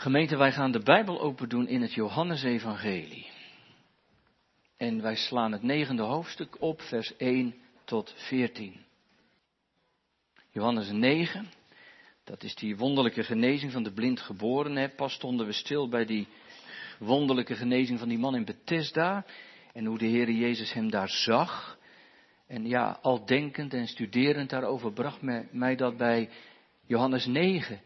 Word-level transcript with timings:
Gemeente, 0.00 0.36
wij 0.36 0.52
gaan 0.52 0.72
de 0.72 0.82
Bijbel 0.82 1.20
open 1.20 1.48
doen 1.48 1.68
in 1.68 1.82
het 1.82 1.94
Johannesevangelie. 1.94 3.26
En 4.76 5.02
wij 5.02 5.16
slaan 5.16 5.52
het 5.52 5.62
negende 5.62 6.02
hoofdstuk 6.02 6.62
op, 6.62 6.80
vers 6.82 7.16
1 7.16 7.54
tot 7.84 8.14
14. 8.16 8.84
Johannes 10.50 10.90
9, 10.90 11.46
dat 12.24 12.42
is 12.42 12.54
die 12.54 12.76
wonderlijke 12.76 13.22
genezing 13.22 13.72
van 13.72 13.82
de 13.82 13.92
blind 13.92 14.20
geboren. 14.20 14.94
Pas 14.94 15.12
stonden 15.12 15.46
we 15.46 15.52
stil 15.52 15.88
bij 15.88 16.04
die 16.04 16.28
wonderlijke 16.98 17.54
genezing 17.54 17.98
van 17.98 18.08
die 18.08 18.18
man 18.18 18.34
in 18.34 18.44
Bethesda. 18.44 19.24
En 19.72 19.84
hoe 19.84 19.98
de 19.98 20.06
Heer 20.06 20.30
Jezus 20.30 20.72
hem 20.72 20.90
daar 20.90 21.08
zag. 21.08 21.78
En 22.46 22.66
ja, 22.66 22.98
al 23.02 23.26
denkend 23.26 23.74
en 23.74 23.86
studerend 23.86 24.50
daarover 24.50 24.92
bracht 24.92 25.22
mij 25.50 25.76
dat 25.76 25.96
bij 25.96 26.28
Johannes 26.86 27.26
9. 27.26 27.80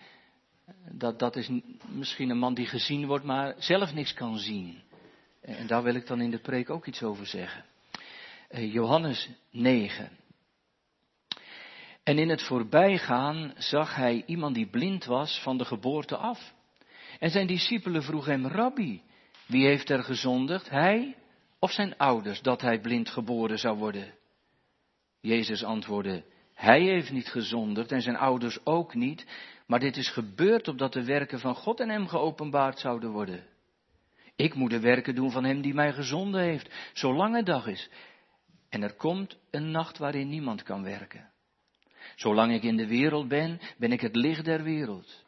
Dat, 0.91 1.19
dat 1.19 1.37
is 1.37 1.51
misschien 1.89 2.31
een 2.31 2.39
man 2.39 2.55
die 2.55 2.67
gezien 2.67 3.07
wordt, 3.07 3.25
maar 3.25 3.55
zelf 3.59 3.95
niks 3.95 4.15
kan 4.15 4.39
zien. 4.39 4.83
En 5.41 5.67
daar 5.67 5.83
wil 5.83 5.95
ik 5.95 6.07
dan 6.07 6.21
in 6.21 6.31
de 6.31 6.39
preek 6.39 6.71
ook 6.71 6.87
iets 6.87 7.03
over 7.03 7.27
zeggen. 7.27 7.65
Eh, 8.49 8.73
Johannes 8.73 9.29
9. 9.51 10.11
En 12.03 12.19
in 12.19 12.29
het 12.29 12.43
voorbijgaan 12.43 13.55
zag 13.57 13.95
hij 13.95 14.23
iemand 14.27 14.55
die 14.55 14.67
blind 14.67 15.05
was 15.05 15.41
van 15.43 15.59
de 15.59 15.65
geboorte 15.65 16.17
af. 16.17 16.55
En 17.19 17.31
zijn 17.31 17.47
discipelen 17.47 18.03
vroegen 18.03 18.33
hem, 18.33 18.47
Rabbi, 18.47 19.03
wie 19.47 19.67
heeft 19.67 19.91
er 19.91 20.03
gezondigd, 20.05 20.71
hij 20.71 21.17
of 21.59 21.71
zijn 21.71 21.97
ouders, 21.97 22.43
dat 22.43 22.61
hij 22.61 22.81
blind 22.81 23.11
geboren 23.11 23.59
zou 23.59 23.79
worden? 23.79 24.15
Jezus 25.21 25.65
antwoordde, 25.65 26.25
hij 26.63 26.81
heeft 26.81 27.13
niet 27.13 27.29
gezondigd 27.29 27.93
en 27.93 28.03
zijn 28.03 28.17
ouders 28.17 28.67
ook 28.67 28.95
niet, 28.95 29.27
maar 29.67 29.79
dit 29.79 29.97
is 29.97 30.09
gebeurd 30.09 30.69
opdat 30.69 30.93
de 30.93 31.05
werken 31.05 31.41
van 31.41 31.55
God 31.55 31.81
en 31.81 31.89
hem 31.89 32.07
geopenbaard 32.07 32.79
zouden 32.79 33.11
worden. 33.11 33.45
Ik 34.37 34.55
moet 34.55 34.71
de 34.71 34.81
werken 34.81 35.15
doen 35.15 35.31
van 35.31 35.45
hem 35.45 35.61
die 35.61 35.75
mij 35.75 35.93
gezonden 35.93 36.41
heeft, 36.41 36.71
zolang 36.93 37.37
het 37.37 37.47
dag 37.47 37.67
is. 37.67 37.91
En 38.69 38.83
er 38.83 38.95
komt 38.95 39.39
een 39.51 39.71
nacht 39.71 39.99
waarin 39.99 40.29
niemand 40.29 40.63
kan 40.63 40.83
werken. 40.83 41.31
Zolang 42.17 42.53
ik 42.53 42.63
in 42.63 42.77
de 42.77 42.87
wereld 42.87 43.29
ben, 43.29 43.61
ben 43.79 43.93
ik 43.93 44.01
het 44.01 44.17
licht 44.17 44.45
der 44.45 44.63
wereld. 44.63 45.25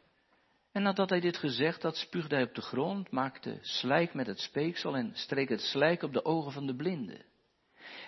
En 0.71 0.81
nadat 0.81 1.09
hij 1.09 1.19
dit 1.19 1.37
gezegd 1.37 1.83
had, 1.83 1.97
spuugde 1.97 2.35
hij 2.35 2.43
op 2.43 2.55
de 2.55 2.61
grond, 2.61 3.11
maakte 3.11 3.57
slijk 3.61 4.13
met 4.13 4.27
het 4.27 4.39
speeksel 4.39 4.95
en 4.95 5.11
streek 5.13 5.49
het 5.49 5.61
slijk 5.61 6.03
op 6.03 6.13
de 6.13 6.25
ogen 6.25 6.51
van 6.51 6.65
de 6.65 6.75
blinde. 6.75 7.25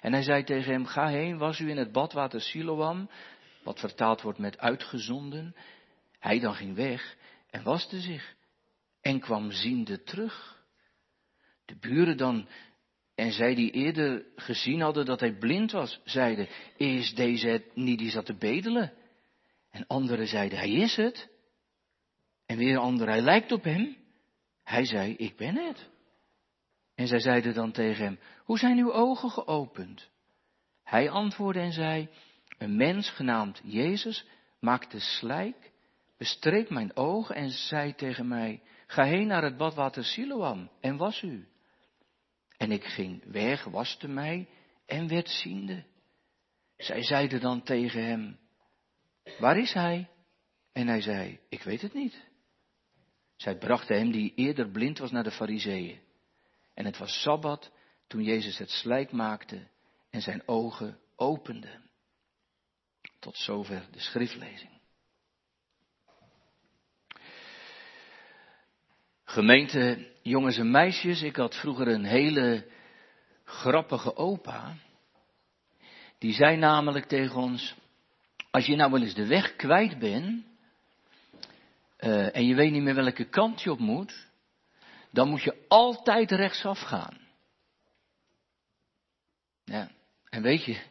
En 0.01 0.13
hij 0.13 0.23
zei 0.23 0.43
tegen 0.43 0.71
hem, 0.71 0.85
ga 0.85 1.07
heen, 1.07 1.37
was 1.37 1.59
u 1.59 1.69
in 1.69 1.77
het 1.77 1.91
badwater 1.91 2.41
Siloam, 2.41 3.09
wat 3.63 3.79
vertaald 3.79 4.21
wordt 4.21 4.39
met 4.39 4.57
uitgezonden. 4.57 5.55
Hij 6.19 6.39
dan 6.39 6.53
ging 6.53 6.75
weg 6.75 7.17
en 7.49 7.63
waste 7.63 7.99
zich 7.99 8.35
en 9.01 9.19
kwam 9.19 9.51
ziende 9.51 10.03
terug. 10.03 10.65
De 11.65 11.75
buren 11.79 12.17
dan 12.17 12.47
en 13.15 13.31
zij 13.31 13.55
die 13.55 13.71
eerder 13.71 14.25
gezien 14.35 14.81
hadden 14.81 15.05
dat 15.05 15.19
hij 15.19 15.37
blind 15.37 15.71
was, 15.71 16.01
zeiden, 16.03 16.47
is 16.75 17.13
deze 17.13 17.47
het 17.47 17.75
niet 17.75 17.99
die 17.99 18.09
zat 18.09 18.25
te 18.25 18.37
bedelen? 18.37 18.93
En 19.71 19.87
anderen 19.87 20.27
zeiden, 20.27 20.57
hij 20.57 20.71
is 20.71 20.95
het. 20.95 21.29
En 22.45 22.57
weer 22.57 22.77
anderen, 22.77 23.13
hij 23.13 23.21
lijkt 23.21 23.51
op 23.51 23.63
hem. 23.63 23.97
Hij 24.63 24.85
zei, 24.85 25.15
ik 25.15 25.35
ben 25.35 25.55
het. 25.55 25.89
En 26.97 27.07
zij 27.07 27.19
zeiden 27.19 27.53
dan 27.53 27.71
tegen 27.71 28.03
hem, 28.03 28.19
hoe 28.43 28.57
zijn 28.57 28.77
uw 28.77 28.93
ogen 28.93 29.29
geopend? 29.29 30.09
Hij 30.83 31.09
antwoordde 31.09 31.61
en 31.61 31.71
zei, 31.71 32.09
een 32.57 32.75
mens 32.75 33.09
genaamd 33.09 33.61
Jezus 33.63 34.25
maakte 34.59 34.99
slijk, 34.99 35.71
bestreek 36.17 36.69
mijn 36.69 36.95
ogen 36.95 37.35
en 37.35 37.49
zei 37.49 37.95
tegen 37.95 38.27
mij, 38.27 38.61
ga 38.87 39.03
heen 39.03 39.27
naar 39.27 39.43
het 39.43 39.57
badwater 39.57 40.03
Siloam 40.03 40.69
en 40.81 40.97
was 40.97 41.21
u. 41.21 41.47
En 42.57 42.71
ik 42.71 42.83
ging 42.83 43.23
weg, 43.31 43.63
waste 43.63 44.07
mij 44.07 44.47
en 44.85 45.07
werd 45.07 45.29
ziende. 45.29 45.83
Zij 46.77 47.03
zeiden 47.03 47.41
dan 47.41 47.63
tegen 47.63 48.05
hem, 48.05 48.39
waar 49.39 49.57
is 49.57 49.73
hij? 49.73 50.09
En 50.71 50.87
hij 50.87 51.01
zei, 51.01 51.39
ik 51.49 51.63
weet 51.63 51.81
het 51.81 51.93
niet. 51.93 52.25
Zij 53.35 53.57
brachten 53.57 53.97
hem 53.97 54.11
die 54.11 54.33
eerder 54.35 54.69
blind 54.69 54.97
was 54.97 55.11
naar 55.11 55.23
de 55.23 55.31
fariseeën. 55.31 56.05
En 56.77 56.85
het 56.85 56.97
was 56.97 57.21
Sabbat 57.21 57.71
toen 58.07 58.23
Jezus 58.23 58.57
het 58.57 58.69
slijk 58.69 59.11
maakte 59.11 59.67
en 60.09 60.21
zijn 60.21 60.43
ogen 60.45 60.99
opende. 61.15 61.81
Tot 63.19 63.37
zover 63.37 63.85
de 63.91 63.99
schriftlezing. 63.99 64.71
Gemeente, 69.23 70.11
jongens 70.21 70.57
en 70.57 70.71
meisjes, 70.71 71.21
ik 71.21 71.35
had 71.35 71.55
vroeger 71.55 71.87
een 71.87 72.05
hele 72.05 72.67
grappige 73.43 74.15
opa. 74.15 74.75
Die 76.17 76.33
zei 76.33 76.57
namelijk 76.57 77.05
tegen 77.05 77.35
ons, 77.35 77.75
als 78.51 78.65
je 78.65 78.75
nou 78.75 78.91
wel 78.91 79.01
eens 79.01 79.15
de 79.15 79.27
weg 79.27 79.55
kwijt 79.55 79.99
bent, 79.99 80.45
uh, 81.99 82.35
en 82.35 82.45
je 82.45 82.55
weet 82.55 82.71
niet 82.71 82.83
meer 82.83 82.95
welke 82.95 83.29
kant 83.29 83.61
je 83.61 83.71
op 83.71 83.79
moet, 83.79 84.26
dan 85.11 85.29
moet 85.29 85.43
je 85.43 85.65
altijd 85.67 86.31
rechtsaf 86.31 86.79
gaan. 86.79 87.17
Ja, 89.63 89.91
en 90.29 90.41
weet 90.41 90.63
je, 90.63 90.81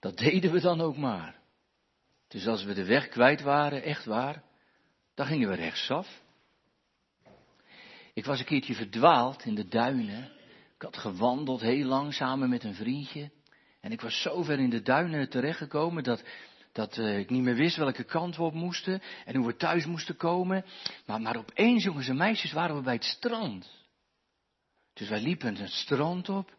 dat 0.00 0.16
deden 0.16 0.52
we 0.52 0.60
dan 0.60 0.80
ook 0.80 0.96
maar. 0.96 1.42
Dus 2.28 2.46
als 2.46 2.64
we 2.64 2.74
de 2.74 2.84
weg 2.84 3.08
kwijt 3.08 3.40
waren, 3.40 3.82
echt 3.82 4.04
waar, 4.04 4.42
dan 5.14 5.26
gingen 5.26 5.48
we 5.48 5.54
rechtsaf. 5.54 6.22
Ik 8.12 8.24
was 8.24 8.38
een 8.38 8.44
keertje 8.44 8.74
verdwaald 8.74 9.44
in 9.44 9.54
de 9.54 9.68
duinen. 9.68 10.24
Ik 10.74 10.82
had 10.82 10.96
gewandeld 10.96 11.60
heel 11.60 11.86
lang 11.86 12.14
samen 12.14 12.48
met 12.48 12.64
een 12.64 12.74
vriendje. 12.74 13.30
En 13.80 13.92
ik 13.92 14.00
was 14.00 14.22
zo 14.22 14.42
ver 14.42 14.58
in 14.58 14.70
de 14.70 14.82
duinen 14.82 15.28
terechtgekomen 15.28 16.02
dat, 16.02 16.24
dat 16.74 16.96
uh, 16.96 17.18
ik 17.18 17.30
niet 17.30 17.42
meer 17.42 17.54
wist 17.54 17.76
welke 17.76 18.04
kant 18.04 18.36
we 18.36 18.42
op 18.42 18.54
moesten 18.54 19.02
en 19.24 19.36
hoe 19.36 19.46
we 19.46 19.56
thuis 19.56 19.86
moesten 19.86 20.16
komen. 20.16 20.64
Maar, 21.06 21.20
maar 21.20 21.36
opeens, 21.36 21.84
jongens 21.84 22.08
en 22.08 22.16
meisjes, 22.16 22.52
waren 22.52 22.76
we 22.76 22.82
bij 22.82 22.94
het 22.94 23.04
strand. 23.04 23.70
Dus 24.94 25.08
wij 25.08 25.20
liepen 25.20 25.56
het 25.56 25.70
strand 25.70 26.28
op. 26.28 26.56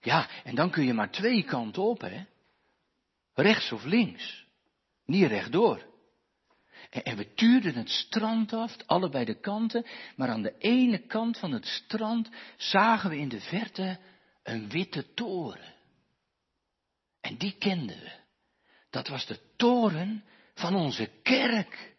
Ja, 0.00 0.28
en 0.44 0.54
dan 0.54 0.70
kun 0.70 0.84
je 0.84 0.94
maar 0.94 1.10
twee 1.10 1.42
kanten 1.42 1.82
op, 1.82 2.00
hè. 2.00 2.24
Rechts 3.34 3.72
of 3.72 3.84
links. 3.84 4.46
Niet 5.04 5.26
rechtdoor. 5.26 5.86
En 6.90 7.16
we 7.16 7.34
tuurden 7.34 7.74
het 7.74 7.90
strand 7.90 8.52
af, 8.52 8.76
allebei 8.86 9.24
de 9.24 9.40
kanten, 9.40 9.86
maar 10.16 10.28
aan 10.28 10.42
de 10.42 10.58
ene 10.58 10.98
kant 10.98 11.38
van 11.38 11.52
het 11.52 11.66
strand 11.66 12.30
zagen 12.56 13.10
we 13.10 13.18
in 13.18 13.28
de 13.28 13.40
verte 13.40 13.98
een 14.42 14.68
witte 14.68 15.14
toren. 15.14 15.74
En 17.20 17.36
die 17.36 17.56
kenden 17.58 18.00
we. 18.00 18.23
Dat 18.94 19.08
was 19.08 19.26
de 19.26 19.38
toren 19.56 20.24
van 20.54 20.74
onze 20.74 21.10
kerk. 21.22 21.94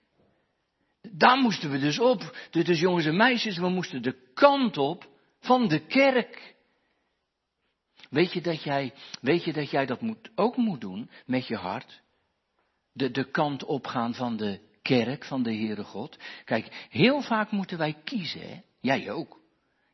Daar 1.01 1.37
moesten 1.37 1.71
we 1.71 1.79
dus 1.79 1.99
op. 1.99 2.37
Dus 2.51 2.79
jongens 2.79 3.05
en 3.05 3.15
meisjes, 3.15 3.57
we 3.57 3.69
moesten 3.69 4.01
de 4.01 4.31
kant 4.33 4.77
op 4.77 5.09
van 5.39 5.67
de 5.67 5.79
kerk. 5.85 6.55
Weet 8.09 8.33
je 8.33 8.41
dat 8.41 8.63
jij, 8.63 8.93
weet 9.21 9.43
je 9.43 9.53
dat, 9.53 9.69
jij 9.69 9.85
dat 9.85 10.01
moet, 10.01 10.29
ook 10.35 10.57
moet 10.57 10.81
doen 10.81 11.09
met 11.25 11.47
je 11.47 11.55
hart? 11.55 12.01
De, 12.91 13.11
de 13.11 13.31
kant 13.31 13.63
opgaan 13.63 14.13
van 14.13 14.37
de 14.37 14.59
kerk 14.81 15.25
van 15.25 15.43
de 15.43 15.55
Heere 15.55 15.83
God. 15.83 16.17
Kijk, 16.45 16.87
heel 16.89 17.21
vaak 17.21 17.51
moeten 17.51 17.77
wij 17.77 17.97
kiezen, 18.03 18.41
hè? 18.41 18.61
Jij 18.81 19.11
ook. 19.11 19.39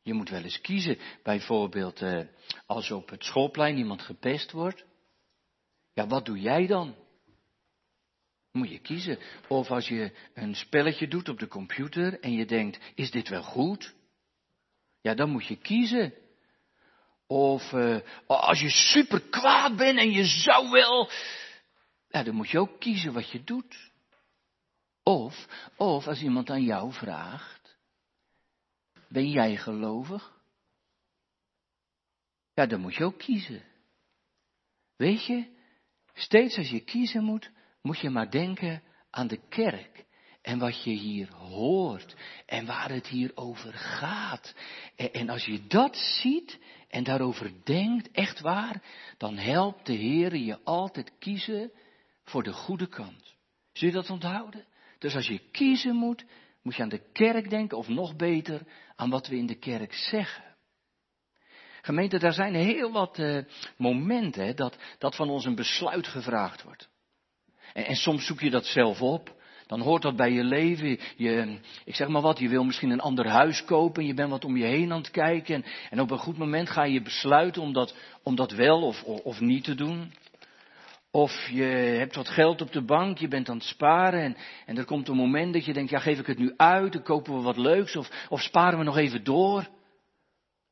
Je 0.03 0.13
moet 0.13 0.29
wel 0.29 0.43
eens 0.43 0.61
kiezen, 0.61 0.97
bijvoorbeeld 1.23 2.01
eh, 2.01 2.19
als 2.65 2.91
op 2.91 3.09
het 3.09 3.23
schoolplein 3.23 3.77
iemand 3.77 4.01
gepest 4.01 4.51
wordt. 4.51 4.89
Ja, 5.93 6.07
wat 6.07 6.25
doe 6.25 6.39
jij 6.39 6.67
dan? 6.67 6.95
Moet 8.51 8.69
je 8.69 8.79
kiezen. 8.79 9.19
Of 9.47 9.71
als 9.71 9.87
je 9.87 10.11
een 10.33 10.55
spelletje 10.55 11.07
doet 11.07 11.29
op 11.29 11.39
de 11.39 11.47
computer 11.47 12.19
en 12.19 12.31
je 12.31 12.45
denkt, 12.45 12.79
is 12.95 13.11
dit 13.11 13.29
wel 13.29 13.43
goed? 13.43 13.93
Ja, 15.01 15.13
dan 15.13 15.29
moet 15.29 15.45
je 15.45 15.55
kiezen. 15.55 16.13
Of 17.27 17.71
uh, 17.71 17.99
als 18.27 18.59
je 18.59 18.69
super 18.69 19.21
kwaad 19.21 19.75
bent 19.75 19.99
en 19.99 20.11
je 20.11 20.25
zou 20.25 20.69
wel, 20.69 21.09
ja, 22.07 22.23
dan 22.23 22.35
moet 22.35 22.49
je 22.49 22.59
ook 22.59 22.79
kiezen 22.79 23.13
wat 23.13 23.29
je 23.29 23.43
doet. 23.43 23.91
Of, 25.03 25.47
of 25.77 26.07
als 26.07 26.21
iemand 26.21 26.49
aan 26.49 26.63
jou 26.63 26.93
vraagt, 26.93 27.77
ben 29.07 29.29
jij 29.29 29.57
gelovig? 29.57 30.39
Ja, 32.53 32.65
dan 32.65 32.79
moet 32.79 32.95
je 32.95 33.03
ook 33.03 33.17
kiezen. 33.17 33.63
Weet 34.95 35.25
je, 35.25 35.59
steeds 36.13 36.57
als 36.57 36.69
je 36.69 36.79
kiezen 36.79 37.23
moet, 37.23 37.51
moet 37.81 37.99
je 37.99 38.09
maar 38.09 38.31
denken 38.31 38.83
aan 39.09 39.27
de 39.27 39.39
kerk. 39.49 40.05
En 40.41 40.59
wat 40.59 40.83
je 40.83 40.91
hier 40.91 41.33
hoort 41.33 42.15
en 42.45 42.65
waar 42.65 42.89
het 42.89 43.07
hier 43.07 43.31
over 43.35 43.73
gaat. 43.73 44.55
En, 44.95 45.13
en 45.13 45.29
als 45.29 45.45
je 45.45 45.67
dat 45.67 45.97
ziet 45.97 46.59
en 46.89 47.03
daarover 47.03 47.51
denkt, 47.63 48.11
echt 48.11 48.39
waar, 48.39 48.83
dan 49.17 49.37
helpt 49.37 49.85
de 49.85 49.93
Heer 49.93 50.35
je 50.35 50.59
altijd 50.63 51.11
kiezen 51.19 51.71
voor 52.23 52.43
de 52.43 52.53
goede 52.53 52.87
kant. 52.87 53.35
Zul 53.73 53.87
je 53.87 53.93
dat 53.93 54.09
onthouden? 54.09 54.65
Dus 54.99 55.15
als 55.15 55.27
je 55.27 55.39
kiezen 55.51 55.95
moet, 55.95 56.25
Moet 56.61 56.75
je 56.75 56.81
aan 56.81 56.89
de 56.89 57.11
kerk 57.11 57.49
denken 57.49 57.77
of 57.77 57.87
nog 57.87 58.15
beter 58.15 58.61
aan 58.95 59.09
wat 59.09 59.27
we 59.27 59.35
in 59.35 59.45
de 59.45 59.55
kerk 59.55 59.93
zeggen? 59.93 60.50
Gemeente, 61.81 62.19
daar 62.19 62.33
zijn 62.33 62.55
heel 62.55 62.91
wat 62.91 63.19
uh, 63.19 63.43
momenten 63.77 64.45
hè, 64.45 64.53
dat, 64.53 64.77
dat 64.97 65.15
van 65.15 65.29
ons 65.29 65.45
een 65.45 65.55
besluit 65.55 66.07
gevraagd 66.07 66.63
wordt. 66.63 66.89
En, 67.73 67.85
en, 67.85 67.95
soms 67.95 68.25
zoek 68.25 68.39
je 68.39 68.49
dat 68.49 68.65
zelf 68.65 69.01
op. 69.01 69.39
Dan 69.67 69.81
hoort 69.81 70.01
dat 70.01 70.15
bij 70.15 70.31
je 70.31 70.43
leven. 70.43 70.99
Je, 71.15 71.59
ik 71.85 71.95
zeg 71.95 72.07
maar 72.07 72.21
wat, 72.21 72.39
je 72.39 72.49
wil 72.49 72.63
misschien 72.63 72.89
een 72.89 72.99
ander 72.99 73.27
huis 73.27 73.65
kopen. 73.65 74.01
En 74.01 74.07
je 74.07 74.13
bent 74.13 74.29
wat 74.29 74.45
om 74.45 74.57
je 74.57 74.65
heen 74.65 74.91
aan 74.91 74.97
het 74.97 75.11
kijken. 75.11 75.55
En, 75.55 75.65
en 75.89 75.99
op 75.99 76.11
een 76.11 76.17
goed 76.17 76.37
moment 76.37 76.69
ga 76.69 76.83
je 76.83 77.01
besluiten 77.01 77.61
om 77.61 77.73
dat, 77.73 77.95
om 78.23 78.35
dat 78.35 78.51
wel 78.51 78.81
of, 78.81 79.03
of, 79.03 79.19
of 79.19 79.39
niet 79.39 79.63
te 79.63 79.75
doen. 79.75 80.13
Of 81.11 81.49
je 81.49 81.63
hebt 81.97 82.15
wat 82.15 82.29
geld 82.29 82.61
op 82.61 82.71
de 82.71 82.81
bank, 82.81 83.17
je 83.17 83.27
bent 83.27 83.49
aan 83.49 83.57
het 83.57 83.65
sparen 83.65 84.21
en, 84.21 84.37
en 84.65 84.77
er 84.77 84.85
komt 84.85 85.07
een 85.07 85.15
moment 85.15 85.53
dat 85.53 85.65
je 85.65 85.73
denkt, 85.73 85.89
ja 85.89 85.99
geef 85.99 86.19
ik 86.19 86.25
het 86.25 86.37
nu 86.37 86.53
uit, 86.57 86.93
dan 86.93 87.03
kopen 87.03 87.33
we 87.33 87.41
wat 87.41 87.57
leuks 87.57 87.95
of, 87.95 88.27
of 88.29 88.41
sparen 88.41 88.79
we 88.79 88.85
nog 88.85 88.97
even 88.97 89.23
door. 89.23 89.67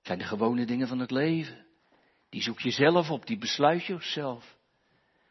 Zijn 0.10 0.22
de 0.22 0.28
gewone 0.28 0.66
dingen 0.66 0.88
van 0.88 1.00
het 1.00 1.12
leven. 1.12 1.66
Die 2.30 2.42
zoek 2.42 2.60
je 2.60 2.72
zelf 2.72 3.10
op, 3.10 3.26
die 3.26 3.38
besluit 3.38 3.86
je 3.86 3.98
zelf. 4.00 4.58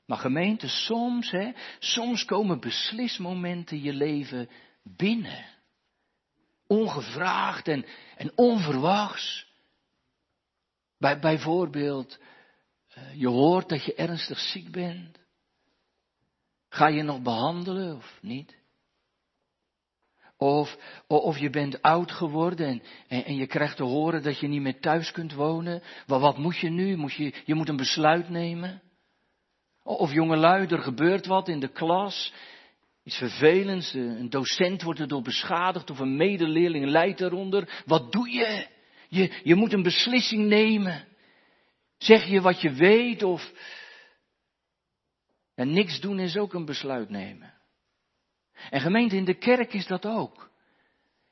Maar 0.07 0.19
gemeente, 0.19 0.69
soms, 0.69 1.31
hè, 1.31 1.53
soms 1.79 2.25
komen 2.25 2.61
beslismomenten 2.61 3.83
je 3.83 3.93
leven 3.93 4.49
binnen. 4.83 5.45
Ongevraagd 6.67 7.69
en, 7.69 7.87
en 8.17 8.33
onverwachts. 8.35 9.47
Bij, 10.99 11.19
bijvoorbeeld 11.19 12.19
eh, 12.89 13.15
je 13.15 13.29
hoort 13.29 13.69
dat 13.69 13.85
je 13.85 13.95
ernstig 13.95 14.39
ziek 14.39 14.71
bent. 14.71 15.19
Ga 16.69 16.87
je 16.89 17.03
nog 17.03 17.23
behandelen 17.23 17.97
of 17.97 18.19
niet? 18.23 18.58
Of, 20.39 20.77
of 21.07 21.39
je 21.39 21.51
bent 21.51 21.83
oud 21.83 22.13
geworden 22.13 22.83
en, 23.09 23.25
en, 23.25 23.37
je 23.37 23.47
krijgt 23.47 23.77
te 23.77 23.83
horen 23.83 24.23
dat 24.23 24.39
je 24.39 24.49
niet 24.49 24.61
meer 24.61 24.81
thuis 24.81 25.13
kunt 25.13 25.33
wonen. 25.35 25.83
Wat, 26.07 26.21
wat 26.21 26.39
moet 26.39 26.57
je 26.57 26.71
nu? 26.71 26.97
Moet 26.97 27.15
je, 27.15 27.35
je 27.45 27.55
moet 27.55 27.69
een 27.69 27.77
besluit 27.77 28.29
nemen. 28.29 28.83
Of 29.83 30.13
jongelui, 30.13 30.67
er 30.67 30.79
gebeurt 30.79 31.27
wat 31.27 31.49
in 31.49 31.61
de 31.61 31.69
klas. 31.69 32.33
Iets 33.05 33.17
vervelends, 33.17 33.95
een 33.95 34.31
docent 34.31 34.83
wordt 34.83 35.01
erdoor 35.01 35.23
beschadigd 35.23 35.91
of 35.91 35.99
een 35.99 36.17
medeleerling 36.17 36.87
lijdt 36.87 37.21
eronder. 37.21 37.83
Wat 37.87 38.13
doe 38.13 38.31
je? 38.31 38.67
Je, 39.09 39.41
je 39.43 39.55
moet 39.55 39.73
een 39.73 39.83
beslissing 39.83 40.47
nemen. 40.47 41.07
Zeg 41.97 42.25
je 42.25 42.41
wat 42.41 42.61
je 42.61 42.71
weet 42.71 43.23
of. 43.23 43.53
En 45.55 45.73
niks 45.73 46.01
doen 46.01 46.19
is 46.19 46.37
ook 46.37 46.55
een 46.55 46.65
besluit 46.65 47.09
nemen. 47.09 47.58
En 48.71 48.81
gemeente, 48.81 49.17
in 49.17 49.25
de 49.25 49.39
kerk 49.39 49.73
is 49.73 49.87
dat 49.87 50.07
ook. 50.07 50.51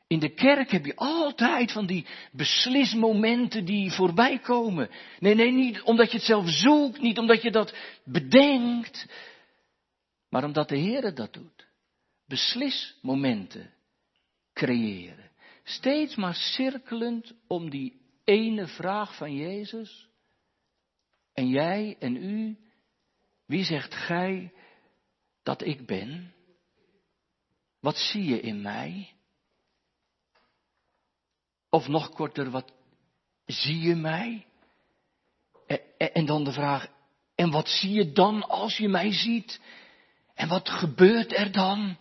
In 0.06 0.18
de 0.18 0.34
kerk 0.34 0.70
heb 0.70 0.84
je 0.84 0.96
altijd 0.96 1.72
van 1.72 1.86
die 1.86 2.06
beslismomenten 2.32 3.64
die 3.64 3.92
voorbij 3.92 4.38
komen. 4.38 4.90
Nee, 5.18 5.34
nee, 5.34 5.52
niet 5.52 5.82
omdat 5.82 6.10
je 6.10 6.16
het 6.16 6.26
zelf 6.26 6.48
zoekt, 6.48 7.00
niet 7.00 7.18
omdat 7.18 7.42
je 7.42 7.50
dat 7.50 7.74
bedenkt, 8.04 9.06
maar 10.28 10.44
omdat 10.44 10.68
de 10.68 10.76
Heer 10.76 11.14
dat 11.14 11.32
doet. 11.32 11.66
Beslismomenten 12.26 13.74
creëren. 14.52 15.30
Steeds 15.64 16.14
maar 16.14 16.34
cirkelend 16.34 17.34
om 17.46 17.70
die 17.70 18.00
ene 18.24 18.66
vraag 18.66 19.16
van 19.16 19.34
Jezus. 19.34 20.08
En 21.32 21.48
jij 21.48 21.96
en 21.98 22.16
u, 22.16 22.56
wie 23.46 23.64
zegt 23.64 23.94
gij 23.94 24.52
dat 25.42 25.62
ik 25.64 25.86
ben? 25.86 26.34
Wat 27.80 27.96
zie 27.96 28.24
je 28.24 28.40
in 28.40 28.62
mij? 28.62 29.12
Of 31.70 31.88
nog 31.88 32.10
korter, 32.10 32.50
wat 32.50 32.72
zie 33.46 33.80
je 33.80 33.94
mij? 33.94 34.46
En, 35.98 36.26
dan 36.26 36.44
de 36.44 36.52
vraag, 36.52 36.86
en 37.34 37.50
wat 37.50 37.68
zie 37.68 37.92
je 37.92 38.12
dan 38.12 38.48
als 38.48 38.76
je 38.76 38.88
mij 38.88 39.12
ziet? 39.12 39.60
En 40.34 40.48
wat 40.48 40.68
gebeurt 40.68 41.38
er 41.38 41.52
dan? 41.52 41.98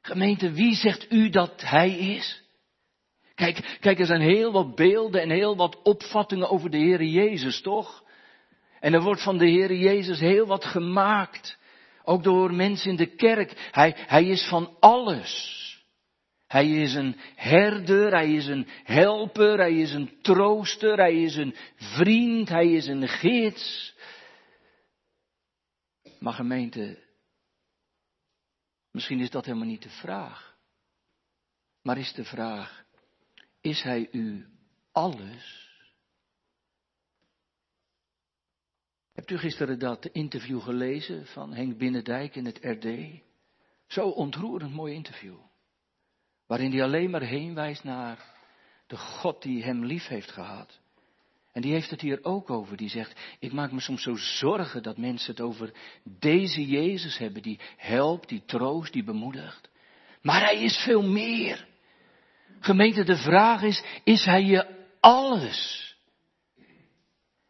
Gemeente, 0.00 0.52
wie 0.52 0.74
zegt 0.74 1.12
u 1.12 1.28
dat 1.30 1.60
hij 1.60 1.90
is? 1.98 2.42
Kijk, 3.34 3.78
kijk, 3.80 3.98
er 3.98 4.06
zijn 4.06 4.20
heel 4.20 4.52
wat 4.52 4.74
beelden 4.74 5.22
en 5.22 5.30
heel 5.30 5.56
wat 5.56 5.82
opvattingen 5.82 6.50
over 6.50 6.70
de 6.70 6.76
Heer 6.76 7.02
Jezus, 7.02 7.60
toch? 7.60 8.04
En 8.80 8.94
er 8.94 9.02
wordt 9.02 9.22
van 9.22 9.38
de 9.38 9.46
Heer 9.46 9.74
Jezus 9.74 10.20
heel 10.20 10.46
wat 10.46 10.64
gemaakt. 10.64 11.58
Ook 12.08 12.22
door 12.22 12.54
mensen 12.54 12.90
in 12.90 12.96
de 12.96 13.14
kerk. 13.14 13.68
Hij, 13.70 13.94
hij 13.96 14.24
is 14.24 14.48
van 14.48 14.76
alles. 14.80 15.56
Hij 16.46 16.70
is 16.70 16.94
een 16.94 17.16
herder, 17.34 18.10
hij 18.10 18.32
is 18.32 18.46
een 18.46 18.66
helper, 18.84 19.58
hij 19.58 19.74
is 19.74 19.92
een 19.92 20.18
trooster, 20.22 20.96
hij 20.96 21.22
is 21.22 21.36
een 21.36 21.54
vriend, 21.76 22.48
hij 22.48 22.72
is 22.72 22.86
een 22.86 23.08
gids. 23.08 23.94
Maar 26.18 26.32
gemeente, 26.32 26.98
misschien 28.90 29.20
is 29.20 29.30
dat 29.30 29.44
helemaal 29.44 29.66
niet 29.66 29.82
de 29.82 29.90
vraag. 29.90 30.56
Maar 31.82 31.98
is 31.98 32.12
de 32.12 32.24
vraag, 32.24 32.84
is 33.60 33.82
hij 33.82 34.08
u 34.12 34.46
alles? 34.92 35.67
Hebt 39.18 39.30
u 39.30 39.38
gisteren 39.38 39.78
dat 39.78 40.06
interview 40.06 40.62
gelezen 40.62 41.26
van 41.26 41.52
Henk 41.52 41.78
Binnendijk 41.78 42.36
in 42.36 42.44
het 42.44 42.58
RD? 42.62 42.86
Zo 43.86 44.08
ontroerend 44.08 44.72
mooi 44.72 44.94
interview. 44.94 45.34
Waarin 46.46 46.70
hij 46.70 46.82
alleen 46.82 47.10
maar 47.10 47.22
heen 47.22 47.54
wijst 47.54 47.84
naar 47.84 48.24
de 48.86 48.96
God 48.96 49.42
die 49.42 49.62
hem 49.62 49.84
lief 49.84 50.06
heeft 50.06 50.30
gehad. 50.30 50.80
En 51.52 51.62
die 51.62 51.72
heeft 51.72 51.90
het 51.90 52.00
hier 52.00 52.18
ook 52.22 52.50
over. 52.50 52.76
Die 52.76 52.88
zegt, 52.88 53.20
ik 53.38 53.52
maak 53.52 53.72
me 53.72 53.80
soms 53.80 54.02
zo 54.02 54.14
zorgen 54.16 54.82
dat 54.82 54.96
mensen 54.96 55.30
het 55.30 55.40
over 55.40 55.72
deze 56.18 56.66
Jezus 56.66 57.18
hebben. 57.18 57.42
Die 57.42 57.60
helpt, 57.76 58.28
die 58.28 58.42
troost, 58.44 58.92
die 58.92 59.04
bemoedigt. 59.04 59.68
Maar 60.22 60.40
hij 60.40 60.62
is 60.62 60.76
veel 60.76 61.02
meer. 61.02 61.66
Gemeente, 62.60 63.04
de 63.04 63.16
vraag 63.16 63.62
is, 63.62 63.82
is 64.04 64.24
hij 64.24 64.42
je 64.42 64.86
alles? 65.00 65.87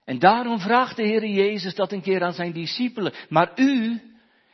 En 0.09 0.19
daarom 0.19 0.61
vraagt 0.61 0.97
de 0.97 1.03
Heer 1.03 1.27
Jezus 1.27 1.75
dat 1.75 1.93
een 1.93 2.01
keer 2.01 2.23
aan 2.23 2.33
zijn 2.33 2.53
discipelen. 2.53 3.13
Maar 3.29 3.53
u, 3.57 4.01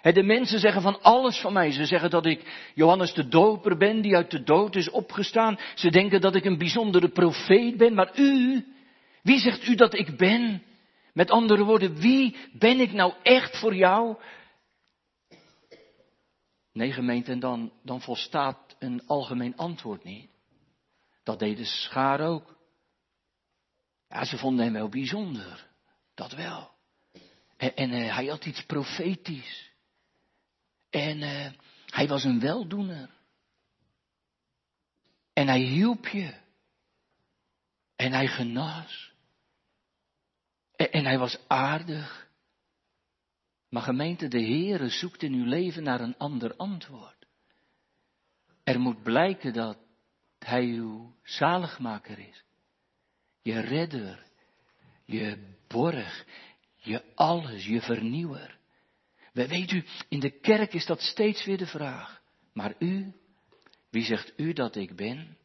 de 0.02 0.22
mensen 0.22 0.58
zeggen 0.58 0.82
van 0.82 1.02
alles 1.02 1.38
van 1.38 1.52
mij. 1.52 1.72
Ze 1.72 1.84
zeggen 1.84 2.10
dat 2.10 2.26
ik 2.26 2.70
Johannes 2.74 3.12
de 3.12 3.28
Doper 3.28 3.76
ben 3.76 4.00
die 4.00 4.16
uit 4.16 4.30
de 4.30 4.42
dood 4.42 4.76
is 4.76 4.90
opgestaan. 4.90 5.58
Ze 5.74 5.90
denken 5.90 6.20
dat 6.20 6.34
ik 6.34 6.44
een 6.44 6.58
bijzondere 6.58 7.08
profeet 7.08 7.76
ben. 7.76 7.94
Maar 7.94 8.18
u, 8.18 8.64
wie 9.22 9.38
zegt 9.38 9.68
u 9.68 9.74
dat 9.74 9.98
ik 9.98 10.16
ben? 10.16 10.62
Met 11.12 11.30
andere 11.30 11.64
woorden, 11.64 11.96
wie 11.96 12.36
ben 12.52 12.80
ik 12.80 12.92
nou 12.92 13.12
echt 13.22 13.58
voor 13.58 13.74
jou? 13.74 14.16
Nee, 16.72 16.92
gemeente, 16.92 17.32
en 17.32 17.40
dan, 17.40 17.72
dan 17.82 18.00
volstaat 18.00 18.76
een 18.78 19.02
algemeen 19.06 19.56
antwoord 19.56 20.04
niet. 20.04 20.28
Dat 21.22 21.38
deed 21.38 21.56
de 21.56 21.64
schaar 21.64 22.20
ook. 22.20 22.53
Ja, 24.08 24.24
ze 24.24 24.38
vonden 24.38 24.64
hem 24.64 24.74
wel 24.74 24.88
bijzonder. 24.88 25.70
Dat 26.14 26.32
wel. 26.32 26.72
En, 27.56 27.90
uh, 27.90 28.14
hij 28.14 28.26
had 28.26 28.44
iets 28.44 28.64
profetisch. 28.64 29.70
En 30.90 31.18
uh, 31.18 31.50
hij 31.86 32.08
was 32.08 32.24
een 32.24 32.40
weldoener. 32.40 33.10
En 35.32 35.46
hij 35.46 35.60
hielp 35.60 36.06
je. 36.08 36.34
En 37.96 38.12
hij 38.12 38.26
genas. 38.26 39.12
En, 40.76 40.92
en 40.92 41.04
hij 41.04 41.18
was 41.18 41.38
aardig. 41.46 42.28
Maar 43.68 43.82
gemeente, 43.82 44.28
de 44.28 44.42
Heere 44.42 44.88
zoekt 44.88 45.22
in 45.22 45.32
uw 45.32 45.44
leven 45.44 45.82
naar 45.82 46.00
een 46.00 46.18
ander 46.18 46.56
antwoord. 46.56 47.26
Er 48.64 48.80
moet 48.80 49.02
blijken 49.02 49.52
dat 49.52 49.78
hij 50.38 50.64
uw 50.64 51.14
zaligmaker 51.22 52.18
is 52.18 52.44
je 53.44 53.60
redder, 53.60 54.26
je 55.04 55.38
borg, 55.68 56.24
je 56.76 57.02
alles, 57.14 57.66
je 57.66 57.80
vernieuwer. 57.80 58.58
We 59.32 59.48
weet 59.48 59.70
u, 59.70 59.84
in 60.08 60.20
de 60.20 60.30
kerk 60.30 60.74
is 60.74 60.86
dat 60.86 61.00
steeds 61.00 61.44
weer 61.44 61.58
de 61.58 61.66
vraag. 61.66 62.22
Maar 62.52 62.74
u, 62.78 63.12
wie 63.90 64.04
zegt 64.04 64.32
u 64.36 64.52
dat 64.52 64.76
ik 64.76 64.96
ben? 64.96 65.36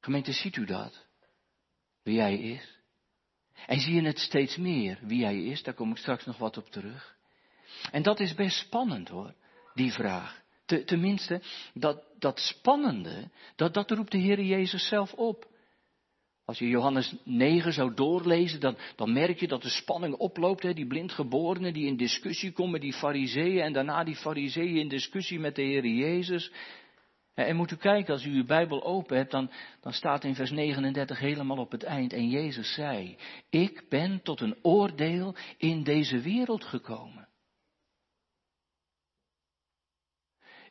Gemeente, 0.00 0.32
ziet 0.32 0.56
u 0.56 0.64
dat? 0.64 1.06
Wie 2.02 2.20
hij 2.20 2.38
is? 2.38 2.78
En 3.66 3.80
zie 3.80 3.94
je 3.94 4.02
het 4.02 4.18
steeds 4.18 4.56
meer, 4.56 4.98
wie 5.02 5.24
hij 5.24 5.44
is? 5.44 5.62
Daar 5.62 5.74
kom 5.74 5.90
ik 5.90 5.96
straks 5.96 6.24
nog 6.24 6.38
wat 6.38 6.56
op 6.56 6.70
terug. 6.70 7.16
En 7.90 8.02
dat 8.02 8.20
is 8.20 8.34
best 8.34 8.58
spannend 8.58 9.08
hoor, 9.08 9.34
die 9.74 9.92
vraag. 9.92 10.40
tenminste, 10.64 11.42
dat, 11.74 12.04
dat 12.18 12.38
spannende, 12.38 13.30
dat, 13.56 13.74
dat 13.74 13.90
roept 13.90 14.10
de 14.10 14.18
Heer 14.18 14.42
Jezus 14.42 14.88
zelf 14.88 15.12
op. 15.12 15.50
Als 16.44 16.58
je 16.58 16.68
Johannes 16.68 17.14
9 17.24 17.72
zou 17.72 17.94
doorlezen, 17.94 18.60
dan, 18.60 18.76
dan 18.96 19.12
merk 19.12 19.40
je 19.40 19.48
dat 19.48 19.62
de 19.62 19.68
spanning 19.68 20.14
oploopt. 20.14 20.62
Hè? 20.62 20.74
Die 20.74 20.86
blindgeborenen 20.86 21.72
die 21.72 21.86
in 21.86 21.96
discussie 21.96 22.52
komen 22.52 22.72
met 22.72 22.80
die 22.80 22.92
fariseeën 22.92 23.62
en 23.62 23.72
daarna 23.72 24.04
die 24.04 24.16
fariseeën 24.16 24.76
in 24.76 24.88
discussie 24.88 25.38
met 25.38 25.54
de 25.54 25.62
Heer 25.62 25.86
Jezus. 25.86 26.52
En 27.34 27.56
moet 27.56 27.70
u 27.70 27.76
kijken, 27.76 28.12
als 28.12 28.24
u 28.24 28.34
uw 28.34 28.44
Bijbel 28.44 28.84
open 28.84 29.16
hebt, 29.16 29.30
dan, 29.30 29.50
dan 29.80 29.92
staat 29.92 30.24
in 30.24 30.34
vers 30.34 30.50
39 30.50 31.18
helemaal 31.18 31.58
op 31.58 31.70
het 31.70 31.82
eind. 31.82 32.12
En 32.12 32.28
Jezus 32.28 32.74
zei, 32.74 33.16
ik 33.50 33.88
ben 33.88 34.22
tot 34.22 34.40
een 34.40 34.56
oordeel 34.62 35.34
in 35.56 35.82
deze 35.82 36.20
wereld 36.20 36.64
gekomen. 36.64 37.28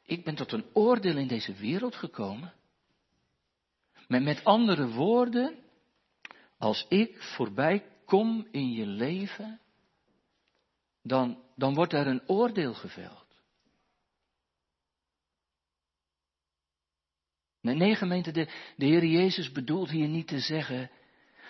Ik 0.03 0.23
ben 0.23 0.35
tot 0.35 0.51
een 0.51 0.65
oordeel 0.73 1.17
in 1.17 1.27
deze 1.27 1.53
wereld 1.53 1.95
gekomen. 1.95 2.53
Met, 4.07 4.23
met 4.23 4.43
andere 4.43 4.87
woorden, 4.87 5.60
als 6.61 6.85
ik 6.89 7.21
voorbij 7.21 7.85
kom 8.05 8.47
in 8.51 8.71
je 8.71 8.85
leven, 8.85 9.59
dan, 11.03 11.43
dan 11.55 11.73
wordt 11.73 11.93
er 11.93 12.07
een 12.07 12.27
oordeel 12.27 12.73
geveld. 12.73 13.25
Nee, 17.61 17.95
gemeente, 17.95 18.31
de, 18.31 18.45
de 18.75 18.85
Heer 18.85 19.05
Jezus 19.05 19.51
bedoelt 19.51 19.89
hier 19.89 20.07
niet 20.07 20.27
te 20.27 20.39
zeggen 20.39 20.91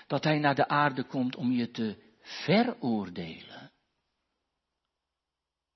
dat 0.08 0.24
Hij 0.24 0.40
naar 0.40 0.56
de 0.56 0.68
aarde 0.68 1.04
komt 1.04 1.36
om 1.36 1.52
je 1.52 1.72
te 1.72 1.98
veroordelen. 2.20 3.71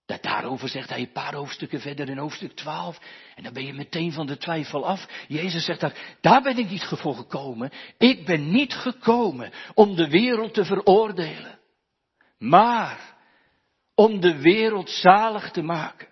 Dat 0.06 0.24
daarover 0.24 0.70
zegt 0.70 0.90
hij 0.90 1.00
een 1.00 1.12
paar 1.12 1.34
hoofdstukken 1.34 1.80
verder 1.80 2.10
in 2.10 2.18
hoofdstuk 2.18 2.56
12. 2.56 3.00
En 3.36 3.44
dan 3.44 3.54
ben 3.54 3.66
je 3.66 3.74
meteen 3.74 4.12
van 4.12 4.28
de 4.28 4.38
twijfel 4.38 4.86
af. 4.86 5.08
Jezus 5.28 5.66
zegt 5.66 5.80
daar, 5.80 6.18
daar 6.22 6.42
ben 6.42 6.58
ik 6.58 6.70
niet 6.70 6.84
voor 6.84 7.16
gekomen. 7.16 7.72
Ik 7.98 8.26
ben 8.26 8.52
niet 8.52 8.74
gekomen 8.74 9.52
om 9.74 9.96
de 9.96 10.10
wereld 10.10 10.54
te 10.54 10.66
veroordelen. 10.66 11.60
Maar 12.38 13.16
om 13.96 14.20
de 14.20 14.42
wereld 14.42 14.90
zalig 14.90 15.52
te 15.52 15.62
maken. 15.62 16.08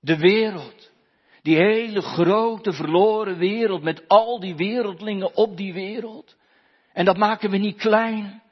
De 0.00 0.16
wereld. 0.16 0.90
Die 1.42 1.56
hele 1.56 2.00
grote 2.00 2.72
verloren 2.72 3.38
wereld 3.38 3.82
met 3.82 4.08
al 4.08 4.40
die 4.40 4.56
wereldlingen 4.56 5.36
op 5.36 5.56
die 5.56 5.72
wereld. 5.72 6.36
En 6.92 7.04
dat 7.04 7.16
maken 7.16 7.50
we 7.50 7.56
niet 7.56 7.76
klein. 7.76 8.42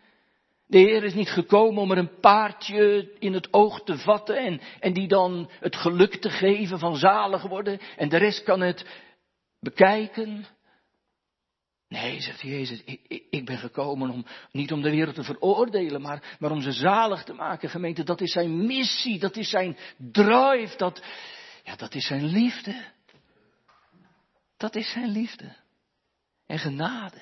De 0.66 0.78
Heer 0.78 1.04
is 1.04 1.14
niet 1.14 1.30
gekomen 1.30 1.82
om 1.82 1.90
er 1.90 1.98
een 1.98 2.20
paardje 2.20 3.12
in 3.18 3.32
het 3.32 3.52
oog 3.52 3.82
te 3.82 3.98
vatten 3.98 4.36
en, 4.36 4.60
en 4.80 4.92
die 4.92 5.08
dan 5.08 5.50
het 5.60 5.76
geluk 5.76 6.14
te 6.14 6.30
geven 6.30 6.78
van 6.78 6.96
zalig 6.96 7.42
worden 7.42 7.80
en 7.96 8.08
de 8.08 8.16
rest 8.16 8.42
kan 8.42 8.60
het 8.60 8.86
bekijken. 9.60 10.46
Nee, 11.88 12.20
zegt 12.20 12.40
Jezus, 12.40 12.82
ik, 12.84 13.26
ik, 13.30 13.44
ben 13.44 13.58
gekomen 13.58 14.10
om, 14.10 14.26
niet 14.52 14.72
om 14.72 14.82
de 14.82 14.90
wereld 14.90 15.14
te 15.14 15.24
veroordelen, 15.24 16.00
maar, 16.00 16.36
maar 16.38 16.50
om 16.50 16.60
ze 16.60 16.72
zalig 16.72 17.24
te 17.24 17.32
maken. 17.32 17.70
Gemeente, 17.70 18.02
dat 18.02 18.20
is 18.20 18.32
zijn 18.32 18.66
missie, 18.66 19.18
dat 19.18 19.36
is 19.36 19.50
zijn 19.50 19.76
drive, 19.96 20.76
dat, 20.76 21.02
ja, 21.64 21.76
dat 21.76 21.94
is 21.94 22.06
zijn 22.06 22.24
liefde. 22.24 22.84
Dat 24.56 24.74
is 24.74 24.92
zijn 24.92 25.08
liefde. 25.08 25.56
En 26.46 26.58
genade 26.58 27.20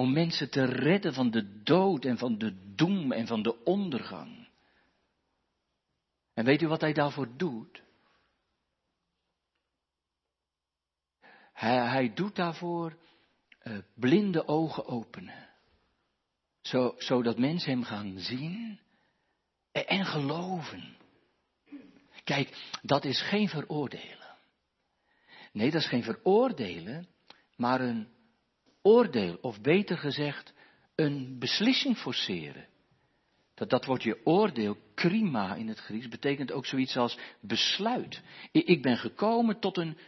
om 0.00 0.12
mensen 0.12 0.50
te 0.50 0.64
redden 0.64 1.14
van 1.14 1.30
de 1.30 1.62
dood 1.62 2.04
en 2.04 2.18
van 2.18 2.38
de 2.38 2.74
doem 2.74 3.12
en 3.12 3.26
van 3.26 3.42
de 3.42 3.64
ondergang. 3.64 4.48
En 6.34 6.44
weet 6.44 6.62
u 6.62 6.68
wat 6.68 6.80
hij 6.80 6.92
daarvoor 6.92 7.36
doet? 7.36 7.82
Hij, 11.52 11.88
hij 11.88 12.14
doet 12.14 12.36
daarvoor 12.36 12.98
uh, 13.62 13.78
blinde 13.94 14.46
ogen 14.46 14.86
openen. 14.86 15.48
Zo, 16.60 16.94
zodat 16.98 17.38
mensen 17.38 17.70
hem 17.70 17.84
gaan 17.84 18.18
zien 18.18 18.80
en, 19.72 19.86
en 19.86 20.04
geloven. 20.04 20.96
Kijk, 22.24 22.78
dat 22.82 23.04
is 23.04 23.22
geen 23.22 23.48
veroordelen. 23.48 24.36
Nee, 25.52 25.70
dat 25.70 25.80
is 25.80 25.88
geen 25.88 26.04
veroordelen, 26.04 27.08
maar 27.56 27.80
een 27.80 28.19
oordeel, 28.82 29.38
of 29.40 29.60
beter 29.60 29.98
gezegd, 29.98 30.52
een 30.94 31.36
beslissing 31.38 31.96
forceren. 31.96 32.68
Dat, 33.54 33.70
dat 33.70 33.84
wordt 33.84 34.02
je 34.02 34.20
oordeel, 34.24 34.76
krima 34.94 35.54
in 35.54 35.68
het 35.68 35.78
Grieks, 35.78 36.08
betekent 36.08 36.52
ook 36.52 36.66
zoiets 36.66 36.96
als 36.96 37.18
besluit. 37.40 38.22
Ik 38.52 38.82
ben 38.82 38.96
gekomen 38.96 39.60
tot 39.60 39.76
een 39.76 39.98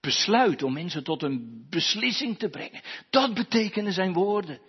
besluit 0.00 0.62
om 0.62 0.72
mensen 0.72 1.04
tot 1.04 1.22
een 1.22 1.66
beslissing 1.70 2.38
te 2.38 2.48
brengen. 2.48 2.80
Dat 3.10 3.34
betekenen 3.34 3.92
zijn 3.92 4.12
woorden. 4.12 4.60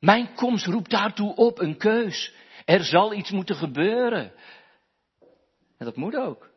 Mijn 0.00 0.34
komst 0.34 0.66
roept 0.66 0.90
daartoe 0.90 1.34
op 1.34 1.58
een 1.58 1.76
keus. 1.76 2.32
Er 2.64 2.84
zal 2.84 3.14
iets 3.14 3.30
moeten 3.30 3.56
gebeuren. 3.56 4.32
En 5.76 5.84
dat 5.84 5.96
moet 5.96 6.16
ook. 6.16 6.50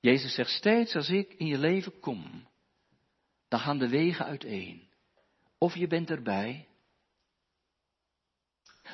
Jezus 0.00 0.34
zegt 0.34 0.50
steeds 0.50 0.94
als 0.94 1.08
ik 1.08 1.34
in 1.34 1.46
je 1.46 1.58
leven 1.58 2.00
kom, 2.00 2.48
dan 3.48 3.60
gaan 3.60 3.78
de 3.78 3.88
wegen 3.88 4.24
uiteen. 4.24 4.88
Of 5.58 5.76
je 5.76 5.86
bent 5.86 6.10
erbij, 6.10 6.68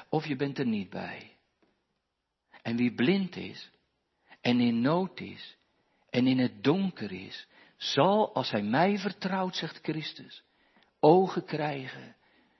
of 0.09 0.27
je 0.27 0.37
bent 0.37 0.59
er 0.59 0.67
niet 0.67 0.91
bij. 0.91 1.37
En 2.63 2.77
wie 2.77 2.95
blind 2.95 3.37
is, 3.37 3.71
en 4.41 4.61
in 4.61 4.81
nood 4.81 5.21
is, 5.21 5.57
en 6.11 6.27
in 6.27 6.39
het 6.39 6.65
donker 6.65 7.13
is, 7.13 7.47
zal, 7.77 8.35
als 8.35 8.51
hij 8.51 8.63
mij 8.63 8.99
vertrouwt, 8.99 9.57
zegt 9.57 9.79
Christus, 9.83 10.43
ogen 11.01 11.45
krijgen 11.45 12.17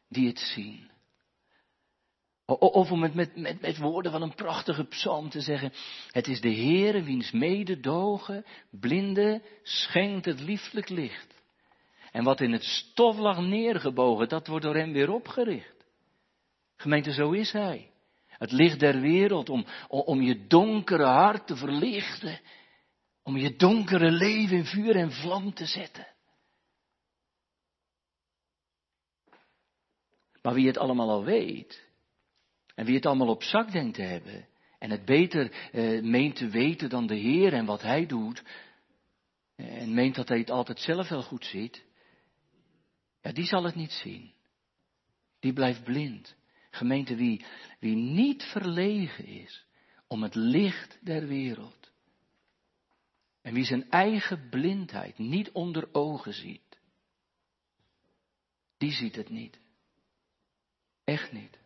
die 0.09 0.29
het 0.29 0.39
zien. 0.39 0.91
Of 2.47 2.91
om 2.91 3.03
het 3.03 3.15
met, 3.15 3.37
met, 3.37 3.61
met 3.61 3.79
woorden 3.79 4.13
van 4.13 4.23
een 4.23 4.35
prachtige 4.35 4.85
psalm 4.85 5.29
te 5.29 5.41
zeggen, 5.41 5.73
het 6.11 6.27
is 6.27 6.41
de 6.41 6.55
Heere 6.55 7.03
wiens 7.03 7.31
mededogen, 7.31 8.45
blinde, 8.71 9.43
schenkt 9.63 10.25
het 10.25 10.41
lieflijk 10.41 10.89
licht. 10.89 11.40
En 12.13 12.25
wat 12.25 12.41
in 12.41 12.53
het 12.53 12.65
stof 12.65 13.19
lag 13.19 13.41
neergebogen, 13.41 14.29
dat 14.29 14.47
wordt 14.47 14.65
door 14.65 14.77
hem 14.77 14.93
weer 14.93 15.11
opgericht. 15.11 15.87
Gemeente, 16.77 17.13
zo 17.13 17.31
is 17.31 17.53
hij. 17.53 17.91
Het 18.27 18.53
licht 18.53 18.81
der 18.81 19.01
wereld 19.01 19.49
om, 19.49 19.67
om 19.89 20.23
je 20.23 20.47
donkere 20.47 21.05
hart 21.05 21.47
te 21.47 21.57
verlichten. 21.57 22.41
Om 23.23 23.37
je 23.37 23.57
donkere 23.57 24.11
leven 24.11 24.57
in 24.57 24.65
vuur 24.65 24.97
en 24.97 25.13
vlam 25.13 25.55
te 25.55 25.67
zetten. 25.67 26.07
Maar 30.43 30.55
wie 30.55 30.67
het 30.67 30.79
allemaal 30.79 31.11
al 31.11 31.25
weet, 31.25 31.85
en 32.75 32.85
wie 32.85 32.95
het 32.95 33.07
allemaal 33.07 33.29
op 33.29 33.43
zak 33.43 33.73
denkt 33.73 33.95
te 33.95 34.03
hebben, 34.03 34.49
en 34.79 34.91
het 34.91 35.05
beter 35.05 35.71
eh, 35.73 36.03
meent 36.03 36.37
te 36.37 36.49
weten 36.49 36.89
dan 36.89 37.07
de 37.07 37.15
Heer 37.15 37.53
en 37.53 37.65
wat 37.65 37.83
Hij 37.83 38.07
doet, 38.07 38.43
en 39.57 39.95
meent 39.95 40.15
dat 40.15 40.29
Hij 40.29 40.39
het 40.39 40.51
altijd 40.51 40.81
zelf 40.81 41.09
wel 41.09 41.23
goed 41.23 41.45
ziet, 41.45 41.85
ja, 43.23 43.33
die 43.33 43.45
zal 43.45 43.65
het 43.65 43.75
niet 43.75 43.93
zien. 43.93 44.33
Die 45.41 45.53
blijft 45.53 45.85
blind. 45.85 46.35
Gemeente, 46.71 47.15
wie, 47.15 47.45
wie 47.79 47.97
niet 47.97 48.43
verlegen 48.43 49.27
is 49.27 49.65
om 50.07 50.23
het 50.23 50.35
licht 50.35 50.99
der 51.01 51.27
wereld. 51.27 51.91
En 53.43 53.55
wie 53.55 53.65
zijn 53.65 53.91
eigen 53.91 54.49
blindheid 54.49 55.19
niet 55.19 55.51
onder 55.51 55.89
ogen 55.93 56.33
ziet. 56.35 56.79
Die 58.79 58.93
ziet 58.93 59.17
het 59.17 59.29
niet. 59.29 59.59
Echt 61.05 61.33
niet. 61.33 61.59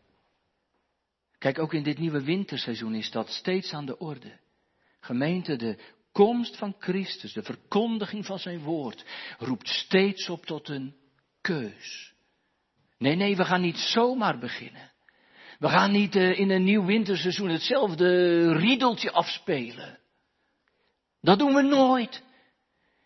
Kijk, 1.37 1.59
ook 1.59 1.73
in 1.73 1.83
dit 1.83 1.97
nieuwe 1.97 2.23
winterseizoen 2.23 2.95
is 2.95 3.11
dat 3.11 3.29
steeds 3.29 3.73
aan 3.73 3.85
de 3.85 3.97
orde. 3.97 4.39
Gemeente, 4.99 5.55
de 5.55 5.77
komst 6.11 6.57
van 6.57 6.75
Christus, 6.79 7.33
de 7.33 7.43
verkondiging 7.43 8.25
van 8.25 8.39
zijn 8.39 8.59
woord, 8.59 9.05
roept 9.37 9.67
steeds 9.67 10.29
op 10.29 10.45
tot 10.45 10.69
een 10.69 10.95
keus. 11.45 12.13
Nee, 12.97 13.15
nee, 13.15 13.35
we 13.35 13.45
gaan 13.45 13.61
niet 13.61 13.77
zomaar 13.77 14.39
beginnen. 14.39 14.91
We 15.59 15.69
gaan 15.69 15.91
niet 15.91 16.15
uh, 16.15 16.39
in 16.39 16.49
een 16.49 16.63
nieuw 16.63 16.85
winterseizoen 16.85 17.49
hetzelfde 17.49 18.51
riedeltje 18.53 19.11
afspelen. 19.11 19.99
Dat 21.21 21.39
doen 21.39 21.53
we 21.53 21.61
nooit. 21.61 22.23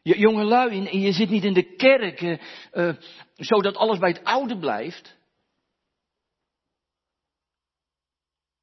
Jongelui, 0.01 0.87
en 0.87 0.99
je 0.99 1.11
zit 1.11 1.29
niet 1.29 1.43
in 1.43 1.53
de 1.53 1.75
kerk 1.75 2.21
uh, 2.21 2.37
uh, 2.73 2.95
zodat 3.35 3.75
alles 3.75 3.97
bij 3.97 4.09
het 4.09 4.23
oude 4.23 4.57
blijft. 4.57 5.17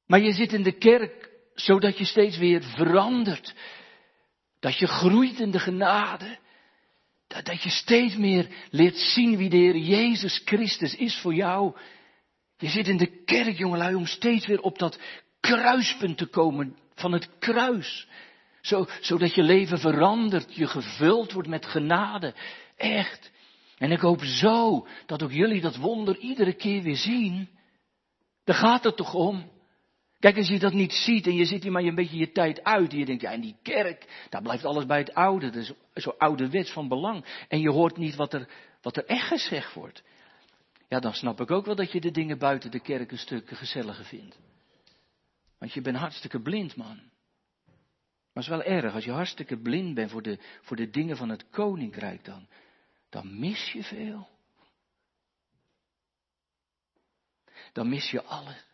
Maar 0.05 0.19
je 0.19 0.33
zit 0.33 0.53
in 0.53 0.63
de 0.63 0.77
kerk 0.77 1.29
zodat 1.53 1.97
je 1.97 2.05
steeds 2.05 2.37
weer 2.37 2.63
verandert. 2.63 3.53
Dat 4.59 4.77
je 4.77 4.87
groeit 4.87 5.39
in 5.39 5.51
de 5.51 5.59
genade. 5.59 6.37
Dat, 7.43 7.63
je 7.63 7.69
steeds 7.69 8.15
meer 8.15 8.47
leert 8.69 8.97
zien 8.97 9.37
wie 9.37 9.49
de 9.49 9.57
Heer 9.57 9.77
Jezus 9.77 10.41
Christus 10.45 10.95
is 10.95 11.17
voor 11.17 11.33
jou. 11.33 11.75
Je 12.57 12.69
zit 12.69 12.87
in 12.87 12.97
de 12.97 13.23
kerk, 13.23 13.57
jongelui, 13.57 13.95
om 13.95 14.05
steeds 14.05 14.45
weer 14.45 14.61
op 14.61 14.79
dat 14.79 14.99
kruispunt 15.39 16.17
te 16.17 16.25
komen 16.25 16.77
van 16.95 17.11
het 17.11 17.29
kruis. 17.39 18.07
Zo, 18.61 18.85
zodat 19.01 19.35
je 19.35 19.43
leven 19.43 19.79
verandert, 19.79 20.55
je 20.55 20.67
gevuld 20.67 21.31
wordt 21.31 21.49
met 21.49 21.65
genade. 21.65 22.33
Echt. 22.75 23.31
En 23.77 23.91
ik 23.91 23.99
hoop 23.99 24.23
zo 24.23 24.87
dat 25.05 25.23
ook 25.23 25.31
jullie 25.31 25.61
dat 25.61 25.75
wonder 25.75 26.17
iedere 26.17 26.53
keer 26.53 26.81
weer 26.81 26.95
zien. 26.95 27.49
Daar 28.43 28.55
gaat 28.55 28.83
het 28.83 28.95
toch 28.95 29.13
om. 29.13 29.51
Kijk, 30.19 30.37
als 30.37 30.47
je 30.47 30.59
dat 30.59 30.73
niet 30.73 30.93
ziet 30.93 31.25
en 31.25 31.35
je 31.35 31.45
zit 31.45 31.63
hier 31.63 31.71
maar 31.71 31.83
een 31.83 31.95
beetje 31.95 32.17
je 32.17 32.31
tijd 32.31 32.63
uit 32.63 32.91
en 32.91 32.97
je 32.97 33.05
denkt, 33.05 33.21
ja, 33.21 33.31
in 33.31 33.41
die 33.41 33.57
kerk, 33.61 34.25
daar 34.29 34.41
blijft 34.41 34.65
alles 34.65 34.85
bij 34.85 34.97
het 34.97 35.13
oude, 35.13 35.49
dat 35.49 35.63
is 35.63 35.73
zo 35.93 36.09
ouderwets 36.17 36.71
van 36.71 36.87
belang. 36.87 37.45
En 37.47 37.59
je 37.59 37.69
hoort 37.69 37.97
niet 37.97 38.15
wat 38.15 38.33
er, 38.33 38.49
wat 38.81 38.97
er 38.97 39.05
echt 39.05 39.27
gezegd 39.27 39.73
wordt. 39.73 40.03
Ja, 40.87 40.99
dan 40.99 41.13
snap 41.13 41.41
ik 41.41 41.51
ook 41.51 41.65
wel 41.65 41.75
dat 41.75 41.91
je 41.91 42.01
de 42.01 42.11
dingen 42.11 42.37
buiten 42.37 42.71
de 42.71 42.79
kerk 42.79 43.11
een 43.11 43.17
stuk 43.17 43.49
gezelliger 43.49 44.05
vindt. 44.05 44.39
Want 45.57 45.73
je 45.73 45.81
bent 45.81 45.97
hartstikke 45.97 46.41
blind, 46.41 46.75
man. 46.75 46.95
Maar 48.33 48.45
het 48.45 48.53
is 48.53 48.63
wel 48.63 48.63
erg, 48.63 48.93
als 48.93 49.03
je 49.03 49.11
hartstikke 49.11 49.57
blind 49.57 49.93
bent 49.93 50.11
voor 50.11 50.21
de, 50.21 50.39
voor 50.61 50.75
de 50.75 50.89
dingen 50.89 51.17
van 51.17 51.29
het 51.29 51.49
koninkrijk 51.49 52.25
dan, 52.25 52.47
dan 53.09 53.39
mis 53.39 53.71
je 53.71 53.83
veel. 53.83 54.27
Dan 57.73 57.89
mis 57.89 58.09
je 58.11 58.23
alles. 58.23 58.66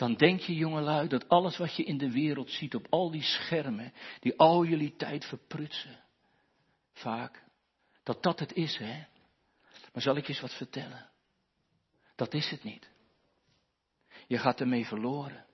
Dan 0.00 0.14
denk 0.14 0.40
je, 0.40 0.54
jongelui, 0.54 1.08
dat 1.08 1.28
alles 1.28 1.56
wat 1.56 1.76
je 1.76 1.84
in 1.84 1.98
de 1.98 2.10
wereld 2.10 2.50
ziet 2.50 2.74
op 2.74 2.86
al 2.90 3.10
die 3.10 3.22
schermen, 3.22 3.92
die 4.20 4.38
al 4.38 4.64
jullie 4.64 4.96
tijd 4.96 5.24
verprutsen, 5.24 6.00
vaak, 6.92 7.44
dat 8.02 8.22
dat 8.22 8.38
het 8.38 8.52
is, 8.52 8.76
hè? 8.76 9.04
Maar 9.92 10.02
zal 10.02 10.16
ik 10.16 10.26
je 10.26 10.32
eens 10.32 10.40
wat 10.40 10.54
vertellen? 10.54 11.10
Dat 12.16 12.34
is 12.34 12.50
het 12.50 12.62
niet. 12.62 12.90
Je 14.26 14.38
gaat 14.38 14.60
ermee 14.60 14.86
verloren. 14.86 15.46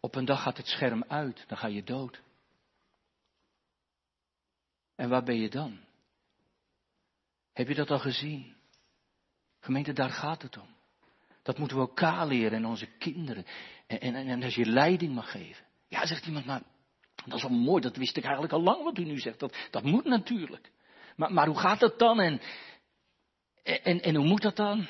Op 0.00 0.14
een 0.14 0.24
dag 0.24 0.42
gaat 0.42 0.56
het 0.56 0.66
scherm 0.66 1.04
uit, 1.08 1.44
dan 1.48 1.58
ga 1.58 1.66
je 1.66 1.82
dood. 1.82 2.22
En 4.94 5.08
waar 5.08 5.24
ben 5.24 5.40
je 5.40 5.50
dan? 5.50 5.80
Heb 7.52 7.68
je 7.68 7.74
dat 7.74 7.90
al 7.90 7.98
gezien? 7.98 8.56
Gemeente, 9.60 9.92
daar 9.92 10.10
gaat 10.10 10.42
het 10.42 10.56
om. 10.56 10.74
Dat 11.44 11.58
moeten 11.58 11.76
we 11.76 11.82
elkaar 11.82 12.26
leren 12.26 12.58
en 12.58 12.66
onze 12.66 12.86
kinderen. 12.86 13.44
En, 13.86 14.00
en, 14.00 14.14
en 14.14 14.42
als 14.42 14.54
je 14.54 14.66
leiding 14.66 15.14
mag 15.14 15.30
geven. 15.30 15.64
Ja, 15.88 16.06
zegt 16.06 16.26
iemand, 16.26 16.44
maar 16.44 16.62
dat 17.24 17.36
is 17.36 17.42
wel 17.42 17.58
mooi, 17.58 17.82
dat 17.82 17.96
wist 17.96 18.16
ik 18.16 18.22
eigenlijk 18.22 18.52
al 18.52 18.62
lang 18.62 18.82
wat 18.82 18.98
u 18.98 19.04
nu 19.04 19.18
zegt. 19.18 19.40
Dat, 19.40 19.56
dat 19.70 19.82
moet 19.82 20.04
natuurlijk. 20.04 20.70
Maar, 21.16 21.32
maar 21.32 21.46
hoe 21.46 21.58
gaat 21.58 21.80
dat 21.80 21.98
dan 21.98 22.20
en, 22.20 22.40
en, 23.62 24.02
en 24.02 24.14
hoe 24.14 24.26
moet 24.26 24.42
dat 24.42 24.56
dan? 24.56 24.88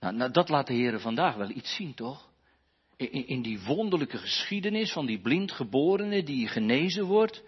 Nou, 0.00 0.14
nou, 0.14 0.30
dat 0.30 0.48
laat 0.48 0.66
de 0.66 0.72
Heer 0.72 1.00
vandaag 1.00 1.34
wel 1.34 1.50
iets 1.50 1.74
zien, 1.74 1.94
toch? 1.94 2.28
In, 2.96 3.26
in 3.26 3.42
die 3.42 3.60
wonderlijke 3.60 4.18
geschiedenis 4.18 4.92
van 4.92 5.06
die 5.06 5.20
blindgeborene 5.20 6.22
die 6.22 6.48
genezen 6.48 7.04
wordt. 7.04 7.42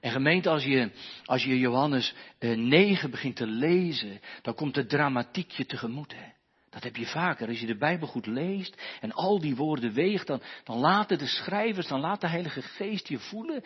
En 0.00 0.10
gemeente, 0.10 0.48
als 0.50 0.64
je, 0.64 0.90
als 1.24 1.44
je 1.44 1.58
Johannes 1.58 2.14
eh, 2.38 2.56
9 2.56 3.10
begint 3.10 3.36
te 3.36 3.46
lezen, 3.46 4.20
dan 4.42 4.54
komt 4.54 4.76
het 4.76 4.88
dramatiekje 4.88 5.66
tegemoet. 5.66 6.14
Hè? 6.14 6.32
Dat 6.72 6.82
heb 6.82 6.96
je 6.96 7.06
vaker. 7.06 7.48
Als 7.48 7.60
je 7.60 7.66
de 7.66 7.76
Bijbel 7.76 8.08
goed 8.08 8.26
leest 8.26 8.82
en 9.00 9.12
al 9.12 9.40
die 9.40 9.56
woorden 9.56 9.92
weegt, 9.92 10.26
dan, 10.26 10.42
dan 10.64 10.78
laten 10.78 11.18
de 11.18 11.26
schrijvers, 11.26 11.88
dan 11.88 12.00
laat 12.00 12.20
de 12.20 12.28
Heilige 12.28 12.62
Geest 12.62 13.08
je 13.08 13.18
voelen 13.18 13.64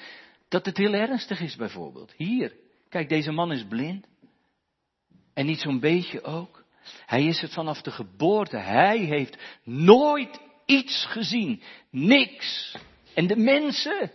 dat 0.49 0.67
het 0.67 0.77
heel 0.77 0.93
ernstig 0.93 1.41
is 1.41 1.57
bijvoorbeeld. 1.57 2.13
Hier, 2.17 2.53
kijk, 2.89 3.09
deze 3.09 3.33
man 3.33 3.53
is 3.53 3.65
blind. 3.69 4.07
En 5.35 5.47
niet 5.47 5.61
zo'n 5.61 5.81
beetje 5.81 6.23
ook. 6.23 6.65
Hij 7.07 7.25
is 7.25 7.41
het 7.41 7.53
vanaf 7.53 7.83
de 7.83 7.91
geboorte. 7.91 8.57
Hij 8.57 8.99
heeft 8.99 9.37
nooit 9.65 10.41
iets 10.65 11.05
gezien. 11.05 11.63
Niks. 11.91 12.77
En 13.15 13.27
de 13.27 13.37
mensen, 13.37 14.11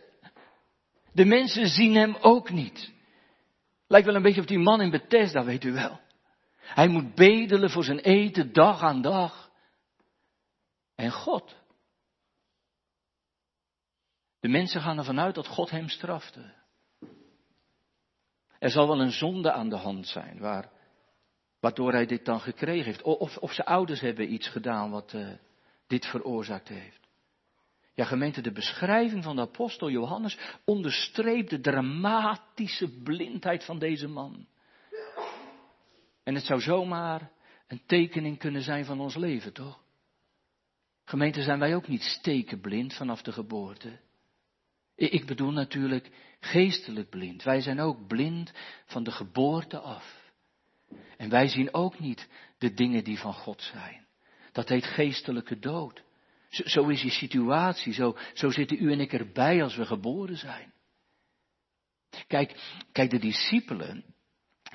de 1.14 1.26
mensen 1.26 1.68
zien 1.68 1.96
hem 1.96 2.16
ook 2.22 2.50
niet. 2.50 2.92
Lijkt 3.88 4.06
wel 4.06 4.16
een 4.16 4.22
beetje 4.22 4.42
op 4.42 4.48
die 4.48 4.60
man 4.60 4.82
in 4.82 4.90
Bethesda, 4.90 5.44
weet 5.44 5.64
u 5.64 5.72
wel. 5.72 6.00
Hij 6.74 6.88
moet 6.88 7.16
bedelen 7.16 7.70
voor 7.70 7.84
zijn 7.84 8.00
eten 8.00 8.54
dag 8.54 8.82
aan 8.82 9.02
dag. 9.02 9.52
En 10.96 11.12
God. 11.12 11.56
De 14.40 14.48
mensen 14.48 14.82
gaan 14.82 14.98
ervan 14.98 15.20
uit 15.20 15.36
dat 15.36 15.48
God 15.48 15.70
hem 15.70 15.90
strafte. 15.90 16.54
Er 18.60 18.70
zal 18.70 18.88
wel 18.88 19.02
een 19.02 19.12
zonde 19.12 19.52
aan 19.52 19.70
de 19.70 19.76
hand 19.76 20.08
zijn, 20.08 20.40
waar, 20.40 20.72
waardoor 21.60 21.92
hij 21.92 22.06
dit 22.06 22.26
dan 22.26 22.40
gekregen 22.40 22.86
heeft. 22.86 23.02
Of, 23.02 23.38
of 23.38 23.54
zijn 23.54 23.68
ouders 23.68 24.00
hebben 24.00 24.34
iets 24.34 24.48
gedaan 24.48 24.92
wat 24.92 25.14
uh, 25.14 25.30
dit 25.88 26.06
veroorzaakt 26.06 26.68
heeft. 26.68 27.00
Ja, 27.94 28.06
gemeente, 28.06 28.42
de 28.42 28.52
beschrijving 28.52 29.24
van 29.24 29.36
de 29.36 29.42
apostel 29.42 29.90
Johannes 29.90 30.38
onderstreept 30.66 31.50
de 31.50 31.60
dramatische 31.60 33.02
blindheid 33.02 33.66
van 33.66 33.80
deze 33.80 34.08
man. 34.08 34.48
En 36.24 36.36
het 36.36 36.44
zou 36.44 36.62
zomaar 36.62 37.32
een 37.68 37.82
tekening 37.86 38.38
kunnen 38.38 38.62
zijn 38.62 38.86
van 38.86 39.00
ons 39.00 39.16
leven, 39.16 39.54
toch? 39.54 39.84
Gemeente, 41.04 41.44
zijn 41.44 41.60
wij 41.60 41.76
ook 41.76 41.88
niet 41.88 42.04
stekenblind 42.04 42.94
vanaf 42.94 43.22
de 43.22 43.32
geboorte? 43.32 44.00
Ik 44.96 45.26
bedoel 45.26 45.52
natuurlijk 45.52 46.10
geestelijk 46.40 47.10
blind. 47.10 47.44
Wij 47.44 47.62
zijn 47.62 47.80
ook 47.80 48.08
blind 48.08 48.52
van 48.86 49.04
de 49.04 49.12
geboorte 49.12 49.80
af. 49.80 50.32
En 51.18 51.30
wij 51.30 51.48
zien 51.48 51.74
ook 51.74 52.00
niet 52.00 52.30
de 52.58 52.74
dingen 52.74 53.04
die 53.04 53.20
van 53.20 53.34
God 53.34 53.62
zijn. 53.62 54.08
Dat 54.52 54.70
heet 54.70 54.86
geestelijke 54.86 55.60
dood. 55.60 56.04
Zo, 56.50 56.64
zo 56.66 56.88
is 56.88 57.02
die 57.02 57.12
situatie, 57.12 57.94
zo, 57.94 58.18
zo 58.34 58.50
zitten 58.50 58.84
u 58.84 58.92
en 58.92 59.00
ik 59.00 59.14
erbij 59.14 59.64
als 59.64 59.76
we 59.76 59.86
geboren 59.86 60.38
zijn. 60.38 60.74
Kijk, 62.28 62.80
kijk, 62.92 63.10
de 63.10 63.20
discipelen, 63.20 64.16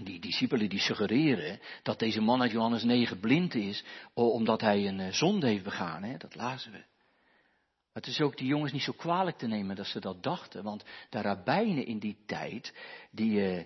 die 0.04 0.20
discipelen 0.20 0.68
die 0.68 0.80
suggereren 0.80 1.60
dat 1.82 1.98
deze 1.98 2.20
man 2.20 2.42
uit 2.42 2.50
Johannes 2.50 2.82
9 2.82 3.20
blind 3.20 3.54
is, 3.54 3.84
omdat 4.14 4.60
hij 4.60 4.86
een 4.86 5.00
eh, 5.00 5.12
zonde 5.12 5.46
heeft 5.46 5.64
begaan, 5.64 6.02
hè? 6.02 6.16
dat 6.16 6.34
lazen 6.34 6.72
we. 6.72 6.84
Het 7.92 8.06
is 8.06 8.20
ook 8.20 8.36
die 8.36 8.46
jongens 8.46 8.72
niet 8.72 8.82
zo 8.82 8.92
kwalijk 8.92 9.36
te 9.36 9.46
nemen 9.46 9.76
dat 9.76 9.86
ze 9.86 10.00
dat 10.00 10.22
dachten, 10.22 10.62
want 10.62 10.84
de 11.10 11.20
rabbijnen 11.20 11.86
in 11.86 11.98
die 11.98 12.16
tijd, 12.26 12.74
die, 13.10 13.56
uh, 13.56 13.64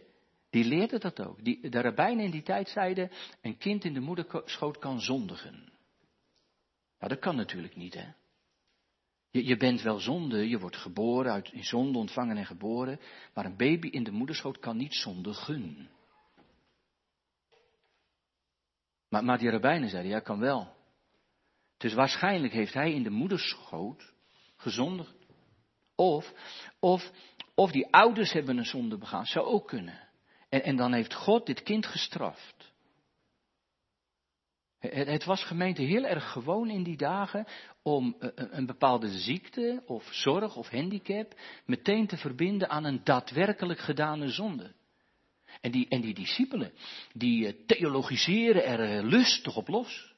die 0.51 0.65
leerden 0.65 1.01
dat 1.01 1.21
ook. 1.21 1.45
Die, 1.45 1.69
de 1.69 1.81
rabbijnen 1.81 2.25
in 2.25 2.31
die 2.31 2.43
tijd 2.43 2.69
zeiden, 2.69 3.11
een 3.43 3.59
kind 3.59 3.85
in 3.85 3.95
de 3.95 4.01
moederschoot 4.01 4.79
kan 4.79 5.01
zondigen. 5.01 5.73
Nou, 6.99 7.13
dat 7.13 7.19
kan 7.19 7.37
natuurlijk 7.37 7.77
niet, 7.77 7.95
hè. 7.95 8.07
Je, 9.31 9.45
je 9.45 9.57
bent 9.57 9.83
wel 9.83 9.99
zonde, 9.99 10.49
je 10.49 10.59
wordt 10.59 10.77
geboren, 10.77 11.33
uit, 11.33 11.53
in 11.53 11.65
zonde 11.65 11.99
ontvangen 11.99 12.37
en 12.37 12.47
geboren, 12.47 13.01
maar 13.35 13.45
een 13.45 13.57
baby 13.57 13.89
in 13.89 14.05
de 14.05 14.11
moederschoot 14.11 14.59
kan 14.59 14.77
niet 14.77 14.95
zondigen. 14.95 15.91
Maar, 19.11 19.39
die 19.39 19.51
rabbijnen 19.51 19.89
zeiden, 19.89 20.11
ja, 20.11 20.21
kan 20.21 20.39
wel. 20.39 20.77
Dus 21.77 21.95
waarschijnlijk 21.95 22.53
heeft 22.53 22.75
hij 22.75 22.93
in 22.93 23.03
de 23.03 23.11
moederschoot 23.11 24.13
gezondigd. 24.57 25.15
Of, 25.95 26.33
of, 26.81 27.11
of 27.55 27.71
die 27.71 27.93
ouders 27.93 28.33
hebben 28.33 28.57
een 28.57 28.65
zonde 28.65 28.99
begaan, 28.99 29.27
zou 29.27 29.47
ook 29.47 29.69
kunnen. 29.69 30.09
En, 30.49 30.63
en 30.63 30.77
dan 30.77 30.93
heeft 30.93 31.15
God 31.15 31.47
dit 31.47 31.63
kind 31.63 31.87
gestraft. 31.87 32.73
Het, 34.79 35.07
het 35.07 35.25
was 35.25 35.45
gemeente 35.45 35.83
heel 35.83 36.05
erg 36.05 36.33
gewoon 36.33 36.71
in 36.71 36.83
die 36.83 36.97
dagen 36.97 37.47
om 37.83 38.17
een, 38.19 38.57
een 38.57 38.67
bepaalde 38.67 39.09
ziekte 39.09 39.83
of 39.87 40.09
zorg 40.13 40.57
of 40.57 40.69
handicap 40.69 41.35
meteen 41.67 42.07
te 42.07 42.17
verbinden 42.17 42.69
aan 42.69 42.85
een 42.85 43.05
daadwerkelijk 43.05 43.79
gedane 43.79 44.29
zonde. 44.29 44.75
En 45.61 45.71
die, 45.71 45.89
en 45.89 46.01
die 46.01 46.15
discipelen, 46.15 46.73
die 47.13 47.47
eh, 47.47 47.67
theologiseren 47.67 48.65
er 48.65 48.81
eh, 48.81 49.05
lustig 49.05 49.57
op 49.57 49.69
los. 49.69 50.15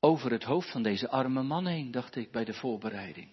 Over 0.00 0.30
het 0.30 0.44
hoofd 0.44 0.70
van 0.70 0.82
deze 0.82 1.08
arme 1.08 1.42
man 1.42 1.66
heen, 1.66 1.90
dacht 1.90 2.16
ik 2.16 2.30
bij 2.30 2.44
de 2.44 2.54
voorbereiding. 2.54 3.30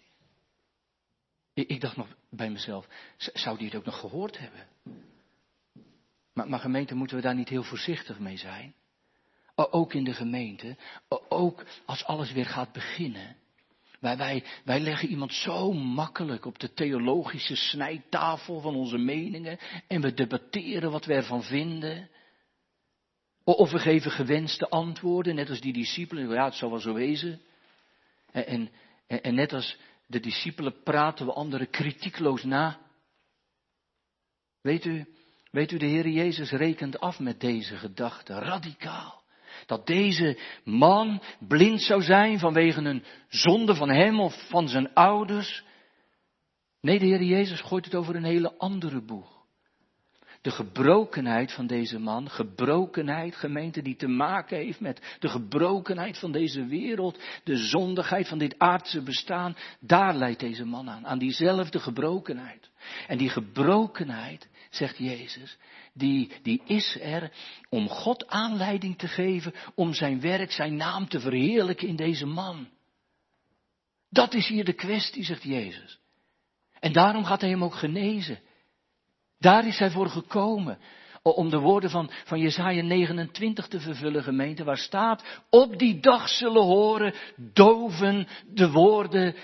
Ik, 1.54 1.69
ik 1.69 1.82
dacht 1.82 1.95
nog 1.95 2.08
bij 2.30 2.49
mezelf, 2.49 2.88
zou 3.17 3.58
die 3.58 3.67
het 3.67 3.75
ook 3.75 3.86
nog 3.86 3.99
gehoord 3.99 4.38
hebben? 4.38 4.67
Maar, 6.34 6.49
maar 6.49 6.60
gemeente, 6.60 6.95
moeten 6.95 7.15
we 7.15 7.21
daar 7.21 7.36
niet 7.36 7.49
heel 7.49 7.63
voorzichtig 7.63 8.19
mee 8.19 8.38
zijn? 8.38 8.75
Ook 9.56 9.93
in 9.93 10.04
de 10.04 10.13
gemeente, 10.13 10.78
ook 11.30 11.65
als 11.86 12.06
alles 12.06 12.32
weer 12.32 12.45
gaat 12.45 12.71
beginnen. 12.71 13.36
Wij, 14.06 14.18
wij, 14.18 14.44
wij 14.63 14.80
leggen 14.80 15.10
iemand 15.10 15.34
zo 15.34 15.74
makkelijk 15.74 16.46
op 16.46 16.60
de 16.60 16.74
theologische 16.74 17.56
snijtafel 17.56 18.60
van 18.60 18.76
onze 18.76 18.98
meningen 18.98 19.60
en 19.88 20.02
we 20.02 20.13
debatteren 20.13 20.91
wat 20.91 21.06
we 21.06 21.13
ervan 21.13 21.44
vinden. 21.44 22.10
Of 23.44 23.72
we 23.72 23.80
geven 23.80 24.12
gewenste 24.12 24.70
antwoorden, 24.70 25.36
net 25.36 25.50
als 25.50 25.62
die 25.62 25.74
discipelen, 25.74 26.30
ja 26.30 26.46
het 26.46 26.54
zal 26.54 26.70
wel 26.70 26.80
zo 26.80 26.94
wezen. 26.94 27.41
En, 28.32 28.46
en, 29.08 29.22
en 29.22 29.36
net 29.36 29.54
als 29.54 29.78
de 30.08 30.20
discipelen 30.20 30.84
praten 30.84 31.26
we 31.26 31.34
anderen 31.34 31.70
kritiekloos 31.70 32.44
na. 32.44 32.80
Weet 34.62 34.86
u, 34.86 35.06
weet 35.52 35.72
u, 35.72 35.78
de 35.78 35.86
Heer 35.86 36.08
Jezus 36.08 36.52
rekent 36.52 37.00
af 37.00 37.20
met 37.20 37.39
deze 37.39 37.78
gedachte, 37.78 38.34
radicaal 38.34 39.24
dat 39.65 39.88
deze 39.88 40.39
man 40.63 41.21
blind 41.39 41.82
zou 41.82 42.01
zijn 42.01 42.39
vanwege 42.39 42.82
een 42.82 43.04
zonde 43.28 43.75
van 43.75 43.89
hem 43.89 44.19
of 44.19 44.47
van 44.49 44.67
zijn 44.67 44.93
ouders. 44.93 45.63
Nee, 46.82 46.99
de 46.99 47.06
Heer 47.06 47.23
Jezus 47.23 47.62
gooit 47.62 47.86
het 47.86 47.95
over 47.95 48.15
een 48.15 48.23
hele 48.23 48.58
andere 48.58 49.01
boeg. 49.01 49.34
de 50.41 50.51
gebrokenheid 50.51 51.51
van 51.54 51.67
deze 51.67 51.99
man, 51.99 52.30
gebrokenheid, 52.30 53.36
gemeente, 53.36 53.82
die 53.82 53.95
te 53.95 54.08
maken 54.08 54.58
heeft 54.58 54.80
met 54.80 55.17
de 55.19 55.30
gebrokenheid 55.30 56.17
van 56.17 56.32
deze 56.32 56.65
wereld, 56.65 57.19
de 57.43 57.58
zondigheid 57.58 58.28
van 58.28 58.38
dit 58.38 58.56
aardse 58.58 59.01
bestaan, 59.01 59.56
daar 59.80 60.15
leidt 60.15 60.39
deze 60.39 60.65
man 60.65 60.89
aan, 60.89 61.08
aan 61.08 61.19
diezelfde 61.19 61.80
gebrokenheid. 61.80 62.69
En 63.08 63.17
die 63.17 63.30
gebrokenheid, 63.30 64.49
zegt 64.76 64.98
Jezus, 64.98 65.58
die, 65.94 66.32
die 66.42 66.62
is 66.66 66.98
er 67.02 67.32
om 67.70 67.90
God 67.90 68.28
aanleiding 68.28 68.98
te 68.98 69.08
geven 69.08 69.54
om 69.76 69.94
zijn 69.94 70.22
werk, 70.22 70.52
zijn 70.52 70.76
naam 70.76 71.08
te 71.08 71.20
verheerlijken 71.20 71.88
in 71.88 71.96
deze 71.96 72.26
man. 72.26 72.68
Dat 74.10 74.34
is 74.34 74.48
hier 74.48 74.66
de 74.66 74.74
kwestie, 74.74 75.24
zegt 75.24 75.44
Jezus. 75.44 76.00
En 76.80 76.94
daarom 76.94 77.24
gaat 77.24 77.42
hij 77.42 77.50
hem 77.50 77.64
ook 77.64 77.76
genezen. 77.76 78.40
Daar 79.40 79.68
is 79.68 79.80
hij 79.80 79.92
voor 79.92 80.10
gekomen. 80.10 80.78
Om 81.22 81.50
de 81.50 81.60
woorden 81.60 81.90
van, 81.90 82.12
van 82.26 82.40
Jesaja 82.40 82.82
29 82.82 83.68
te 83.68 83.80
vervullen, 83.80 84.24
gemeente, 84.24 84.64
waar 84.64 84.78
staat, 84.78 85.24
op 85.50 85.80
die 85.80 86.00
dag 86.00 86.30
zullen 86.30 86.64
horen 86.64 87.14
doven 87.54 88.28
de 88.54 88.72
woorden 88.72 89.36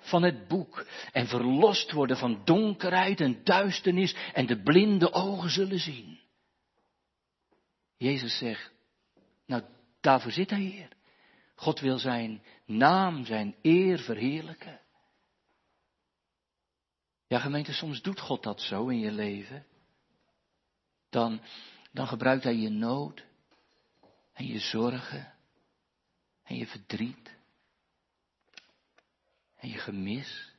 van 0.00 0.22
het 0.22 0.48
boek 0.48 0.86
en 1.12 1.26
verlost 1.26 1.92
worden 1.92 2.16
van 2.16 2.44
donkerheid 2.44 3.20
en 3.20 3.44
duisternis 3.44 4.16
en 4.32 4.46
de 4.46 4.62
blinde 4.62 5.12
ogen 5.12 5.50
zullen 5.50 5.78
zien. 5.78 6.20
Jezus 7.96 8.38
zegt, 8.38 8.72
nou 9.46 9.62
daarvoor 10.00 10.32
zit 10.32 10.50
hij 10.50 10.60
hier. 10.60 10.88
God 11.54 11.80
wil 11.80 11.98
zijn 11.98 12.42
naam, 12.64 13.24
zijn 13.24 13.54
eer 13.62 13.98
verheerlijken. 13.98 14.80
Ja, 17.26 17.38
gemeente, 17.38 17.72
soms 17.72 18.02
doet 18.02 18.20
God 18.20 18.42
dat 18.42 18.60
zo 18.60 18.88
in 18.88 18.98
je 18.98 19.12
leven. 19.12 19.66
Dan, 21.10 21.40
dan 21.92 22.06
gebruikt 22.06 22.44
Hij 22.44 22.56
je 22.56 22.68
nood 22.68 23.24
en 24.32 24.46
je 24.46 24.58
zorgen 24.58 25.34
en 26.42 26.56
je 26.56 26.66
verdriet 26.66 27.37
en 29.58 29.68
je 29.68 29.78
gemis 29.78 30.56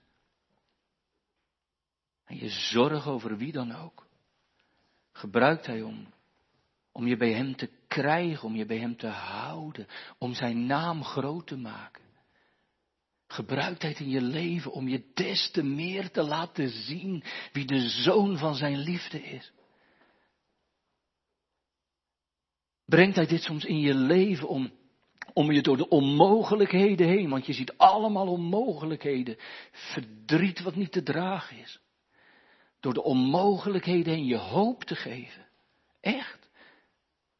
en 2.25 2.37
je 2.37 2.49
zorg 2.49 3.07
over 3.07 3.37
wie 3.37 3.51
dan 3.51 3.71
ook. 3.71 4.07
Gebruikt 5.11 5.65
Hij 5.65 5.81
om, 5.81 6.13
om 6.91 7.07
je 7.07 7.17
bij 7.17 7.33
Hem 7.33 7.55
te 7.55 7.69
krijgen, 7.87 8.47
om 8.47 8.55
je 8.55 8.65
bij 8.65 8.77
Hem 8.77 8.97
te 8.97 9.07
houden, 9.07 9.87
om 10.17 10.33
Zijn 10.33 10.65
naam 10.65 11.03
groot 11.03 11.47
te 11.47 11.57
maken. 11.57 12.07
Gebruikt 13.27 13.81
hij 13.81 13.93
in 13.93 14.09
je 14.09 14.21
leven 14.21 14.71
om 14.71 14.87
je 14.87 15.11
des 15.13 15.51
te 15.51 15.63
meer 15.63 16.11
te 16.11 16.23
laten 16.23 16.69
zien 16.69 17.23
wie 17.51 17.65
de 17.65 17.89
zoon 17.89 18.37
van 18.37 18.55
zijn 18.55 18.77
liefde 18.77 19.21
is. 19.23 19.51
Brengt 22.85 23.15
hij 23.15 23.25
dit 23.25 23.41
soms 23.41 23.65
in 23.65 23.79
je 23.79 23.93
leven 23.93 24.47
om, 24.47 24.71
om 25.39 25.51
je 25.51 25.61
door 25.61 25.77
de 25.77 25.89
onmogelijkheden 25.89 27.07
heen, 27.07 27.29
want 27.29 27.45
je 27.45 27.53
ziet 27.53 27.77
allemaal 27.77 28.27
onmogelijkheden, 28.27 29.37
verdriet 29.71 30.61
wat 30.61 30.75
niet 30.75 30.91
te 30.91 31.03
dragen 31.03 31.57
is. 31.57 31.79
Door 32.79 32.93
de 32.93 33.03
onmogelijkheden 33.03 34.13
heen 34.13 34.25
je 34.25 34.37
hoop 34.37 34.83
te 34.83 34.95
geven. 34.95 35.47
Echt. 36.01 36.49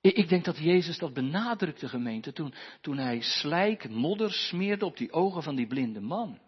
Ik 0.01 0.29
denk 0.29 0.45
dat 0.45 0.57
Jezus 0.57 0.97
dat 0.97 1.13
benadrukte, 1.13 1.89
gemeente, 1.89 2.33
toen, 2.33 2.53
toen 2.81 2.97
hij 2.97 3.21
slijk, 3.21 3.89
modder 3.89 4.31
smeerde 4.31 4.85
op 4.85 4.97
die 4.97 5.11
ogen 5.11 5.43
van 5.43 5.55
die 5.55 5.67
blinde 5.67 6.01
man. 6.01 6.39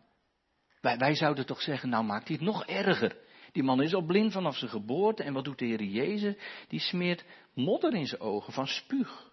Wij, 0.82 0.98
wij 0.98 1.16
zouden 1.16 1.46
toch 1.46 1.62
zeggen, 1.62 1.90
nou 1.90 2.04
maakt 2.04 2.28
hij 2.28 2.36
het 2.36 2.46
nog 2.46 2.66
erger. 2.66 3.18
Die 3.52 3.64
man 3.64 3.82
is 3.82 3.94
al 3.94 4.06
blind 4.06 4.32
vanaf 4.32 4.58
zijn 4.58 4.72
geboorte 4.72 5.24
en 5.24 5.34
wat 5.34 5.44
doet 5.44 5.60
de 5.60 5.66
Heer 5.66 5.84
Jezus? 5.84 6.36
Die 6.68 6.80
smeert 6.80 7.26
modder 7.54 7.94
in 7.94 8.08
zijn 8.08 8.22
ogen 8.22 8.54
van 8.54 8.68
spuug. 8.68 9.31